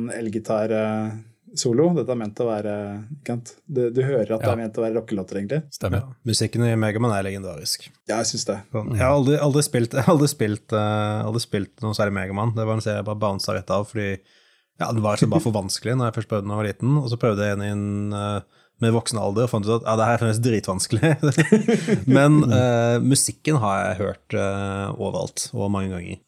[1.49, 1.89] elgitar-solo.
[1.97, 2.75] Dette er ment å være?
[3.67, 5.63] Du, du hører at det er ment å være rockelåter, egentlig.
[5.75, 6.05] Stemmer.
[6.05, 6.17] Ja.
[6.29, 7.89] Musikken i Megaman er legendarisk.
[8.09, 8.59] Ja, jeg syns det.
[8.73, 8.93] Sånn.
[8.95, 12.55] Jeg har aldri, aldri spilt, aldri spilt, uh, aldri spilt noe særlig Megaman.
[12.57, 14.11] Det var en serie jeg bare bounsa rett av, fordi
[14.79, 16.71] ja, den var liksom bare for vanskelig når jeg først prøvde den da jeg var
[16.71, 16.97] liten.
[17.03, 19.97] Og så prøvde jeg en inn uh, med voksen alder og fant ut at ja,
[19.99, 21.15] det her er fremdeles dritvanskelig.
[22.19, 26.21] Men uh, musikken har jeg hørt eh, overalt og mange ganger.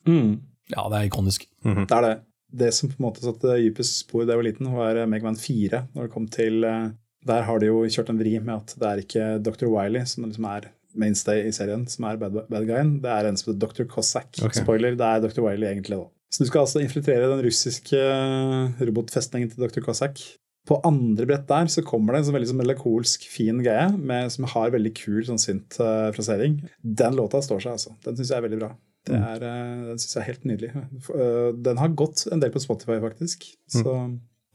[0.70, 1.46] Ja, det er ikonisk.
[1.62, 2.16] Det er det.
[2.50, 5.84] Det som på en måte satte dypest spor da jeg var liten, var Megaman 4.
[5.94, 6.90] Når det kom til eh,
[7.28, 9.68] Der har de jo kjørt en vri med at det er ikke Dr.
[9.70, 12.96] Wiley som liksom er mainstay i serien, som er bad, bad guyen.
[13.04, 13.86] Det er en som heter Dr.
[13.90, 14.32] Cossack.
[14.40, 14.62] Okay.
[14.62, 15.44] Spoiler, det er Dr.
[15.44, 16.08] Wiley egentlig, da.
[16.30, 19.82] Så du skal altså infiltrere den russiske eh, robotfestningen til Dr.
[19.86, 20.20] Cossack.
[20.68, 24.46] På andre brett der så kommer det en sånn veldig melakolsk, fin greie med, som
[24.52, 26.60] har veldig kul sånn synt-frasering.
[26.84, 27.94] Den låta står seg, altså.
[28.04, 28.70] Den syns jeg er veldig bra.
[29.06, 30.70] Det er, eh, den syns jeg er helt nydelig.
[30.76, 33.46] Eh, Den har gått en del på Spotify, faktisk.
[33.72, 33.94] Så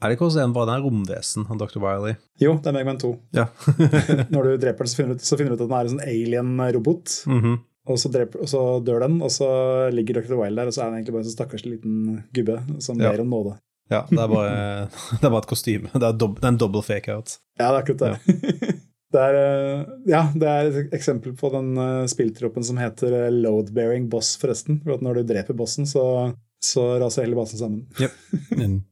[0.01, 1.79] Er det ikke også en bare den romvesen, han Dr.
[1.79, 2.15] Wiley?
[2.39, 3.13] jo, det er Megman 2.
[3.33, 3.45] Ja.
[4.29, 5.93] Når du dreper den, så finner du så finner du ut at den er en
[5.95, 7.23] sånn alien-robot.
[7.27, 7.55] Mhm.
[7.87, 9.47] Og så, dreper, og så dør den, og så
[9.93, 10.33] ligger Dr.
[10.39, 13.11] Wiley der, og så er han egentlig bare en sånn stakkars liten gubbe som Ja.
[13.11, 13.57] ber om nåde.
[13.91, 14.89] ja, det er bare,
[15.21, 15.89] det er bare et kostyme.
[15.93, 17.37] Det er, dob, det er en double fake-out.
[17.59, 18.81] Ja, det er akkurat det.
[19.15, 23.39] det, er, eh, ja, det er et eksempel på den eh, spilltroppen som heter Loadbearing
[23.45, 24.81] load-bearing boss, forresten.
[24.83, 26.03] For at når du dreper bossen, så,
[26.63, 27.87] så raser hele basen sammen.
[28.55, 28.83] Mm.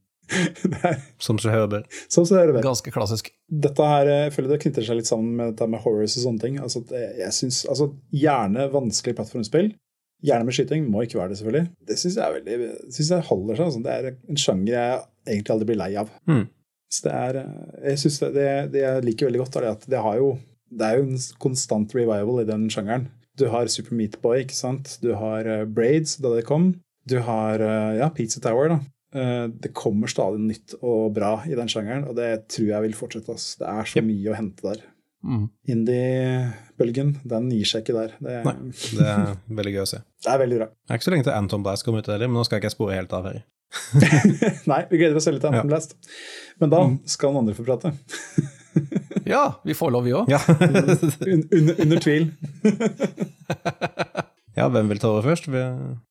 [0.88, 1.82] er Som så hører bør.
[2.08, 2.24] som
[2.56, 2.64] det er.
[2.64, 3.28] Ganske klassisk.
[3.48, 6.24] Dette her, eh, jeg føler det knytter seg litt sammen med dette med horrors og
[6.24, 6.56] sånne ting.
[6.64, 9.74] Altså, jeg synes, altså, gjerne vanskelig plattformspill.
[10.24, 10.88] Gjerne med skyting.
[10.90, 11.66] Må ikke være det, selvfølgelig.
[11.90, 13.66] Det syns jeg, veldig, synes jeg holder seg.
[13.68, 13.84] Altså.
[13.84, 16.12] Det er en sjanger jeg egentlig aldri blir lei av.
[16.30, 16.44] Mm.
[16.94, 19.86] Så det er, eh, jeg synes det, det, det jeg liker veldig godt, er at
[19.90, 20.32] det, har jo,
[20.70, 23.08] det er jo en konstant revival i den sjangeren.
[23.40, 24.96] Du har Super Meat Boy, ikke sant?
[25.02, 26.70] Du har eh, Braids, da det kom.
[27.10, 28.80] Du har eh, ja, Pizza Tower, da.
[29.14, 33.30] Det kommer stadig nytt og bra i den sjangeren, og det tror jeg vil fortsette.
[33.36, 33.52] ass.
[33.60, 34.08] Det er så Yep.
[34.08, 34.80] mye å hente der.
[35.22, 35.44] Mm.
[35.70, 38.14] Indie-bølgen, den gir seg ikke der.
[38.18, 38.54] Det, Nei,
[38.98, 40.00] det er veldig gøy å se.
[40.26, 40.68] det er veldig bra.
[40.74, 42.64] Det er ikke så lenge til Anton Blast kommer ut heller, men nå skal jeg
[42.66, 43.40] ikke spore helt av her.
[44.70, 45.96] Nei, vi gleder oss veldig til Anton Blast.
[46.62, 47.94] Men da skal noen andre få prate.
[49.24, 50.28] Ja, vi får lov, vi òg.
[50.28, 50.40] Ja.
[51.32, 52.26] Un under, under tvil.
[54.58, 55.48] ja, hvem vil ta over først?
[55.48, 55.62] Vi...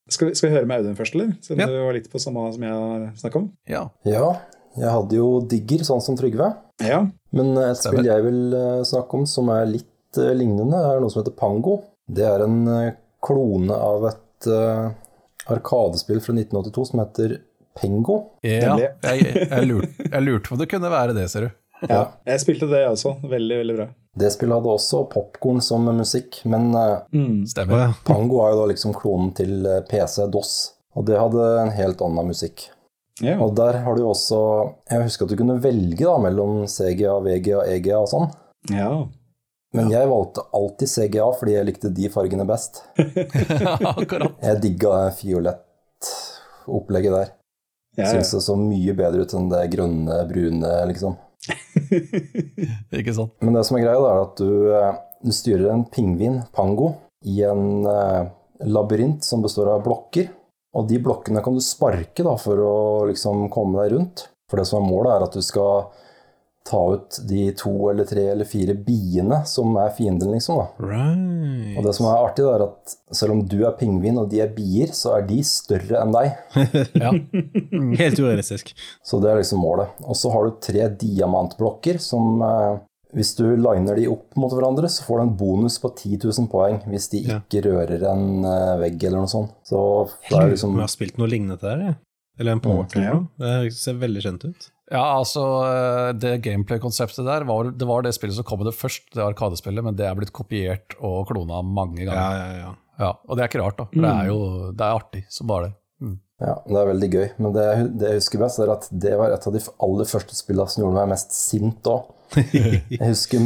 [0.10, 1.36] Skal vi, skal vi høre med Audun først, eller?
[1.44, 1.68] Siden Ja.
[1.70, 3.52] du var litt på samme som jeg snakka om.
[3.70, 3.84] Ja.
[4.08, 4.32] Ja,
[4.80, 6.50] jeg hadde jo Digger, sånn som Trygve.
[6.82, 7.04] Ja.
[7.36, 11.14] Men et spill jeg vil eh, snakke om som er litt uh, lignende, er noe
[11.14, 11.80] som heter Pango.
[12.10, 12.94] Det er en uh,
[13.24, 14.90] klone av et uh,
[15.54, 17.38] arkadespill fra 1982 som heter
[17.80, 18.18] Pengo.
[18.46, 21.54] Ja, jeg, jeg, lurte, jeg lurte på om det kunne være det, ser du.
[21.90, 23.18] Ja, jeg spilte det også.
[23.28, 23.88] Veldig, veldig bra.
[24.20, 27.42] Det spillet hadde også popkorn som musikk, men mm.
[27.44, 27.96] Å Stemmer.
[28.06, 30.54] Pango er jo da liksom klonen til eh, PC DOS,
[30.94, 32.68] og det hadde en helt annen musikk.
[33.22, 33.42] Yeah.
[33.42, 34.38] Og der har du også
[34.90, 38.32] Jeg husker at du kunne velge da mellom CGA, VGA, EGA og sånn.
[38.74, 38.94] ja.
[39.74, 42.84] Men jeg valgte alltid CGA fordi jeg likte de fargene best.
[43.94, 44.36] Akkurat.
[44.38, 47.32] Jeg digga fiolett-opplegget der.
[48.00, 51.18] Ja, Syns det så mye bedre ut enn det grønne, brune, liksom.
[53.00, 53.36] Ikke sant?
[53.44, 56.94] Men det som er greia, er at du, eh, du styrer en pingvin, Pango,
[57.30, 58.24] i en eh,
[58.66, 60.32] labyrint som består av blokker.
[60.74, 62.78] Og de blokkene kan du sparke da, for å
[63.12, 64.28] liksom komme deg rundt.
[64.50, 65.92] For det som er målet, er at du skal
[66.64, 70.62] ta ut de to eller tre eller fire biene som er fienden, liksom.
[70.62, 70.86] da.
[70.88, 71.74] Right.
[71.78, 74.54] Og det som er artig, er at selv om du er pingvin og de er
[74.56, 76.32] bier, så er de større enn deg.
[77.04, 77.12] Ja.
[78.04, 78.72] Helt urealistisk.
[79.04, 79.92] Så det er liksom målet.
[80.08, 82.80] Og så har du tre diamantblokker som eh,
[83.14, 86.48] Hvis du liner de opp mot hverandre, så får du en bonus på 10 000
[86.50, 87.42] poeng hvis de Ja.
[87.44, 89.52] ikke rører en eh, vegg eller noe sånt.
[89.68, 89.84] Så
[90.32, 92.00] det er liksom Jeg har spilt noe lignende til det, jeg.
[92.42, 93.20] Eller en port eller ja.
[93.44, 94.70] Det ser veldig kjent ut.
[94.94, 98.78] Ja, altså eh, Det gameplay-konseptet der var, det var det spillet som kom med det
[98.78, 102.20] først, det arkadespillet, men det er blitt kopiert og klona mange ganger.
[102.20, 102.58] ja, ja.
[102.64, 102.74] Ja,
[103.08, 103.88] ja Og det er ikke rart, da.
[103.90, 104.42] For det er jo
[104.72, 105.74] det er artig som bare det.
[106.04, 106.18] Mm.
[106.44, 107.26] Ja, det er veldig gøy.
[107.40, 107.68] Men det,
[108.02, 110.84] det jeg husker best, er at det var et av de aller første spillene som
[110.84, 112.12] gjorde meg mest sint òg.
[112.90, 113.44] Jeg husker,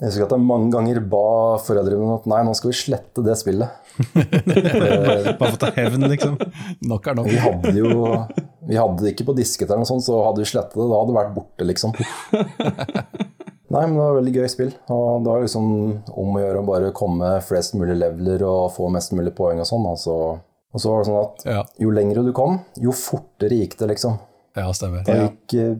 [0.00, 3.24] jeg husker at jeg mange ganger ba foreldrene mine at nei, nå skal vi slette
[3.24, 3.68] det spillet.
[4.16, 6.38] Bare for å ta hevn, liksom.
[6.88, 7.28] Nok er nok.
[7.28, 7.90] Vi hadde jo
[8.64, 11.02] Vi hadde det ikke på disket eller noe sånt, så hadde vi slettet det, da
[11.02, 11.92] hadde det vært borte, liksom.
[13.70, 14.72] Nei, men det var et veldig gøy spill.
[14.90, 15.68] Og det var liksom
[16.24, 19.68] om å gjøre å bare komme flest mulig leveler og få mest mulig poeng og
[19.68, 19.84] sånn.
[19.92, 20.16] Altså.
[20.72, 21.20] Og så var det sånn
[21.60, 24.16] at jo lengre du kom, jo fortere gikk det, liksom.
[24.56, 25.04] ja stemmer.
[25.06, 25.76] Da gikk eh,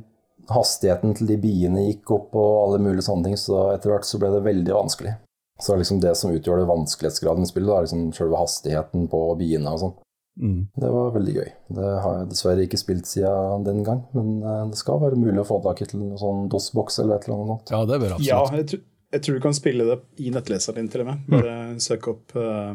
[0.55, 4.21] hastigheten til de biene gikk opp og alle mulige sånne ting, så etter hvert så
[4.23, 5.17] ble det veldig vanskelig.
[5.61, 8.39] Så det er liksom det som utgjør det vanskelighetsgraden i spillet, da, er liksom selve
[8.41, 9.97] hastigheten på biene og sånn.
[10.41, 10.61] Mm.
[10.81, 11.49] Det var veldig gøy.
[11.77, 15.43] Det har jeg dessverre ikke spilt siden den gang, men eh, det skal være mulig
[15.43, 17.73] å få tak i til noen sånn DOS-boks eller et eller annet.
[17.75, 18.57] Ja, det bør ja absolutt.
[18.57, 21.27] jeg, tror- jeg tror du kan spille det i nettleseren din til og med.
[21.35, 22.73] Bare søk opp, eh,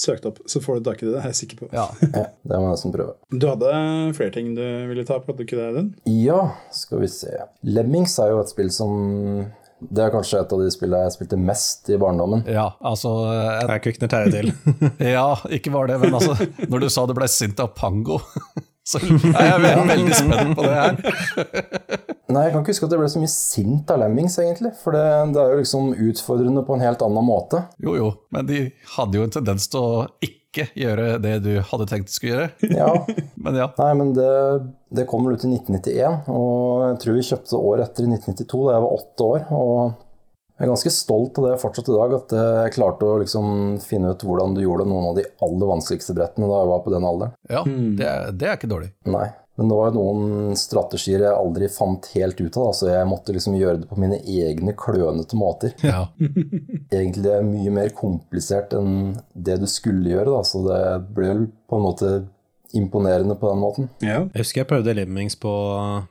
[0.00, 1.12] søk det opp, så får du tak i det.
[1.14, 1.68] Det er jeg sikker på.
[1.74, 1.84] Ja.
[2.14, 3.14] Ja, det må jeg nesten prøve.
[3.30, 3.70] Du hadde
[4.18, 5.92] flere ting du ville ta opp, hadde du ikke det, Audun?
[6.10, 6.40] Ja,
[6.74, 7.30] skal vi se.
[7.66, 8.92] Lemmings er jo et spill som
[9.84, 12.44] Det er kanskje et av de spillene jeg spilte mest i barndommen.
[12.48, 14.52] ja, altså eh, Jeg kvikner Terje til.
[15.14, 16.36] Ja, ikke var det, men altså
[16.70, 18.20] Når du sa du ble sint av Pango,
[18.90, 22.03] så er jeg veldig spent på det her.
[22.32, 24.70] Nei, jeg kan ikke huske at jeg ble så mye sint av Lemmings, egentlig.
[24.80, 25.02] For det,
[25.34, 27.60] det er jo liksom utfordrende på en helt annen måte.
[27.84, 28.62] Jo, jo, men de
[28.94, 32.70] hadde jo en tendens til å ikke gjøre det du hadde tenkt de skulle gjøre.
[32.78, 32.88] Ja,
[33.44, 33.66] Men ja.
[33.76, 34.30] Nei, men det,
[34.96, 38.64] det kom vel ut i 1991, og jeg tror vi kjøpte året etter i 1992,
[38.70, 39.44] da jeg var åtte år.
[39.52, 39.76] Og
[40.54, 43.46] jeg er ganske stolt av det fortsatt i dag, at jeg klarte å liksom
[43.84, 46.92] finne ut hvordan du gjorde noen av de aller vanskeligste brettene da jeg var på
[46.94, 47.34] den alderen.
[47.52, 48.92] ja det, er- det er ikke dårlig.
[49.12, 49.26] Nei.
[49.54, 53.34] Men det var noen strategier jeg aldri fant helt ut av, da, så jeg måtte
[53.36, 55.76] liksom gjøre det på mine egne klønete måter.
[55.86, 56.08] Ja.
[56.90, 60.82] Egentlig er det mye mer komplisert enn det du skulle gjøre, da, så det
[61.14, 61.36] ble
[61.70, 62.14] på en måte
[62.74, 63.88] imponerende på den måten.
[64.02, 64.24] Ja.
[64.34, 65.52] Jeg husker jeg prøvde Lemmings på,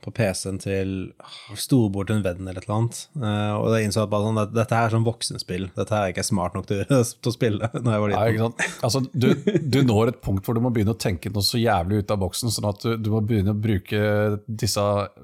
[0.04, 0.94] på PC-en til
[1.24, 3.02] ah, storebror til en venn eller et eller annet.
[3.20, 5.68] Eh, og jeg innså at bare sånn, dette her er sånn voksenspill.
[5.76, 8.34] Dette her er ikke smart nok til, til å spille når jeg var Nei, liten.
[8.34, 8.84] ikke sant?
[8.88, 9.30] Altså, du,
[9.76, 12.22] du når et punkt hvor du må begynne å tenke noe så jævlig ut av
[12.24, 14.04] boksen, sånn at du, du må begynne å bruke
[14.48, 14.84] disse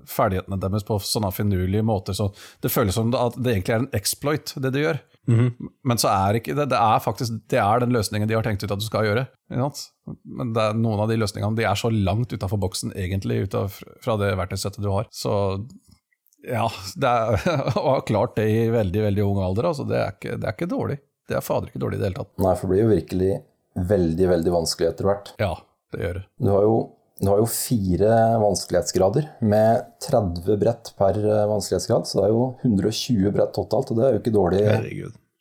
[0.09, 2.17] ferdighetene deres på sånne finurlige måter.
[2.17, 2.31] Så
[2.63, 4.99] det føles som at det egentlig er en exploit, det du gjør.
[5.29, 8.63] Men så er ikke det, det er faktisk det er den løsningen de har tenkt
[8.63, 9.27] ut at du skal gjøre.
[9.49, 13.57] Men det er, noen av de løsningene de er så langt utafor boksen egentlig, ut
[13.59, 15.09] av, fra det verktøysettet du har.
[15.13, 15.33] Så
[16.47, 16.65] ja,
[16.95, 17.45] det er,
[17.79, 20.57] å ha klart det i veldig veldig ung alder, altså, det, er ikke, det er
[20.57, 20.99] ikke dårlig.
[21.29, 22.31] Det er fader ikke dårlig i det hele tatt.
[22.41, 23.33] Nei, for det blir jo virkelig
[23.89, 25.33] veldig, veldig vanskelig etter hvert.
[25.41, 25.51] Ja,
[25.93, 26.23] det gjør det.
[26.41, 26.79] Du har jo,
[27.19, 32.45] du har jo fire vanskelighetsgrader med 30 brett per eh, vanskelighetsgrad, så det er jo
[32.63, 34.63] 120 brett totalt, og det er jo ikke dårlig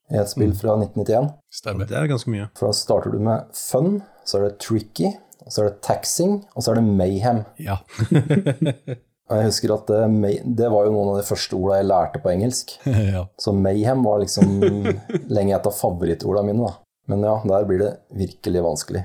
[0.09, 1.33] i et spill fra 1991.
[1.53, 1.89] Stemmer.
[1.89, 2.49] Det er ganske mye.
[2.59, 5.13] For da starter du med fun, så er det tricky,
[5.45, 7.45] og så er det taxing, og så er det mayhem.
[7.63, 7.79] Ja.
[9.29, 12.21] Og jeg husker at det, det var jo noen av de første ordene jeg lærte
[12.25, 12.71] på engelsk.
[13.13, 13.27] ja.
[13.37, 14.55] Så mayhem var liksom
[15.37, 16.65] lenge et av favorittordene mine.
[16.65, 16.81] da.
[17.13, 19.03] Men ja, der blir det virkelig vanskelig.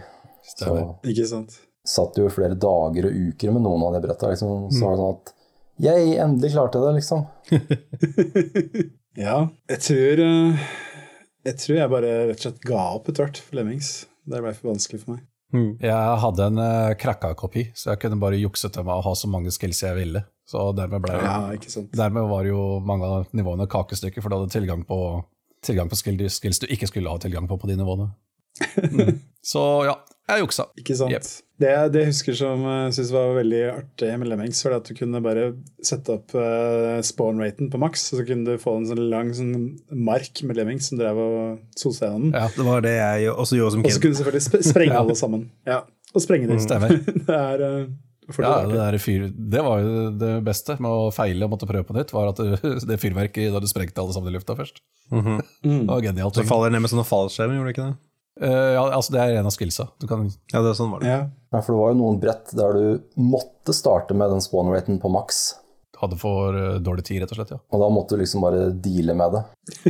[0.55, 0.71] Så
[1.07, 1.57] Ikke sant?
[1.87, 4.29] Satt jo flere dager og uker med noen av de bretta.
[4.31, 4.69] Liksom.
[4.71, 5.33] Så var det sånn at
[5.83, 7.23] jeg endelig klarte det, liksom.
[9.13, 9.35] Ja,
[9.69, 10.61] jeg tror eh,
[11.45, 13.89] Jeg tror jeg bare rett og slett ga opp etter hvert for Lemmings.
[14.25, 15.25] Det ble for vanskelig for meg.
[15.53, 15.67] Mm.
[15.83, 19.11] Jeg hadde en uh, krakka kopi, så jeg kunne bare jukse til meg å ha
[19.19, 20.23] så mange skills jeg ville.
[20.49, 21.91] Så dermed, ble, Ja, ikke sant.
[21.93, 24.97] dermed var jo mange av nivåene kakestykker, for du hadde tilgang på,
[25.63, 28.09] tilgang på skill- skills du ikke skulle ha tilgang på på de nivåene.
[28.83, 29.15] Mm.
[29.41, 29.95] Så ja,
[30.29, 30.65] jeg juksa.
[30.79, 31.11] Ikke sant?
[31.11, 31.25] Yep.
[31.63, 34.95] Det, det jeg husker som jeg synes var veldig artig med Lemmings, var at du
[34.97, 35.49] kunne bare
[35.85, 39.53] sette opp uh, spawn-raten på maks, og så kunne du få en sånn lang sånn
[39.91, 42.31] mark med Lemmings som drev og sosa gjennom.
[42.35, 44.95] Ja, Det var det jeg også gjorde som Og så kunne du selvfølgelig sp sprenge
[44.95, 45.03] Ja.
[45.03, 45.45] alle sammen.
[45.69, 45.83] Ja,
[46.13, 46.63] Og sprenge dem.
[46.63, 46.95] stemmer.
[47.27, 47.91] det er uh,
[48.39, 51.83] Ja, det, der fyr, det var jo det beste med å feile og måtte prøve
[51.83, 52.55] på nytt, var at du,
[52.87, 54.79] det fyrverket da du sprengte alle sammen i lufta først.
[55.11, 55.43] Mm -hmm.
[55.61, 56.35] Det var genialt.
[56.35, 57.97] Så faller det ned med sånne fallskjermer, gjorde det ikke det?
[58.43, 59.87] Eh, ja, altså Det er en av skillsa.
[60.01, 61.11] Du kan, Ja, det er sånn var det.
[61.11, 61.25] Ja.
[61.53, 65.11] Ja, for det var jo noen brett der du måtte starte med den spawn-raten på
[65.13, 65.43] maks.
[66.03, 67.53] hadde for eh, dårlig tid, rett og slett.
[67.55, 67.59] ja.
[67.71, 69.43] Og da måtte du liksom bare deale med det.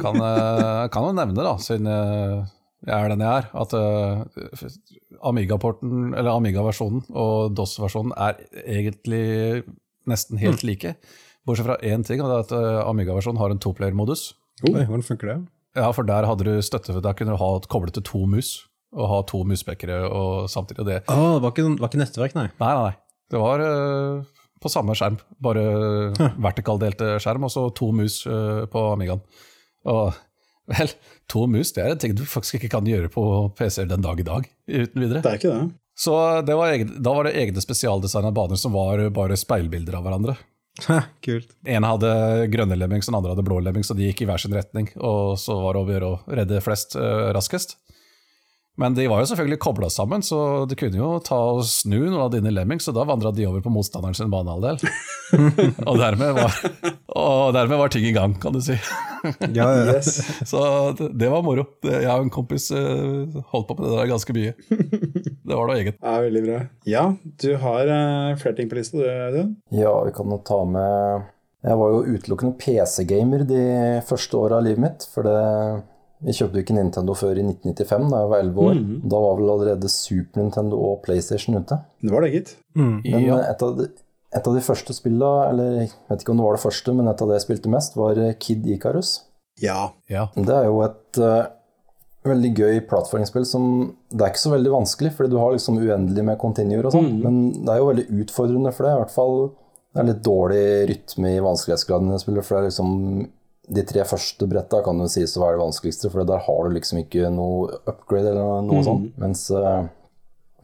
[0.04, 1.90] Kan, eh, kan jo nevne, da, siden
[2.84, 9.64] jeg er den jeg er, at uh, Amiga-porten, eller Amiga-versjonen og DOS-versjonen er egentlig
[10.10, 10.98] nesten helt like.
[11.48, 14.34] Bortsett fra én ting, og det er at uh, Amiga-versjonen har en toplayer-modus.
[14.68, 15.38] Oi, hvordan funker det?
[15.74, 18.56] Ja, for der hadde du støtte, der kunne du ha koblet til to mus,
[18.94, 20.84] og ha to muspekere og samtidig.
[20.84, 22.50] Og det, Å, det var ikke, var ikke nettverk, nei.
[22.62, 22.94] nei, nei.
[23.34, 25.64] Det var uh, på samme skjerm, bare
[26.46, 29.24] vertikaldelte skjerm, og så to mus uh, på Amigaen.
[29.90, 30.14] Og
[30.70, 30.94] vel,
[31.32, 33.26] to mus det er en ting du faktisk ikke kan gjøre på
[33.58, 35.26] PC-er den dag i dag, uten videre.
[35.26, 35.72] Det er ikke det.
[35.98, 36.14] Så
[36.46, 40.38] det var egen, da var det egne spesialdesigna baner som var bare speilbilder av hverandre.
[41.26, 41.52] Kult.
[41.70, 42.12] En hadde
[42.54, 44.90] grønne lemmings, den andre hadde blå lemmings, og de gikk i hver sin retning.
[44.98, 47.78] Og så var det om å gjøre å redde flest uh, raskest.
[48.82, 52.24] Men de var jo selvfølgelig kobla sammen, så du kunne jo ta og snu noen
[52.24, 54.82] av dine lemmings, og da vandra de over på motstanderen sin banehalvdel.
[55.90, 56.56] og, dermed var,
[57.14, 58.80] og dermed var ting i gang, kan du si.
[59.54, 59.84] Ja, ja.
[59.94, 60.18] Yes.
[60.50, 60.64] Så
[60.98, 61.68] det, det var moro.
[61.86, 64.56] Det, jeg og en kompis eh, holdt på med det der ganske mye.
[64.58, 66.02] Det var noe eget.
[66.02, 66.60] Ja, veldig bra.
[66.90, 67.06] Ja,
[67.46, 69.56] du har uh, flere ting på lista, du, Audun.
[69.76, 71.30] Ja, vi kan jo ta med
[71.64, 73.64] Jeg var jo utelukkende PC-gamer de
[74.10, 75.08] første åra av livet mitt.
[75.14, 75.40] For det,
[76.26, 78.76] vi kjøpte jo ikke Nintendo før i 1995, da jeg var 11 år.
[78.80, 79.10] Mhm.
[79.10, 81.80] Da var vel allerede Super Nintendo og PlayStation ute.
[82.02, 82.56] Det var det, gitt.
[82.76, 83.02] Mm.
[83.04, 83.38] Men Ja.
[83.52, 83.88] et, av de,
[84.34, 87.08] et av de første spillene, eller jeg vet ikke om det var det første, men
[87.08, 89.22] et av det jeg spilte mest, var eh, Kid Icarus.
[89.62, 89.92] Ja.
[90.10, 90.28] Ja.
[90.36, 91.46] Det er jo et uh,
[92.26, 96.24] veldig gøy plattformspill som Det er ikke så veldig vanskelig, fordi du har liksom uendelig
[96.24, 97.22] med continuer og sånn, Mhm.
[97.24, 98.94] men det er jo veldig utfordrende for det.
[98.96, 99.52] I hvert fall
[99.94, 103.30] det er litt dårlig rytme i vanskelighetsgraden i det spillet, for det er liksom
[103.68, 106.76] de tre første bretta kan jo sies å være det vanskeligste, for der har du
[106.76, 108.88] liksom ikke noe upgrade eller noe mm.
[108.88, 109.12] sånt.
[109.22, 109.86] Mens eh,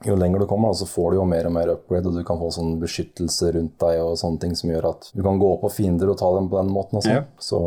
[0.05, 2.23] jo lenger du kommer, da, så får du jo mer og mer upgrade, og du
[2.27, 5.49] kan få sånn beskyttelse rundt deg og sånne ting som gjør at du kan gå
[5.61, 7.03] på fiender og ta dem på den måten.
[7.03, 7.25] Ja.
[7.41, 7.59] Så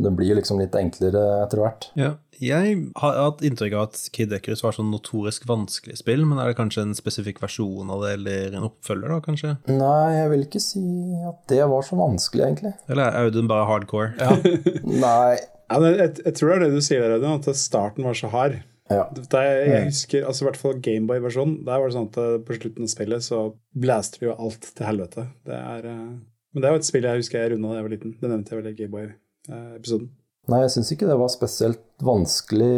[0.00, 1.90] det blir liksom litt enklere etter hvert.
[1.98, 2.14] Ja.
[2.40, 6.48] Jeg har hatt inntrykk av at Kid Icarus var sånn notorisk vanskelig spill, men er
[6.48, 9.54] det kanskje en spesifikk versjon av det, eller en oppfølger, da, kanskje?
[9.68, 10.86] Nei, jeg vil ikke si
[11.28, 12.72] at det var så vanskelig, egentlig.
[12.88, 14.14] Eller er Audun bare hardcore?
[14.16, 14.38] Ja.
[15.04, 15.36] Nei.
[15.36, 18.62] ja jeg, jeg tror det er det du sier Audun, at starten var så hard.
[18.90, 19.04] Ja.
[19.14, 22.38] Det er, jeg husker, altså i hvert fall Gameboy-versjonen, der var det sånn at eh,
[22.46, 23.42] på slutten av spillet så
[23.84, 25.26] blaster vi jo alt til helvete.
[25.46, 26.06] Det er, eh,
[26.50, 28.16] men det er jo et spill jeg husker jeg runda da jeg var liten.
[28.18, 30.08] Det nevnte jeg vel i Gameboy-episoden.
[30.50, 32.74] Nei, jeg syns ikke det var spesielt vanskelig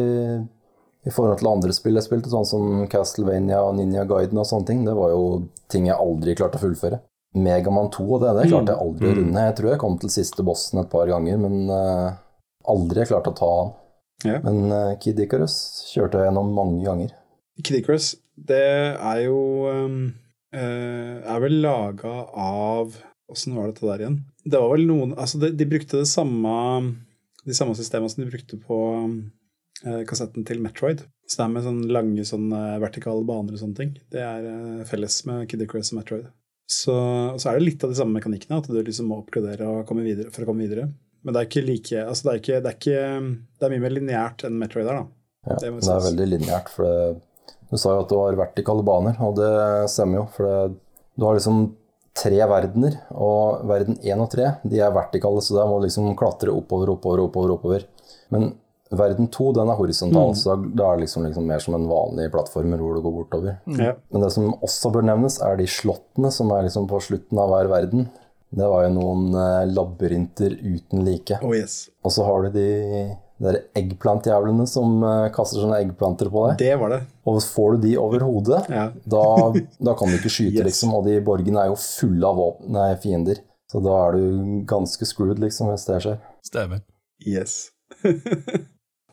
[1.03, 4.69] i forhold til andre spill jeg spilte, sånn som Castlevania og Ninja Guiden og sånne
[4.69, 4.85] ting.
[4.87, 5.25] Det var jo
[5.73, 7.01] ting jeg aldri klarte å fullføre.
[7.33, 9.47] Megaman 2 og det, det klarte jeg aldri å runde.
[9.49, 12.19] Jeg tror jeg kom til siste bossen et par ganger, men eh,
[12.69, 13.73] aldri klarte å ta han.
[14.27, 14.39] Ja.
[14.45, 15.57] Men uh, Kid Icarus
[15.91, 17.15] kjørte jeg gjennom mange ganger.
[17.63, 18.65] Kid Icarus, det
[18.97, 19.39] er jo
[19.69, 19.97] um,
[20.57, 22.95] uh, Er vel laga av
[23.33, 24.21] Åssen var dette der igjen?
[24.45, 26.53] Det var vel noen Altså, de, de brukte det samme
[27.45, 28.79] de samme systemene som de brukte på
[29.85, 31.03] eh, kassetten til Metroid.
[31.27, 33.97] Så det er med sånne lange sånn, eh, vertikale baner og sånne ting.
[34.13, 36.29] Det er uh, felles med Kid Icarus og Metroid.
[36.71, 39.83] Så, og så er det litt av de samme mekanikkene, at du liksom må oppgradere
[39.89, 40.87] komme videre, for å komme videre.
[41.23, 43.85] Men det er ikke like altså det, er ikke, det, er ikke, det er mye
[43.85, 45.05] mer lineært enn Metroid er, da.
[45.47, 46.73] Ja, Det det er veldig lineært.
[46.73, 47.21] For det,
[47.73, 49.53] du sa jo at du har vertikale baner, og det
[49.91, 50.25] stemmer jo.
[50.35, 50.81] For det,
[51.17, 51.63] du har liksom
[52.19, 56.11] tre verdener, og verden én og tre de er vertikale, så der må du liksom
[56.19, 57.55] klatre oppover, oppover, oppover.
[57.57, 57.87] oppover.
[58.33, 58.53] Men
[58.93, 61.89] verden to den er horisontal, så da, da er det liksom, liksom mer som en
[61.89, 63.55] vanlig plattformer hvor du går bortover.
[63.65, 63.81] Mm.
[64.13, 67.53] Men det som også bør nevnes, er de slottene som er liksom på slutten av
[67.55, 68.11] hver verden.
[68.53, 71.39] Det var jo noen eh, labyrinter uten like.
[71.43, 71.87] Oh yes.
[72.05, 72.67] Og så har du de
[73.43, 76.59] der eggplantjævlene som eh, kaster sånne eggplanter på deg.
[76.61, 76.99] Det var det.
[77.27, 78.85] Og får du de over hodet, Ja.
[79.17, 79.23] da,
[79.89, 80.69] da kan du ikke skyte, Yes.
[80.69, 80.93] liksom.
[80.99, 83.41] Og de borgene er jo fulle av våpen, nei, fiender.
[83.73, 86.21] Så da er du ganske screwed, liksom, hvis det skjer.
[86.45, 86.85] Stemmer.
[87.25, 87.71] Yes.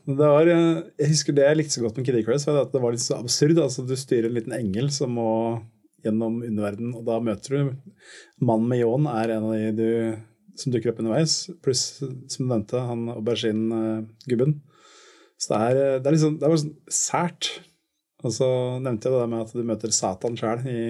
[0.09, 2.71] Det var, eh, jeg husker Det jeg likte så godt med Kid Icarus, var at
[2.73, 3.59] det var litt så absurd.
[3.61, 5.27] altså Du styrer en liten engel som må
[6.05, 7.71] gjennom underverdenen, og da møter du
[8.45, 9.89] Mannen med ljåen er en av de du,
[10.59, 14.57] som dukker opp underveis, pluss, som du nevnte, han aubergine-gubben.
[15.39, 17.51] Så det er, det er liksom, det er sånn sært.
[18.27, 18.47] Og så
[18.84, 20.81] nevnte jeg det der med at du møter Satan sjøl i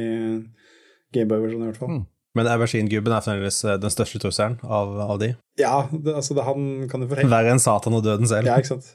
[1.14, 2.00] Gameboy-versjonen, i hvert fall.
[2.00, 2.08] Mm.
[2.38, 5.34] Men Aubergine-gubben er fremdeles eh, den største trusselen av, av de.
[5.60, 8.50] Ja, det, altså det, han kan du helt Verre enn Satan og døden selv.
[8.50, 8.92] Ja, ikke sant.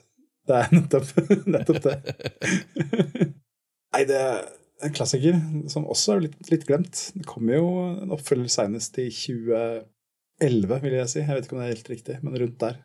[0.49, 1.11] Det er nettopp,
[1.51, 1.97] nettopp det.
[3.95, 4.23] Nei, det
[4.85, 5.39] en klassiker
[5.73, 7.07] som også er litt, litt glemt.
[7.17, 7.69] Det kommer jo
[8.05, 11.23] en oppfølger senest i 2011, vil jeg si.
[11.23, 12.83] Jeg vet ikke om det er helt riktig, men rundt der.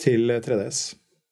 [0.00, 0.84] Til 3DS.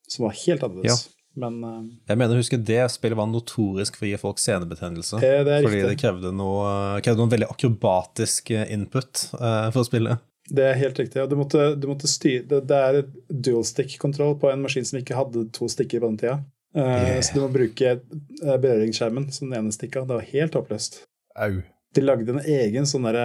[0.09, 1.07] Som var helt annerledes.
[1.39, 5.21] Men uh, Jeg mener husker huske det spillet var notorisk for å gi folk senebetennelse.
[5.23, 6.71] eh, det Fordi det krevde noe,
[7.05, 10.19] krevde noe veldig akrobatisk eh, input uh, for å spille.
[10.49, 11.21] Det er helt riktig.
[11.23, 15.01] Og du måtte, du måtte styre det, det er dual stick-kontroll på en maskin som
[15.01, 16.39] ikke hadde to stikker på den tida.
[16.77, 17.21] Eh, Yeah.
[17.25, 20.05] Så du må bruke eh, berøringsskjermen som den ene stikka.
[20.07, 21.03] Det var helt håpløst.
[21.39, 21.63] Au.
[21.95, 23.25] De lagde en egen sånn derre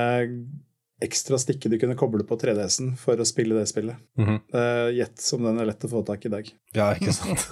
[1.03, 3.97] ekstra stikke du kunne koble på 3DS-en for å spille det spillet.
[4.17, 4.91] Mm -hmm.
[4.95, 6.51] Gjett som den er lett å få tak i i dag.
[6.73, 7.47] Ja, ikke sant?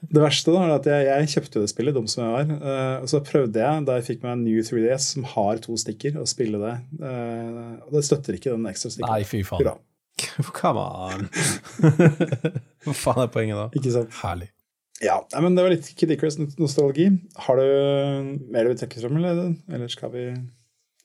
[0.00, 2.56] Det verste da, er at jeg, jeg kjøpte det spillet, dum som jeg var.
[2.56, 5.76] eh, og så prøvde jeg, da jeg fikk meg en ny 3DS som har to
[5.76, 6.78] stikker, å spille det.
[7.02, 9.12] eh, og det støtter ikke den ekstra stikken.
[9.12, 9.60] Nei, fy faen.
[9.62, 9.76] Bra.
[10.60, 11.28] Come on.
[12.86, 13.68] Hva faen er poenget da?
[13.76, 14.14] Ikke sant?
[14.22, 14.48] Herlig.
[15.04, 17.10] Ja, men det var litt Kid Icarus-nostalgi.
[17.46, 17.66] Har du
[18.52, 20.22] mer du vil trekke fram, eller, eller skal vi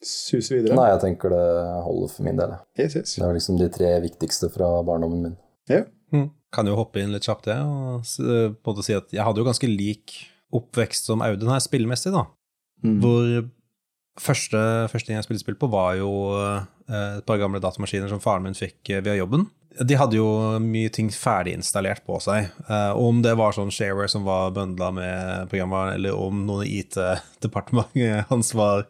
[0.01, 0.77] suse videre?
[0.79, 1.41] Nei, jeg tenker det
[1.85, 2.53] holder for min del.
[2.79, 3.15] Yes, yes.
[3.19, 5.35] Det er liksom de tre viktigste fra barndommen min.
[5.69, 5.83] Ja.
[6.51, 9.23] Kan jo hoppe inn litt kjapt det, og s- på en måte si at jeg
[9.23, 10.15] hadde jo ganske lik
[10.51, 12.25] oppvekst som Audun her, spillemessig, da.
[12.83, 12.97] Mm.
[12.99, 13.27] Hvor
[14.21, 14.59] første,
[14.91, 18.45] første ting jeg spilte spill på, var jo eh, et par gamle datamaskiner som faren
[18.45, 19.47] min fikk eh, via jobben.
[19.71, 20.27] De hadde jo
[20.59, 22.49] mye ting ferdig installert på seg.
[22.65, 28.27] Eh, om det var sånn shareware som var bøndla med programvaren, eller om noen IT-departementet
[28.31, 28.83] hans var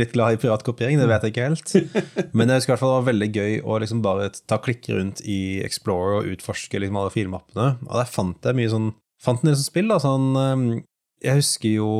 [0.00, 2.32] litt glad i piratkopiering, det vet jeg ikke helt.
[2.34, 4.90] Men jeg husker i hvert fall det var veldig gøy å liksom bare ta klikk
[4.90, 7.70] rundt i Explorer og utforske liksom alle filmappene.
[7.86, 8.92] Og der fant jeg mye sånn
[9.24, 9.96] Fant en del sånn spill, da.
[10.02, 10.82] Sånn
[11.24, 11.92] Jeg husker jo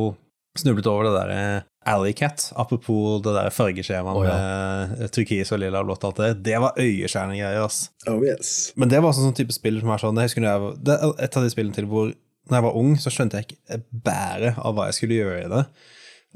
[0.59, 4.35] snublet over det der eh, Alleycat, apropos det der fargeskjemaet oh, ja.
[4.35, 6.29] med eh, turkis og lilla og blått alt det.
[6.47, 7.91] Det var øyeskjærende greier, ass.
[8.09, 8.53] Oh yes.
[8.79, 11.13] Men det var også sånn type spill som er sånn Jeg husker jeg Det er
[11.27, 12.09] et av de spillene til hvor
[12.45, 15.51] når jeg var ung, så skjønte jeg ikke bæret av hva jeg skulle gjøre i
[15.53, 15.61] det.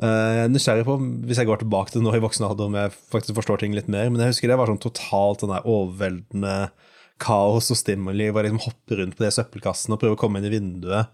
[0.02, 0.96] Eh, Jeg er nysgjerrig på,
[1.30, 3.92] hvis jeg går tilbake til nå i voksen alder, om jeg faktisk forstår ting litt
[3.92, 6.56] mer, men jeg husker det var sånn totalt den der overveldende
[7.20, 10.40] kaos og stimuli, hvor jeg liksom hopper rundt på de søppelkassene og prøver å komme
[10.40, 11.12] inn i vinduet.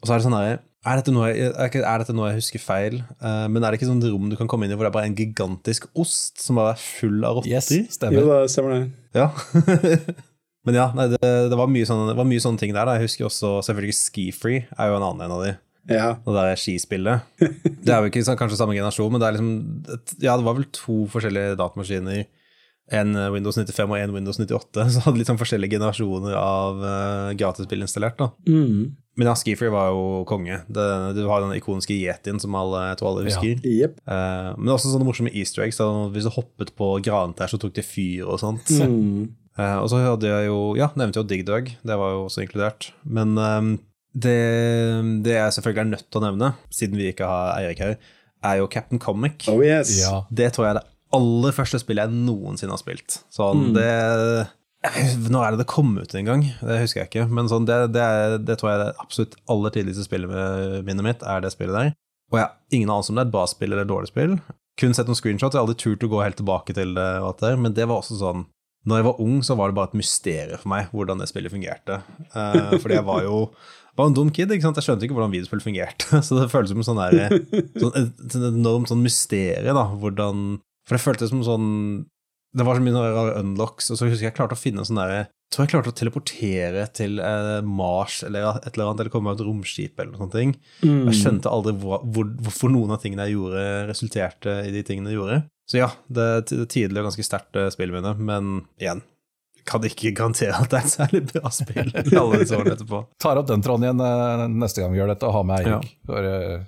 [0.00, 2.40] Og så er det sånn her er dette, noe jeg, er er dette noe jeg
[2.40, 3.00] husker feil?
[3.20, 4.96] Uh, men er det ikke sånn rom du kan komme inn i hvor det er
[4.96, 7.52] bare en gigantisk ost som bare er full av rotter?
[7.52, 8.82] Yes, Jo, det stemmer det.
[9.16, 9.28] Ja.
[10.68, 12.84] Men ja, nei, det, det, var mye sånne, det var mye sånne ting der.
[12.84, 12.98] Da.
[12.98, 15.54] Jeg husker også selvfølgelig Skifree er jo en annen en av de.
[15.88, 16.10] Ja.
[16.24, 17.24] Det der skispillet.
[17.84, 19.54] Det er jo ikke kanskje samme generasjon, men det er liksom
[20.20, 22.26] Ja, det var vel to forskjellige datamaskiner.
[22.90, 24.86] En eh, Windows 95 og en Windows 98.
[24.94, 28.18] Så hadde litt sånn forskjellige generasjoner av uh, gratisspill installert.
[28.18, 28.30] da.
[28.50, 28.96] Mm.
[29.20, 30.60] Men ja, Skifree var jo konge.
[30.70, 30.84] Det,
[31.18, 33.34] du har den ikoniske yetien som alle, jeg tror alle Ja.
[33.34, 33.66] husker.
[33.68, 33.98] Jepp.
[34.08, 35.78] Eh, men også sånne morsomme easter eggs.
[35.82, 38.70] Da, hvis du hoppet på grantrær, så tok det fyr og sånt.
[38.80, 39.28] Mm.
[39.58, 41.68] Uh, og så hadde jeg jo Ja, nevnte jo Dig Dug.
[41.84, 42.92] Det var jo også inkludert.
[43.04, 43.74] Men ehm,
[44.14, 44.38] det,
[45.26, 47.98] det jeg selvfølgelig er nødt til å nevne, siden vi ikke har Eirik her,
[48.46, 49.44] er jo Captain Comic.
[49.52, 49.92] Oh yes.
[50.00, 50.22] Ja.
[50.32, 53.20] Det tror jeg er det aller første spillet jeg noensinne har spilt.
[53.34, 53.74] Sånn, Mm.
[53.74, 54.48] det
[55.28, 56.42] Nå er det det kom ut en gang?
[56.64, 57.24] Det husker jeg ikke.
[57.28, 60.30] Men sånn, det, det, er, det tror jeg det absolutt aller tidligste spillet
[60.86, 61.90] minnet mitt, er det spillet der.
[62.32, 64.38] Og jeg har ingen anelse om det er et bra spill eller et dårlig spill.
[64.80, 67.42] Kun sett noen screenshots, jeg har aldri turt å gå helt tilbake til det, det
[67.44, 68.46] der, men det var også sånn
[68.88, 71.52] Når jeg var ung, så var det bare et mysterium for meg hvordan det spillet
[71.52, 71.98] fungerte.
[72.32, 73.42] Uh, fordi jeg var jo
[73.98, 74.78] var en dum kid, ikke sant?
[74.80, 76.08] Jeg skjønte ikke hvordan videospill fungerte.
[76.24, 77.34] Så det føles som sånn der,
[77.76, 79.84] sånn, et sånn enormt sånn mysterium, da.
[80.00, 80.46] Hvordan
[80.88, 81.68] For det føltes som sånn
[82.56, 84.88] Det var så mye rare unlocks, og så husker jeg jeg klarte å finne en
[84.88, 89.12] sånn derre tror jeg klarte å teleportere til eh, Mars eller et eller annet, eller
[89.12, 90.58] komme med et romskip eller noe sånt.
[90.84, 91.08] Mm.
[91.10, 95.10] Jeg skjønte aldri hvor, hvor, hvorfor noen av tingene jeg gjorde, resulterte i de tingene
[95.10, 95.40] jeg gjorde.
[95.70, 99.02] Så ja, det er tidlig og ganske sterkt spillet spillminne, men igjen,
[99.70, 103.02] kan ikke garantere at det er et særlig bra spill i alle disse årene etterpå.
[103.22, 105.90] Tar opp den tråden igjen eh, neste gang vi gjør dette, og har med Eirik.
[106.06, 106.62] For, eh,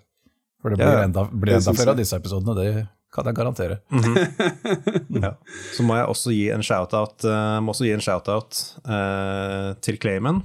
[0.63, 1.07] for det blir Ja, ja.
[1.07, 3.81] enda, blir enda flere av disse episodene, det kan jeg garantere.
[5.23, 5.35] Ja.
[5.77, 10.43] Så må jeg også gi en shout-out uh, shout-out eh, til Clayman.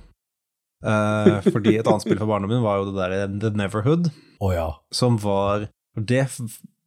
[0.85, 4.11] Uh, fordi et annet spill fra barndommen var jo det der The Neverhood.
[4.39, 4.67] oh, ja.
[4.91, 5.67] som var
[5.97, 6.27] det,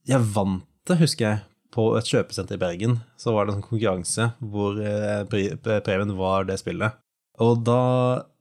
[0.07, 1.41] Jeg vant det, husker jeg,
[1.75, 2.99] på et kjøpesenter i Bergen.
[3.19, 6.99] Så var det en sånn konkurranse hvor eh, pri- premien var det spillet.
[7.41, 7.81] Og da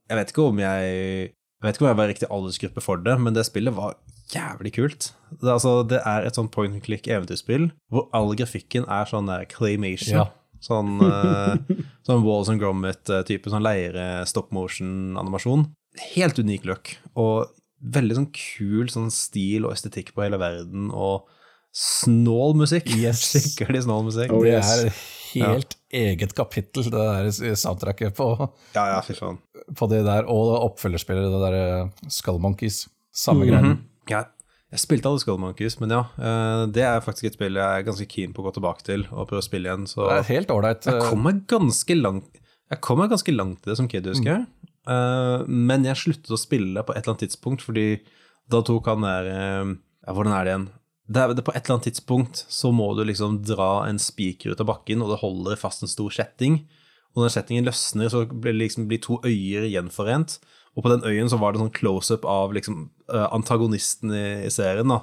[0.10, 0.86] Jeg vet ikke om jeg
[1.30, 3.96] Jeg vet ikke om jeg var riktig aldersgruppe for det, men det spillet var
[4.34, 5.12] jævlig kult.
[5.42, 9.30] Det, altså, det er et sånn point and click eventyrspill hvor all grafikken er sånn
[9.30, 10.16] der claymation.
[10.22, 10.28] Ja.
[10.62, 11.56] Sånn, uh,
[12.08, 15.68] sånn Walls and Gromit-type, sånn leire stop motion-animasjon.
[16.14, 21.30] Helt unik look, og veldig sånn kul sånn stil og estetikk på hele verden, og
[21.76, 22.90] snål musikk.
[23.00, 23.24] Yes.
[23.32, 24.34] Skikkelig snål musikk.
[24.36, 25.00] Oh, Det er er
[25.46, 28.28] helt eget kapittel, det der soundtracket på,
[28.76, 29.38] Ja, ja, fy faen.
[29.78, 32.88] på det der, og oppfølgerspillet, det der eh, Skull Monkeys.
[33.14, 33.50] Samme Mhm.
[33.52, 33.78] greien.
[34.10, 34.26] Ja,
[34.70, 37.86] jeg spilte alle Skull Monkeys, men ja, eh, det er faktisk et spill jeg er
[37.88, 39.88] ganske keen på å gå tilbake til og prøve å spille igjen.
[39.90, 40.86] Så Det er helt ålreit.
[40.86, 44.06] jeg eh, kom meg ganske langt Jeg kom meg ganske langt i det som kid,
[44.06, 44.46] husker jeg.
[44.90, 47.88] Eh, men jeg sluttet å spille på et eller annet tidspunkt, fordi
[48.50, 49.74] da tok han der uh,
[50.06, 50.68] Ja, hvordan er det igjen?
[51.10, 53.98] Det er, det er på et eller annet tidspunkt så må du liksom dra en
[54.02, 56.62] spiker ut av bakken, og det holder fast en stor kjetting.
[57.16, 60.38] Og når kjettingen løsner, så blir det liksom blir to øyer gjenforent.
[60.78, 64.54] Og på den øyen så var det sånn close-up av liksom eh, antagonisten i, i
[64.54, 64.92] serien.
[64.92, 65.02] da.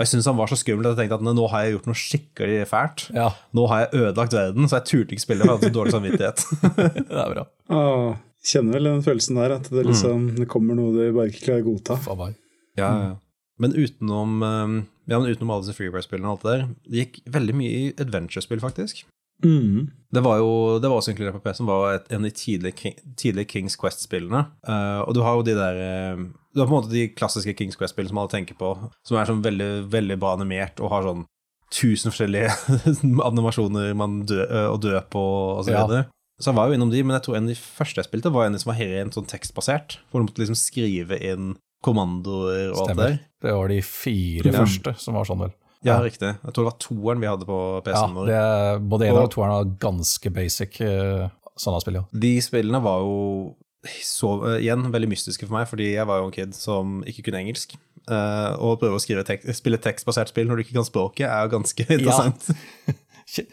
[0.00, 1.88] Og jeg syntes han var så skummel at jeg tenkte at nå har jeg gjort
[1.90, 3.02] noe skikkelig fælt.
[3.12, 3.26] Ja,
[3.56, 5.94] Nå har jeg ødelagt verden, så jeg turte ikke spille, for jeg hadde så dårlig
[5.96, 6.44] samvittighet.
[7.10, 7.44] det er bra.
[7.76, 8.06] Åh,
[8.52, 11.66] kjenner vel den følelsen der, at det, liksom, det kommer noe du bare ikke klarer
[11.66, 11.98] å godta.
[12.06, 12.38] Faen
[12.78, 13.14] ja, ja.
[13.60, 14.76] Men utenom, eh,
[15.10, 17.82] ja, men utenom alle disse freeware-spillene og alt det der, det gikk veldig mye i
[18.00, 19.04] adventure-spill, faktisk.
[19.44, 19.88] Mm.
[20.12, 22.34] Det var jo det var også inkludert på PC, som var et, en av de
[22.34, 24.40] tidlige, tidlige Kings Quest-spillene.
[24.66, 26.22] Uh, og du har jo de der eh,
[26.54, 28.72] Du har på en måte de klassiske Kings Quest-spillene som alle tenker på,
[29.06, 31.22] som er sånn veldig, veldig bra animert og har sånn
[31.70, 32.50] tusen forskjellige
[33.30, 35.22] animasjoner man dø, uh, å dø på,
[35.60, 35.84] og så Ja.
[35.86, 36.08] videre.
[36.40, 38.30] Så jeg var jo innom de, men jeg tror en av de første jeg spilte,
[38.32, 39.98] var en som var rent sånn tekstbasert.
[40.10, 41.50] Hvor du måtte liksom skrive inn
[41.84, 43.18] kommandoer og alt det der.
[43.44, 44.62] Det var de fire Ja.
[44.64, 45.52] første som var sånn, vel.
[45.86, 46.34] Ja, riktig.
[46.44, 48.26] Jeg tror det var toeren vi hadde på PC-en vår.
[48.28, 52.04] det er, både en og Og- toeren var ganske basic eh, sånne spill, ja.
[52.12, 53.56] De spillene var jo
[54.04, 57.24] så, eh, igjen veldig mystiske for meg, fordi jeg var jo en kid som ikke
[57.30, 57.76] kunne engelsk.
[58.10, 61.28] Uh, og å prøve å skrive tek spille tekstbasert spill når du ikke kan språket,
[61.28, 62.50] er jo ganske interessant.
[63.38, 63.44] Ja.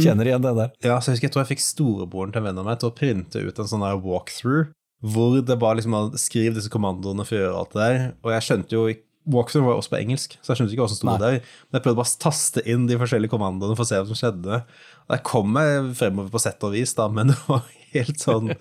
[0.00, 0.70] Kjenner igjen det der.
[0.80, 2.88] Ja, så Jeg husker jeg tror jeg fikk storebroren til en venn av meg til
[2.88, 4.70] å printe ut en sånn der walkthrough,
[5.04, 7.98] hvor det bare liksom var skriv disse kommandoene for å gjøre alt det der.
[8.24, 10.90] Og jeg skjønte jo ikke Walkthrough var også på engelsk, så jeg skjønte ikke hva
[10.92, 11.18] som sto Nei.
[11.22, 11.40] der.
[11.68, 14.18] Men jeg prøvde bare å taste inn de forskjellige kommandoene for å se hva som
[14.18, 14.62] skjedde.
[15.08, 18.52] Og jeg kom meg fremover på sett og vis, da, men det var helt sånn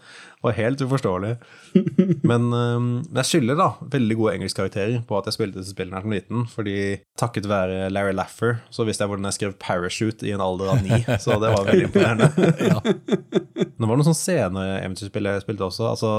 [0.42, 1.34] var helt uforståelig.
[2.28, 6.06] Men øhm, jeg skylder da veldig gode engelskkarakterer på at jeg spilte disse spillene her
[6.06, 6.78] som liten, fordi
[7.20, 10.84] takket være Larry Laffer så visste jeg hvordan jeg skrev 'parachute' i en alder av
[10.86, 12.30] ni, så det var veldig imponerende.
[12.70, 12.80] Ja.
[12.84, 15.90] Det var noen sånne senere eventyrspill jeg spilte også.
[15.90, 16.14] altså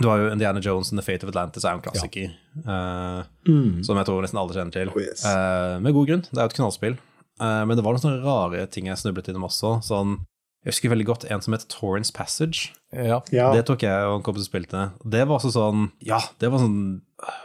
[0.00, 2.32] du har jo Indiana Jones and The Fate of Atlantis er jo en klassiker,
[2.64, 3.84] eh, Mm.
[3.84, 4.88] som jeg tror nesten alle kjenner til.
[4.94, 5.24] Oh, yes.
[5.24, 6.98] uh, med god grunn, det er jo et knallspill.
[7.40, 9.78] Uh, men det var noen sånne rare ting jeg snublet innom også.
[9.86, 10.18] Sånn,
[10.64, 12.70] jeg husker veldig godt en som het Torrance Passage.
[12.92, 13.20] ja.
[13.32, 13.52] Ja.
[13.54, 14.90] Det tok jeg og en kompis og spilte.
[15.08, 17.00] Det var også sånn Ja, det var sånn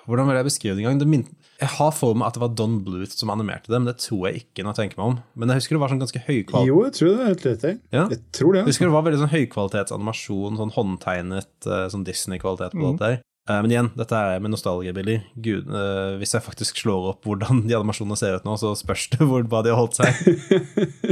[0.08, 1.00] Hvordan vil jeg beskrive det engang?
[1.00, 1.24] Det min,
[1.56, 4.28] jeg har for meg at det var Don Bluth som animerte det, men det tror
[4.28, 5.18] jeg ikke når jeg tenker meg om.
[5.40, 6.68] Men jeg husker det var sånn ganske høykvalitet.
[6.68, 7.78] Jo, jeg tror det er helt rett Jeg.
[7.96, 8.04] Ja.
[8.12, 8.64] Jeg tror det.
[8.64, 13.18] Jeg husker det var veldig sånn høykvalitetsanimasjon, sånn håndtegnet, eh, sånn Disney-kvalitet på det der.
[13.46, 15.22] Eh, Men igjen, dette er med nostalgibilder.
[15.38, 19.06] Gud, eh, hvis jeg faktisk slår opp hvordan de animasjonene ser ut nå, så spørs
[19.14, 20.10] det hvor, hva de har holdt seg.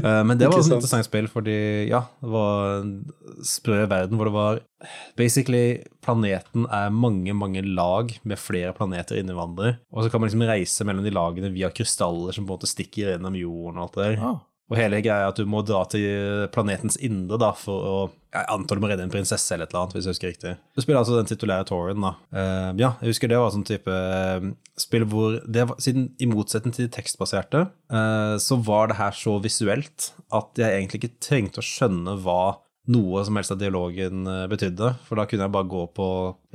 [0.02, 1.56] uh, Men det var et interessant spill, fordi
[1.92, 2.96] ja, det var en
[3.46, 4.64] sprø verden hvor det var
[5.16, 9.78] Basically, planeten er mange, mange lag med flere planeter inni hverandre.
[9.96, 12.68] Og så kan man liksom reise mellom de lagene via krystaller som på en måte
[12.68, 14.26] stikker gjennom jorden og alt det der.
[14.28, 14.42] Ah.
[14.72, 17.96] Og hele greia at du må dra til planetens indre da, for å
[18.34, 20.54] Jeg antar du må redde en prinsesse eller et eller annet, hvis jeg husker riktig.
[20.74, 22.14] Du spiller altså den titulære Toren, da.
[22.34, 24.48] Uh, ja, jeg husker det var sånn type eh,
[24.82, 29.14] spill hvor det var, Siden i motsetning til de tekstbaserte, uh, så var det her
[29.20, 32.42] så visuelt at jeg egentlig ikke trengte å skjønne hva
[32.90, 36.08] noe som helst av dialogen betydde, for da kunne jeg bare gå på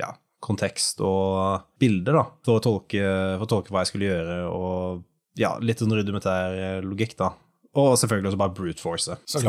[0.03, 0.11] ja,
[0.43, 3.01] kontekst og bilder, da, for å tolke,
[3.39, 7.31] for å tolke hva jeg skulle gjøre, og ja, litt sånn rudimentær logikk, da.
[7.77, 9.15] Og selvfølgelig også bare brute force.
[9.29, 9.41] Så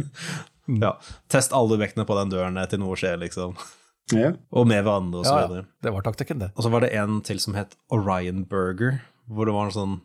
[0.82, 0.92] ja.
[1.30, 3.54] Test alle vektene på den døren til noe skjer, liksom.
[4.14, 4.32] Ja.
[4.54, 5.66] Og med hverandre, og så Ja, videre.
[5.82, 6.50] det var taktikken, det.
[6.54, 9.96] Og så var det en til som het Orion Burger, hvor det var en sånn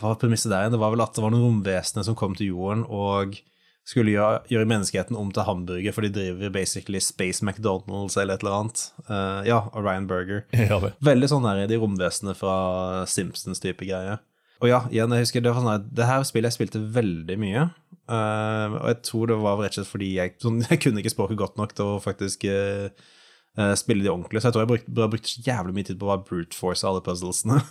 [0.00, 0.72] Hva var premisset der igjen?
[0.72, 3.34] Det var vel at det var noen romvesener som kom til jorden og
[3.86, 8.42] skulle gjøre, gjøre menneskeheten om til hamburger, for de driver basically Space McDonald's eller et
[8.42, 8.80] eller annet.
[9.06, 10.46] Uh, ja, Orion Burger.
[10.56, 10.80] Ja.
[11.04, 14.16] Veldig sånn der, de romvesenene fra Simpsons-type greie.
[14.62, 17.36] Og ja, igjen, jeg husker det var sånn at det her spillet jeg spilte veldig
[17.40, 17.66] mye.
[18.06, 21.12] Uh, og jeg tror det var rett og slett fordi jeg, sånn, jeg kunne ikke
[21.12, 22.88] språket godt nok til å faktisk uh,
[23.58, 24.40] uh, spille de ordentlig.
[24.42, 26.94] Så jeg tror jeg brukte, brukte jævlig mye tid på å være brute force av
[26.94, 27.62] alle puzzlesene.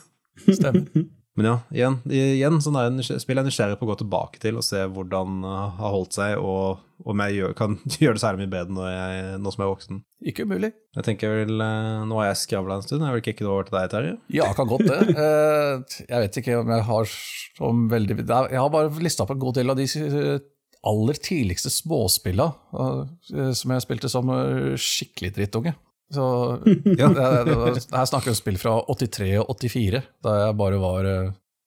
[0.45, 0.89] Stemmer.
[1.35, 4.63] Men ja, igjen, igjen sånn er spill jeg nysgjerrig på å gå tilbake til og
[4.63, 8.53] se hvordan det har holdt seg, og om jeg gjør, kan gjøre det særlig mye
[8.53, 9.99] bedre når jeg, nå som jeg er voksen.
[10.31, 10.69] Ikke umulig.
[10.95, 13.75] Jeg tenker vel, eh, Nå har jeg skravla en stund, jeg vil ikke over til
[13.75, 14.15] deg, Terje?
[14.37, 15.01] Ja, kan godt det.
[15.25, 19.41] Eh, Jeg vet ikke om jeg har så veldig Jeg har bare lista opp en
[19.41, 20.37] god del av de eh,
[20.85, 22.47] aller tidligste småspilla
[22.79, 24.31] eh, som jeg spilte som
[24.79, 25.75] skikkelig drittunge.
[26.13, 26.25] Så
[26.99, 31.09] ja, Her snakker vi om spill fra 83 og 84, da jeg bare var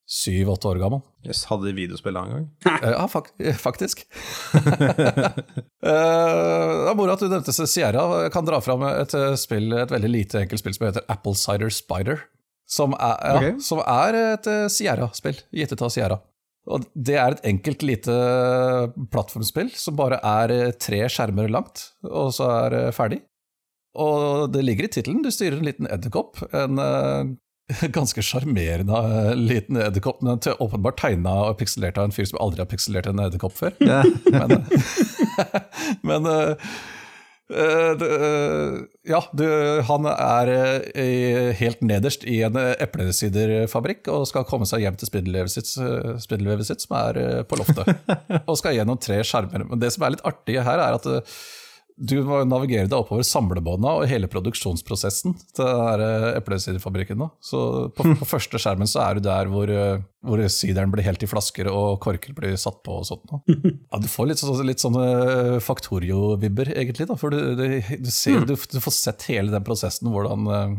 [0.09, 1.03] syv-åtte år gammel.
[1.27, 2.47] Yes, hadde de videospill da en gang?
[2.79, 4.07] Eh, Ja, fak faktisk.
[5.79, 8.03] Eh, Det er moro at du nevnte Sierra.
[8.25, 11.37] Jeg kan dra fram et eh, spill, et veldig lite enkelt spill som heter Apple
[11.39, 12.25] Cider Spider.
[12.69, 13.53] Som er, ja, okay.
[13.65, 16.19] som er et eh, Sierra-spill, gitt ut av Sierra.
[16.69, 18.17] Og det er et enkelt lite
[19.13, 23.23] plattformspill som bare er eh, tre skjermer langt, og så er ferdig.
[23.99, 26.39] Og det ligger i tittelen, du styrer en liten edderkopp.
[26.55, 27.33] En uh,
[27.99, 32.39] ganske sjarmerende uh, liten edderkopp, men til- åpenbart tegna og pikselert av en fyr som
[32.45, 33.75] aldri har pikselert en edderkopp før.
[33.83, 34.07] Yeah.
[34.39, 34.55] Men,
[36.09, 36.71] men eh,
[37.51, 38.09] eh, det,
[39.09, 39.45] Ja, du,
[39.89, 40.51] han er
[40.95, 46.85] i- helt nederst i en eplesiderfabrikk og skal komme seg hjem til spindelvevet sitt, sitt,
[46.85, 47.95] som er på loftet.
[48.45, 49.65] Og skal gjennom tre skjermer.
[49.71, 51.09] Men det som er litt artig her, er at
[51.99, 57.25] du må navigere deg oppover samlebånda og hele produksjonsprosessen til eh, eplesiderfabrikken.
[57.43, 57.63] Så
[57.97, 61.31] på, på første skjermen så er du der hvor, eh, hvor sideren blir helt i
[61.31, 63.35] flasker og korker blir satt på og sånt.
[63.91, 67.09] Ja, du får litt, så, litt sånne Factorio-vibber, egentlig.
[67.09, 70.79] da, For du, du, du, ser, du, du får sett hele den prosessen, hvordan eh,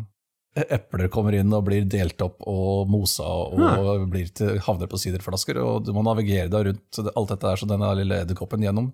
[0.69, 5.59] epler kommer inn og blir delt opp og mosa og blir til, havner på siderflasker.
[5.61, 8.91] Og du må navigere deg rundt alt dette der, så denne lille edderkoppen gjennom,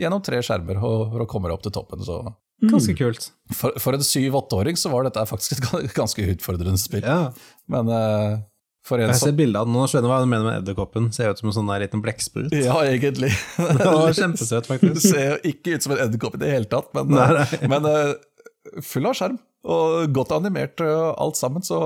[0.00, 2.02] gjennom tre skjermer og, for å komme deg opp til toppen.
[2.06, 2.18] Så
[2.66, 3.30] Ganske kult.
[3.52, 7.04] for, for en syv-åtteåring så var dette faktisk et ganske utfordrende spill.
[7.04, 7.32] Ja.
[7.72, 8.38] Men uh,
[8.86, 11.10] for en Jeg ser bilde av den nå, skjønner hva du mener med edderkoppen.
[11.12, 12.54] Ser ut som en sånn der liten blekksprut.
[12.54, 13.32] Ja, egentlig.
[13.80, 15.02] Det var kjempesøt, Det faktisk.
[15.10, 17.70] ser jo ikke ut som en edderkopp i det hele tatt, men, Nei, nei.
[17.74, 19.40] men uh, full av skjerm.
[19.66, 21.80] Og godt animert og alt sammen, så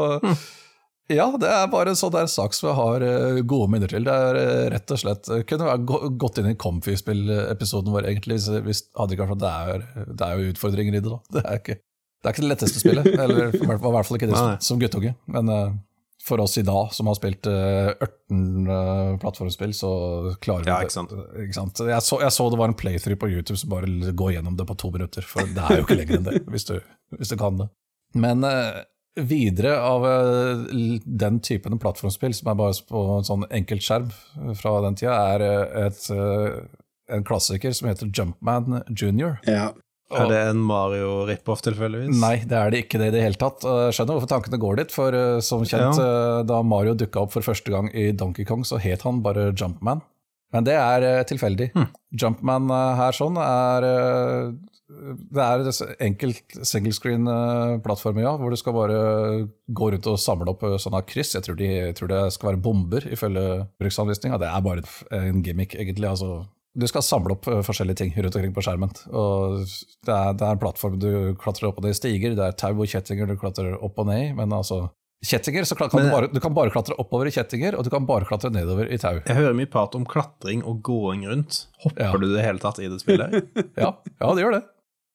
[1.11, 4.07] ja, det er bare en sånn der sak som jeg har eh, gode minner til.
[4.07, 5.77] Det er eh, rett og slett eh, Kunne
[6.21, 9.87] gått inn i Comfy-spill-episoden vår, egentlig, hvis, hadde ikke vært for det er,
[10.23, 11.21] det jo utfordringer i det, da.
[11.37, 14.37] Det er ikke det, er ikke det letteste spillet, eller i hvert fall ikke det
[14.37, 15.15] som, som guttunge.
[15.33, 15.71] Men uh,
[16.21, 19.93] for oss i dag, som har spilt uh, 18 uh, plattformspill, så
[20.45, 20.91] klarer vi Ja, det.
[20.91, 21.15] ikke sant.
[21.41, 21.81] Ikke sant?
[21.89, 24.69] Jeg, så, jeg så det var en playthrough på YouTube som bare går gjennom det
[24.69, 26.77] på to minutter, for det er jo ikke lenger enn det, hvis du,
[27.17, 27.71] hvis du kan det.
[28.21, 28.83] Men eh,
[29.19, 30.65] videre av eh,
[31.05, 34.11] den typen plattformspill, som er bare på en sånn enkelt skjerm
[34.59, 39.41] fra den tida, er eh, et, eh, en klassiker som heter Jumpman Junior.
[39.51, 39.73] Ja.
[40.11, 42.17] Er det en Mario rip-off, tilfeldigvis?
[42.19, 43.63] Nei, det er det ikke det i det hele tatt.
[43.63, 46.41] Jeg skjønner hvorfor tankene går dit, for eh, som kjent, ja.
[46.47, 50.03] da Mario dukka opp for første gang i Donkey Kong, så het han bare Jumpman.
[50.51, 51.71] Men det er tilfeldig.
[51.71, 51.89] tilfeldig.
[52.21, 54.53] Jumpman eh, her sånn er eh,
[54.91, 59.01] Det er enkelt singlescreen-plattformer, ja, hvor du skal bare
[59.71, 61.35] gå rundt og samle opp eh, sånne kryss.
[61.37, 63.45] Jeg tror, de, jeg tror det skal være bomber, ifølge
[63.81, 64.39] bruksanvisninga.
[64.43, 64.85] Det er bare
[65.21, 66.09] en gimmick, egentlig.
[66.11, 66.41] altså
[66.79, 68.93] du skal samle opp eh, forskjellige ting rundt omkring på skjermen.
[69.11, 69.59] Og
[70.07, 71.11] det er, det er en plattform du
[71.43, 74.07] klatrer opp og ned i stiger, det er tau og kjettinger du klatrer opp og
[74.11, 74.33] ned i.
[74.39, 74.85] Men altså,
[75.27, 77.91] kjettinger, så kan Men- du, bare, du kan bare klatre oppover i kjettinger, og du
[77.91, 79.19] kan bare klatre nedover i tau.
[79.27, 81.65] Jeg hører mye prat om klatring og gåing rundt.
[81.83, 82.13] Hopper Ja.
[82.23, 83.35] du det hele tatt i det spillet?
[83.83, 84.63] Ja, ja det gjør det.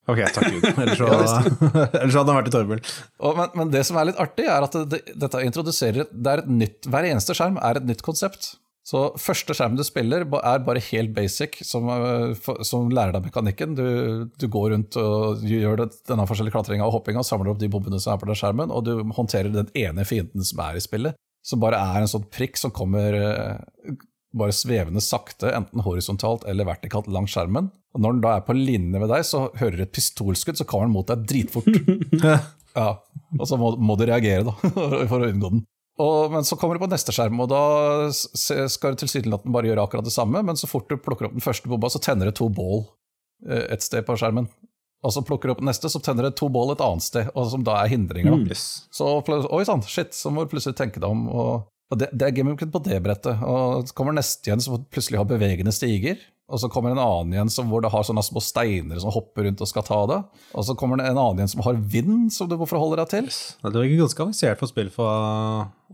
[0.05, 0.65] Ok, takk Gud.
[0.83, 1.07] Ellers så,
[2.01, 2.83] ellers hadde han vært i trøbbel.
[3.39, 6.51] Men, men det som er litt artig, er at det, dette introduserer det er et
[6.61, 8.53] nytt, Hver eneste skjerm er et nytt konsept.
[8.85, 13.73] Så første skjermen du spiller, er bare helt basic, som, eh, som lærer deg mekanikken.
[13.77, 13.85] Du,
[14.29, 17.97] du går rundt og gjør det, denne forskjellige klatringa og hoppinga, samler opp de bombene
[18.01, 21.17] som er på den skjermen, og du håndterer den ene fienden som er i spillet.
[21.45, 23.97] Som bare er en sånn prikk som kommer eh,
[24.35, 27.71] bare svevende sakte, enten horisontalt eller vertikalt langs skjermen.
[27.95, 30.67] Og når den da er på linje med deg, så hører du et pistolskudd, så
[30.67, 31.71] kommer den mot deg dritfort.
[32.75, 32.89] Ja,
[33.39, 34.51] og så må, må du reagere, da,
[35.07, 35.61] for å unngå den.
[36.03, 37.61] Og, men så kommer du på neste skjerm, og da
[38.11, 41.45] skal du tilsynelatende bare gjøre akkurat det samme, men så fort du plukker opp den
[41.45, 42.83] første bomba, så tenner det to bål
[43.47, 44.49] eh, et sted på skjermen.
[45.05, 47.47] Og så plukker du opp neste, så tenner det to bål et annet sted, og
[47.53, 48.35] som da er hindringer.
[48.35, 48.55] Da.
[48.57, 48.65] Yes.
[48.91, 51.27] Så oi sann, shit, så må du plutselig tenke deg om.
[51.31, 53.41] Og, og det, det er gimmicken på det brettet.
[53.45, 56.17] Og så kommer neste igjen som plutselig har bevegende stiger.
[56.45, 59.47] Og så kommer en annen igjen som, hvor det har sånne små steiner som hopper
[59.47, 60.17] rundt og skal ta det.
[60.53, 63.09] Og så kommer det en annen igjen som har vind som du må forholde deg
[63.15, 63.29] til.
[63.63, 65.09] Det var ikke ganske avansert for spill fra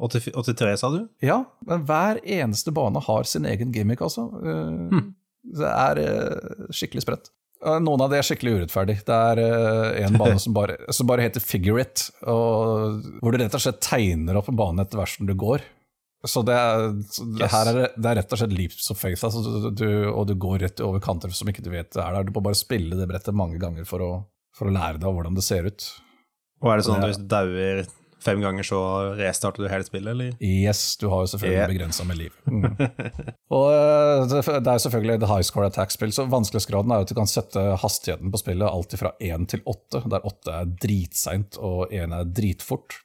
[0.03, 0.99] 80 83, sa du?
[1.23, 1.37] Ja,
[1.67, 4.27] men hver eneste bane har sin egen gimmick, altså.
[4.43, 5.01] Eh,
[5.55, 7.31] Det er eh, skikkelig spredt.
[7.63, 8.99] Eh, Noen av det er skikkelig urettferdig.
[9.07, 9.43] Det er
[10.03, 13.79] en bane som bare, som bare heter Figure It, og hvor du rett og slett
[13.87, 15.63] tegner opp en bane etter hvert som du går.
[16.27, 17.51] Så det det Yes.
[17.51, 20.35] her er, det er rett og slett leaps of faith, altså, du, du, og du
[20.37, 22.27] går rett over kanter som ikke du vet er der.
[22.27, 24.11] Du må bare spille det brettet mange ganger for å,
[24.55, 25.87] for å lære deg hvordan det ser ut.
[26.61, 27.83] Og er det sånn at hvis du dauer
[28.21, 28.79] fem ganger, så
[29.17, 30.33] restarter du hele spillet, eller?
[30.45, 31.71] Yes, du har jo selvfølgelig yeah.
[31.71, 32.35] begrensa med liv.
[32.45, 32.67] Mm.
[33.57, 37.07] og eh, det det er jo selvfølgelig et high score attack-spill, så vanskelighetsgraden er jo
[37.07, 40.75] at du kan sette hastigheten på spillet alltid fra én til åtte, der åtte er
[40.85, 43.00] dritseint og én er dritfort.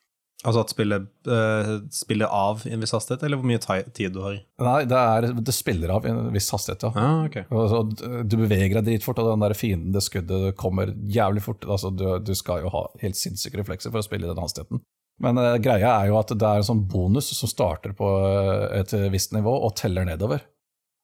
[0.46, 4.20] Altså at spillet uh, spiller av i en viss hastighet, eller hvor mye tid du
[4.22, 4.36] har?
[4.62, 6.92] Nei, det, er, det spiller av i en viss hastighet, ja.
[6.94, 7.48] Ah, okay.
[7.50, 7.82] altså,
[8.22, 11.66] Du beveger deg dritfort, og den der fienden, det skuddet, kommer jævlig fort.
[11.66, 14.84] Altså, du, du skal jo ha helt sinnssyke reflekser for å spille i den hastigheten.
[15.22, 18.82] Men uh, greia er jo at det er en sånn bonus som starter på eh,
[18.82, 20.44] et visst nivå og teller nedover.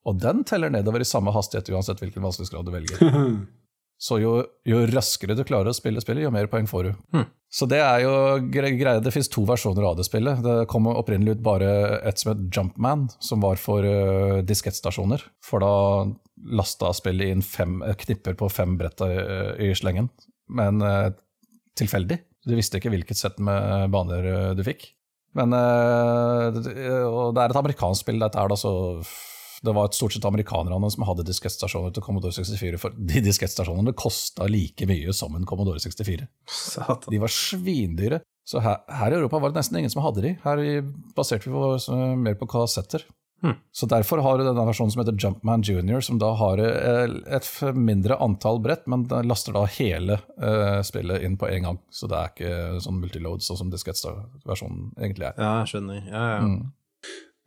[0.07, 3.03] Og den teller nedover i samme hastighet uansett hvilken vanskelighetsgrad du velger.
[4.01, 4.33] Så jo,
[4.67, 6.91] jo raskere du klarer å spille spillet, jo mer poeng får du.
[7.15, 7.27] Hmm.
[7.53, 8.13] Så det er jo
[8.51, 8.97] greia.
[8.99, 10.41] Det finnes to versjoner av det spillet.
[10.43, 11.69] Det kom opprinnelig ut bare
[12.01, 15.21] et som het Jumpman, som var for uh, diskettstasjoner.
[15.45, 15.73] For da
[16.57, 20.09] lasta spillet inn fem, eh, knipper på fem brett eh, i slengen,
[20.51, 21.13] men uh,
[21.79, 22.17] tilfeldig.
[22.43, 24.89] Du visste ikke hvilket sett med baner du fikk.
[25.37, 26.73] Men det-
[27.07, 28.73] og det er et amerikansk spill, dette er da så
[29.63, 34.49] det var stort sett amerikanerne som hadde diskettstasjoner til Commodore 64, for de diskettstasjonene kosta
[34.51, 36.27] like mye som en Commodore 64.
[36.51, 37.09] Satan.
[37.09, 38.19] De var svindyre.
[38.43, 40.33] Så her, her i Europa var det nesten ingen som hadde de.
[40.43, 40.63] Her
[41.15, 43.05] baserte vi oss mer på kassetter.
[43.43, 43.55] Hmm.
[43.71, 47.47] Så derfor har du denne versjonen som heter Jumpman Junior, som da har eh, et
[47.75, 51.81] mindre antall brett, men den laster da hele uh, spillet inn på en gang.
[51.91, 55.35] Så det er ikke sånn multiload, sånn som diskettversjonen egentlig er.
[55.35, 55.99] Ja, jeg skjønner.
[56.07, 56.39] Ja, ja.
[56.47, 56.71] Mm.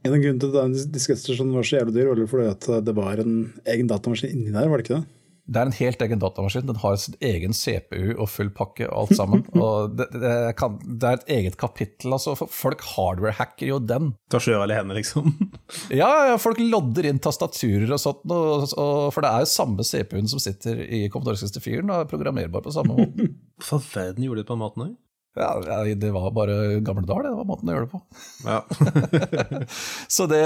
[0.05, 2.97] En av grunnene til at den diskettstasjonen var så jævlig dyr, var fordi at det
[2.97, 3.37] var en
[3.67, 5.07] egen datamaskin inni der, var det ikke det?
[5.47, 6.67] Det er en helt egen datamaskin.
[6.67, 9.45] Den har sin egen CPU og full pakke og alt sammen.
[9.63, 12.17] og det, det, kan, det er et eget kapittel.
[12.17, 14.13] altså Folk hardware-hacker jo den.
[14.33, 15.31] Ta alle hendene, liksom.
[16.01, 19.87] Ja, ja, folk lodder inn tastaturer og sånt, og, og, for det er jo samme
[19.87, 23.31] CPU-en som sitter i Commodore 64, og er programmerbar på samme måte.
[23.67, 24.95] Hva verden gjorde de det på den måten òg?
[25.37, 28.01] Ja, det var bare gamle dager, det var måten å gjøre det på.
[28.47, 28.61] Ja.
[30.17, 30.41] Så det,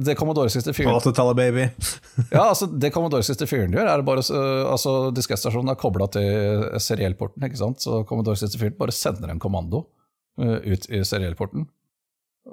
[0.00, 1.66] det Commodore 64 På 80-tallet, baby.
[2.36, 7.44] Ja, altså Det Commodore 64 gjør, er bare øh, altså Diskettstasjonen er kobla til seriellporten,
[7.44, 7.84] ikke sant?
[7.84, 9.84] så Commodore 64 bare sender en kommando
[10.40, 11.68] øh, ut i seriellporten.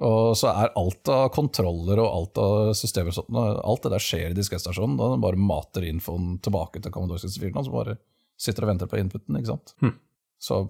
[0.04, 4.04] Og så er alt av kontroller og alt av systemer og sånt, alt det der
[4.04, 5.00] skjer i diskettstasjonen.
[5.00, 7.98] Da den bare mater infoen tilbake til Commodore 64, nå, som bare
[8.40, 9.40] sitter og venter på inputen.
[9.40, 9.74] ikke sant?
[9.82, 9.96] Hm.
[10.40, 10.62] Så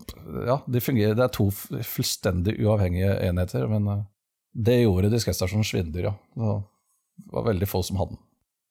[0.47, 4.01] ja, de fungerer, det er to fullstendig uavhengige enheter, men øh,
[4.57, 6.15] det gjorde diskettstasjonen svindyr, ja.
[7.19, 8.23] Det var veldig få som hadde den.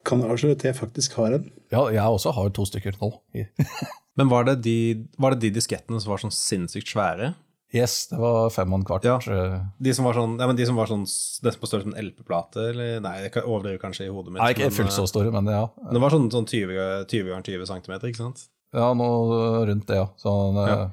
[0.08, 1.50] Kan avsløre at jeg faktisk har en.
[1.70, 3.12] Ja, jeg også har to stykker nå.
[4.18, 4.78] Men var det, de,
[5.20, 7.34] var det de diskettene som var sånn sinnssykt svære?
[7.74, 9.04] Yes, det var fem og en kvart.
[9.04, 9.18] Ja.
[9.20, 11.98] eh, De som var sånn, ja, men de som var sånn nesten på størrelse med
[12.00, 12.64] en LP-plate?
[12.72, 14.40] Eller nei, jeg overdriver kanskje i hodet mitt.
[14.40, 15.66] Nei, ikke men, fullt så eh, store, men ja.
[15.92, 18.46] Det var sånn, sånn 20 ganger 20, 20 cm, ikke sant?
[18.74, 20.08] Ja, noe rundt det, ja.
[20.20, 20.90] Sånn, Ja.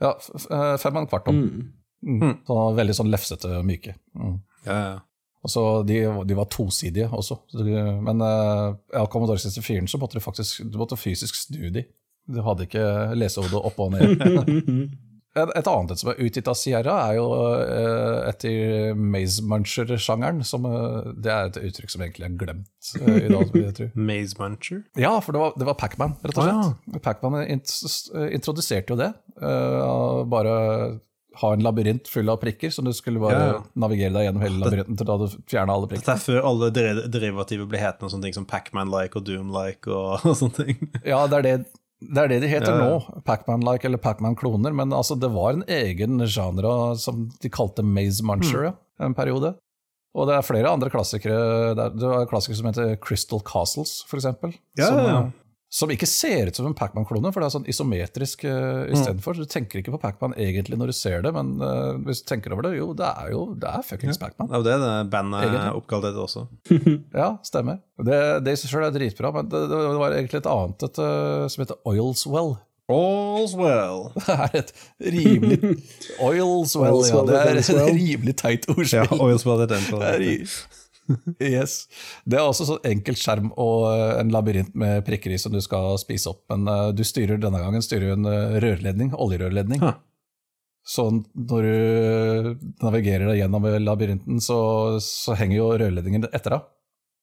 [0.00, 1.42] ja, eh, fem og en kvart om.
[1.42, 2.20] Mm.
[2.22, 2.34] Mm.
[2.46, 3.94] Sånn, veldig sånn lefsete og myke.
[4.16, 4.40] Mm.
[4.66, 4.96] Ja, ja.
[5.48, 7.38] Så de, de var tosidige også.
[7.48, 11.84] Så Men eh, ja, Commodore 64 så måtte du faktisk du måtte fysisk snu de.
[12.28, 12.82] Du hadde ikke
[13.16, 14.18] lesehodet opp og ned.
[15.44, 17.26] Et, et annet et som er utgitt av Sierra, er jo
[17.62, 20.42] eh, etter Maze Muncher-sjangeren.
[20.46, 23.82] som, eh, Det er et uttrykk som egentlig er glemt eh, i dag.
[24.10, 24.84] Maze Muncher?
[24.98, 27.02] Ja, for det var, det var Pac-Man, rett og slett.
[27.02, 29.12] Pac-Man Pacman introduserte jo det.
[30.28, 30.98] bare
[31.38, 33.58] ha en labyrint full av prikker, så du skulle bare Ja, ja.
[33.78, 36.16] navigere deg gjennom hele labyrinten til da du fjerna alle Dette prikkene.
[36.16, 40.34] er før alle derivative derivativer ble hetende sånne ting som Pac-Man-like og Doom-like og, og
[40.40, 40.88] sånne ting.
[41.06, 41.54] Ja, det er det,
[41.98, 42.98] det er det de heter Ja, ja.
[42.98, 43.22] nå.
[43.26, 44.74] Pac-Man-like eller Pac-Man-kloner.
[44.74, 48.78] Men altså, det var en egen genre som de kalte Maze Muncher mm.
[49.08, 49.56] en periode.
[50.18, 51.74] Og det er flere andre klassikere.
[51.76, 54.54] Det er, det er klassikere som heter Crystal Castles, for eksempel.
[54.78, 55.20] Ja, som, ja, ja.
[55.68, 59.36] Som ikke ser ut som en Pac-Man-klone, for det er sånn isometrisk uh, istedenfor.
[59.36, 62.28] Så du tenker ikke på Pac-Man egentlig når du ser det, men uh, hvis du
[62.30, 64.48] tenker over det, jo, det er jo det er fuckings Pac-Man.
[64.48, 66.46] Det er det det bandet er oppkalt etter også.
[67.18, 67.82] Ja, stemmer.
[68.00, 68.16] Det,
[68.46, 71.44] det i seg selv er dritbra, men det, det var egentlig et annet et, uh,
[71.52, 72.56] som heter Oilswell.
[72.88, 74.06] Oilswell.
[74.24, 74.70] Det er et
[75.12, 75.58] rimelig
[76.24, 77.22] Oilswell, ja.
[77.28, 79.04] Det er et rimelig teit Ja, ordspill.
[79.04, 79.88] Ja, Oilswell er den
[81.42, 81.86] Yes.
[82.28, 85.60] Det er også sånn enkelt skjerm og eh, en labyrint med prikker i som du
[85.64, 86.44] skal spise opp.
[86.52, 89.82] Men eh, du styrer denne gangen styrer en eh, rørledning, oljerørledning.
[89.84, 89.96] Huh.
[90.88, 94.58] Så når du navigerer deg gjennom labyrinten, så,
[95.04, 96.68] så henger jo rørledningen etter deg.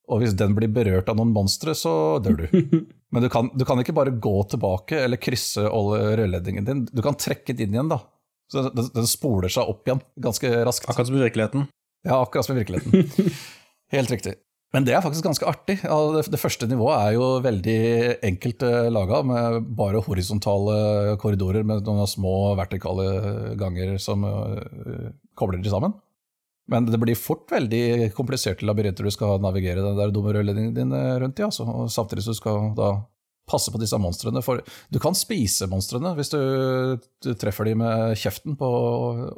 [0.06, 2.60] Og hvis den blir berørt av noen monstre, så dør du.
[3.16, 6.84] Men du kan, du kan ikke bare gå tilbake eller krysse rørledningen din.
[6.92, 8.04] Du kan trekke den inn igjen, da.
[8.52, 10.86] Så den, den spoler seg opp igjen ganske raskt.
[10.86, 11.66] Akkurat som i virkeligheten.
[12.06, 13.32] Ja, akkurat som i virkeligheten.
[13.94, 14.36] Helt riktig.
[14.76, 15.78] Men det er faktisk ganske artig.
[15.80, 17.80] Det, første nivået er jo veldig
[18.28, 25.64] enkelt uh, laga, med bare horisontale korridorer med noen små vertikale ganger som uh, kobler
[25.64, 25.96] de sammen.
[26.68, 30.96] Men det blir fort veldig kompliserte labyrinter du skal navigere den der dumme rørledningen din
[31.22, 31.64] rundt i, altså.
[31.70, 32.96] og samtidig så skal da
[33.46, 34.42] passe på disse monstrene.
[34.44, 36.40] For du kan spise monstrene hvis du,
[37.24, 38.70] du treffer dem med kjeften på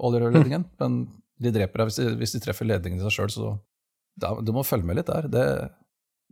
[0.08, 0.76] oljerørledningen, mm.
[0.82, 1.02] men
[1.44, 3.52] de dreper deg hvis de, hvis de treffer ledningen i seg sjøl, så
[4.18, 5.30] da, du må følge med litt der.
[5.32, 5.46] Det,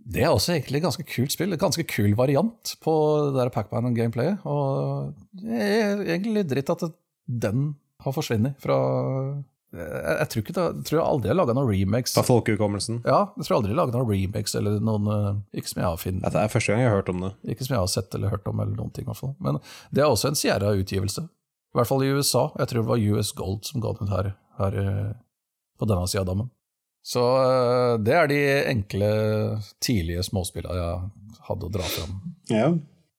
[0.06, 1.53] det, er også egentlig et ganske kult spill.
[1.53, 2.94] En ganske kul variant på
[3.30, 4.45] det der Pacman-gameplayet.
[4.49, 6.88] Og det er egentlig litt dritt at
[7.26, 7.74] den
[8.06, 8.80] har forsvunnet fra
[9.76, 12.14] jeg, jeg, tror ikke det, jeg tror jeg aldri har laga noen remakes.
[12.16, 13.02] Fra folkehukommelsen?
[13.03, 15.30] Ja, jeg tror jeg aldri har laga noen remakes eller noen eh,
[15.60, 16.28] Ikke som jeg har funnet.
[16.32, 17.32] Det er første gang jeg har hørt om det.
[17.52, 19.34] Ikke som jeg har sett eller hørt om, eller noen ting i hvert fall.
[19.44, 19.60] Men
[19.91, 21.26] det er også en Sierra-utgivelse.
[21.26, 22.45] I hvert fall i USA.
[22.62, 24.32] Jeg tror det var US Gold som ga den ut her,
[24.62, 25.14] her eh,
[25.76, 26.52] på denne sida av dammen.
[27.06, 28.41] Så eh, det er de
[28.72, 29.07] enkle,
[29.84, 32.15] tidlige småspillene jeg hadde å dra fram
[32.49, 32.72] ja.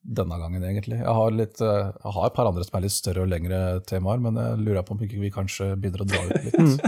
[0.03, 0.99] denne gangen, egentlig.
[0.99, 3.61] Jeg har, litt, eh, jeg har, et par andre som er litt større og lengre
[3.87, 6.85] temaer, men jeg lurer på om ikke vi kanskje begynner å dra ut litt.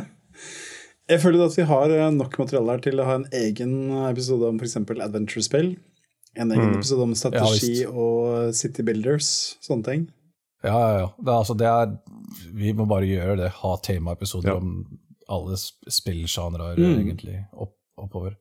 [1.14, 3.78] jeg føler at vi har eh, nok materiale her til å ha en egen
[4.10, 4.80] episode om f.eks.
[4.98, 5.76] adventure-spill.
[6.34, 6.78] En egen mm.
[6.80, 9.30] episode om strategi ja, og City Builders,
[9.62, 10.08] sånne ting.
[10.66, 11.10] Ja, ja, ja.
[11.14, 11.94] Det, altså, det er,
[12.58, 13.54] vi må bare gjøre det.
[13.62, 14.58] Ha temaepisoder ja.
[14.58, 14.98] om
[15.28, 15.56] alle
[15.92, 16.92] spillsjangre mm.
[16.98, 18.36] egentlig opp, oppover.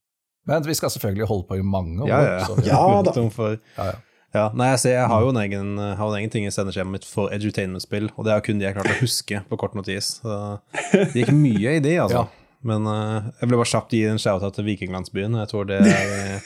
[0.47, 2.09] Men vi skal selvfølgelig holde på i mange år.
[2.09, 2.45] Ja, ja.
[2.47, 3.13] Så, ja da.
[3.33, 3.87] For, ja,
[4.35, 4.45] ja.
[4.55, 7.07] Nei, jeg, ser, jeg har jo en egen, har en egen ting i sendeskjemaet mitt
[7.07, 10.17] for edutainment-spill, og det er kun de jeg klarte å huske på kort notis.
[10.21, 10.37] Så
[10.93, 12.27] det gikk mye i det, altså.
[12.67, 15.35] Men uh, jeg ble bare kjapt gi en shout-out til Vikinglandsbyen.
[15.43, 16.39] Jeg tror det er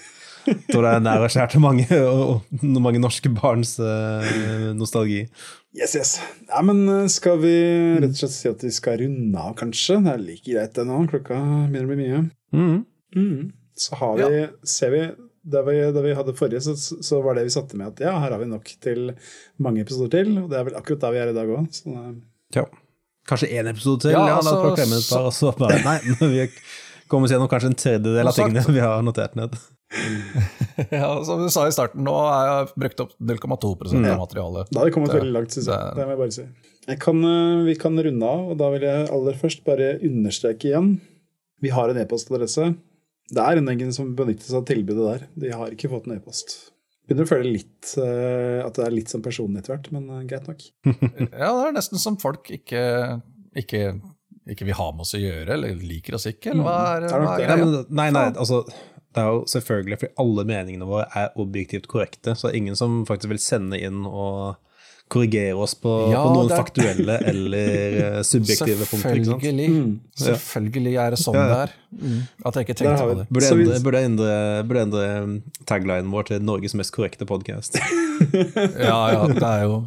[0.71, 5.25] tror det er nær og kjært til mange, og, mange norske barns uh, nostalgi.
[5.71, 6.19] Yes, yes.
[6.49, 7.55] Ja, men eh, skal vi
[8.03, 10.01] rett og slett si at vi skal runde av, kanskje?
[10.03, 10.99] Det er like greit det nå.
[11.11, 11.37] Klokka
[11.71, 12.23] begynner å bli mye.
[12.51, 12.79] Mm.
[13.15, 13.51] Mm.
[13.79, 14.49] Så har vi, ja.
[14.67, 15.03] ser vi
[15.41, 18.11] da vi, da vi, hadde forrige, så, så, var det vi satte med at ja,
[18.21, 19.13] her har vi nok til
[19.63, 20.35] mange episoder til.
[20.43, 21.81] Og det er vel akkurat der vi er i dag òg.
[22.57, 22.67] Ja.
[23.29, 24.15] Kanskje én episode til?
[24.15, 26.49] Ja, altså, ja, så, så, bare, nei, vi
[27.11, 29.55] kommer gjennom kanskje en tredjedel av tingene vi har notert ned.
[30.89, 34.05] ja, som du sa i starten, nå har jeg brukt opp 0,2 mm.
[34.13, 34.71] av materialet.
[34.71, 35.95] Da har vi kommet veldig langt, syns jeg.
[35.97, 36.45] Det må jeg bare si.
[36.87, 40.71] Jeg kan, eh, vi kan runde av, og da vil jeg aller først bare understreke
[40.71, 40.93] igjen.
[41.61, 42.71] Vi har en e-postadresse.
[43.31, 45.27] Det er en egen som benytter seg av tilbudet der.
[45.43, 46.55] De har ikke fått en e-post.
[47.07, 50.23] Begynner å føle litt uh, at det er litt som personlig etter hvert, men uh,
[50.27, 50.63] greit nok.
[50.87, 52.83] ja, det er nesten som folk ikke,
[53.57, 53.81] ikke,
[54.51, 57.25] ikke vil ha med oss å gjøre, eller liker oss ikke, eller hva er, mm.
[57.25, 57.83] hva er greia?
[58.01, 58.61] Nei, nei, altså
[59.11, 62.77] det er jo selvfølgelig fordi alle meningene våre er objektivt korrekte, så det er ingen
[62.79, 64.59] som faktisk vil sende inn og
[65.11, 66.57] korrigere oss på, ja, på noen det...
[66.57, 69.17] faktuelle eller uh, subjektive punkter.
[69.27, 69.67] Selvfølgelig.
[69.73, 69.89] Mm.
[70.23, 71.47] Selvfølgelig er det sånn ja.
[71.49, 71.73] det er.
[71.99, 72.19] Mm.
[72.47, 73.25] At jeg ikke tenkte på det.
[73.27, 74.35] Burde endre, burde, endre,
[74.69, 77.75] burde endre taglinen vår til 'Norges mest korrekte podkast'.
[78.87, 79.27] ja, ja.
[79.35, 79.81] Det er jo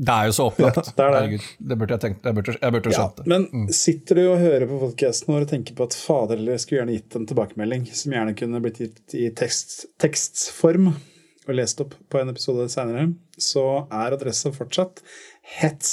[0.00, 0.78] det er jo så opplagt.
[0.96, 1.38] Ja, det, det.
[1.58, 2.24] Det burde jeg tenkt.
[2.24, 3.24] Jeg burde, jeg burde skjønt det.
[3.28, 3.66] men mm.
[3.76, 7.16] sitter du og hører på podkasten og tenker på at fader eller skulle gjerne gitt
[7.18, 10.88] en tilbakemelding som gjerne kunne blitt gitt i tekst, tekstform
[11.50, 15.02] og lest opp på en episode senere, så er adressa fortsatt
[15.58, 15.92] hets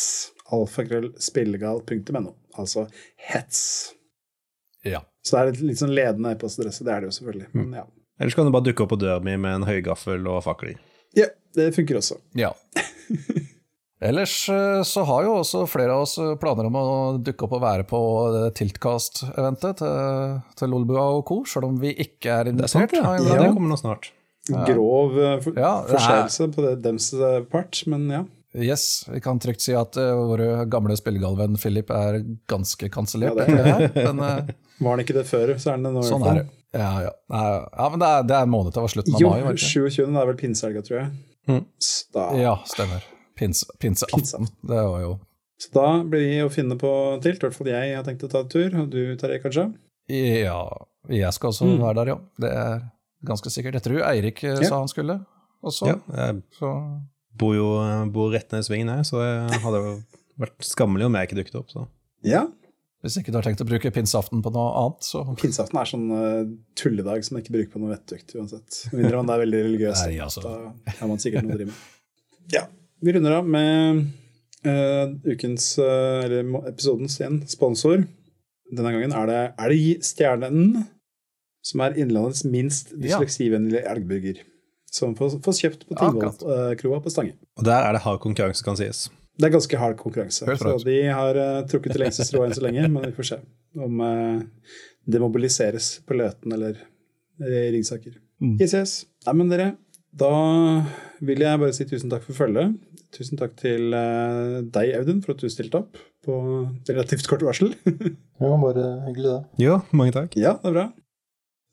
[0.55, 2.31] alfakrøllspillegal.no.
[2.55, 2.85] Altså
[3.27, 3.61] hets.
[4.87, 5.03] Ja.
[5.19, 6.87] Så det er litt, litt sånn ledende e-postadresse.
[6.87, 7.51] Det er det jo selvfølgelig.
[7.57, 7.85] Men ja.
[8.21, 10.79] Ellers kan du bare dukke opp på døra mi med en høygaffel og fakler.
[11.17, 11.27] Ja,
[11.59, 12.21] det funker også.
[12.39, 12.53] Ja.
[13.99, 16.85] Ellers eh, så har jo også flere av oss planer om å
[17.17, 18.01] dukke opp og være på
[18.57, 22.91] Tiltcast-eventet til, til Lolbua og co., selv om vi ikke er invitert.
[22.93, 23.33] Det, er sant, ja.
[23.33, 24.11] ja, det kommer nå snart.
[24.47, 28.23] Grov for, ja, forseelse på det, dems eh, part, men ja.
[28.57, 30.41] Yes, vi kan trygt si at uh, vår
[30.71, 33.41] gamle spillegalvenn Philip er ganske kansellert.
[33.51, 36.05] Ja, uh, Var han ikke det før, så er han det nå.
[36.05, 36.47] Sånn er det.
[36.77, 37.11] Ja, ja.
[37.33, 39.43] ja men det er, det er måned til slutten av jo, mai.
[39.43, 39.53] Jo,
[39.89, 40.01] 27.
[40.05, 41.11] Det er vel pinsehelga, tror jeg.
[41.49, 41.63] Mm.
[42.39, 43.05] Ja, stemmer.
[43.37, 44.49] Pinse, pinse 18.
[44.67, 45.15] Det var jo
[45.61, 46.91] Så da blir vi å finne på
[47.23, 47.41] tilt.
[47.41, 48.69] I hvert fall jeg har tenkt å ta en tur.
[48.83, 49.69] Og du, Tarjei kanskje?
[50.11, 50.61] Ja,
[51.11, 51.79] jeg skal også mm.
[51.81, 52.19] være der, ja.
[52.43, 52.85] Det er
[53.27, 53.79] ganske sikkert.
[53.79, 54.69] Jeg tror Eirik eh, ja.
[54.69, 55.19] sa han skulle
[55.65, 55.89] også.
[55.89, 56.71] Ja, jeg så.
[57.39, 57.67] bor jo
[58.13, 59.97] bor rett ned i svingen her, så det hadde jo
[60.37, 61.73] vært skammelig om jeg ikke dukket opp.
[61.73, 61.87] Så.
[62.25, 62.45] Ja.
[63.05, 66.07] Hvis ikke du har tenkt å bruke pinseaften på noe annet, så Pinseaften er sånn
[66.09, 66.49] uh,
[66.79, 68.79] tulledag som man ikke bruker på noe vettugt uansett.
[68.89, 70.01] Med mindre man er veldig religiøs.
[70.07, 70.43] Nei, altså.
[70.43, 71.85] Da har man sikkert noe å drive med.
[72.47, 72.61] Ja.
[72.99, 73.99] Vi runder av med
[74.65, 78.07] uh, ukens, uh, eller episodens igjen, sponsor.
[78.73, 80.87] Denne gangen er det Elgstjernen,
[81.65, 84.41] som er Innlandets minst dysleksivennlige elgburger.
[84.91, 87.35] Som fås kjøpt på Tingvollkroa på Stange.
[87.59, 89.07] Og der er det hard konkurranse, kan sies.
[89.37, 90.47] Det er ganske hard konkurranse.
[90.57, 93.41] Så de har uh, trukket det lengste strået enn så lenge, men vi får se
[93.77, 94.71] om uh,
[95.05, 96.81] det mobiliseres på Løten eller
[97.37, 98.15] i Ringsaker.
[98.41, 98.55] Mm.
[98.57, 98.93] Yes, yes.
[99.27, 99.67] Nei, men dere,
[100.17, 100.31] da
[101.21, 102.73] vil jeg bare si tusen takk for følget.
[103.15, 106.37] Tusen takk til eh, deg, Audun, for at du stilte opp på
[106.89, 107.73] relativt kort varsel.
[108.37, 109.63] Ja, bare hyggelig, det.
[109.63, 110.35] Ja, mange takk.
[110.37, 110.83] ja, det er bra.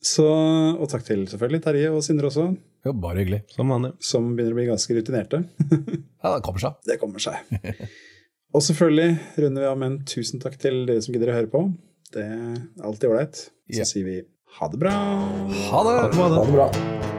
[0.05, 2.47] Så, og takk til selvfølgelig Terje og Sindre også,
[2.85, 3.43] Ja, bare hyggelig.
[3.52, 3.90] Som vanlig.
[4.01, 5.43] som begynner å bli ganske rutinerte.
[6.24, 6.78] Ja, det kommer seg.
[6.89, 7.82] Det kommer seg.
[8.56, 11.52] Og selvfølgelig runder vi av med en tusen takk til dere som gidder å høre
[11.52, 11.66] på.
[12.16, 13.43] Det er alltid ålreit.
[13.69, 13.90] Så yeah.
[13.90, 14.16] sier vi
[14.61, 14.94] ha det bra.
[14.94, 15.98] Ha det!
[15.98, 16.39] Ha det.
[16.39, 17.13] Ha det bra.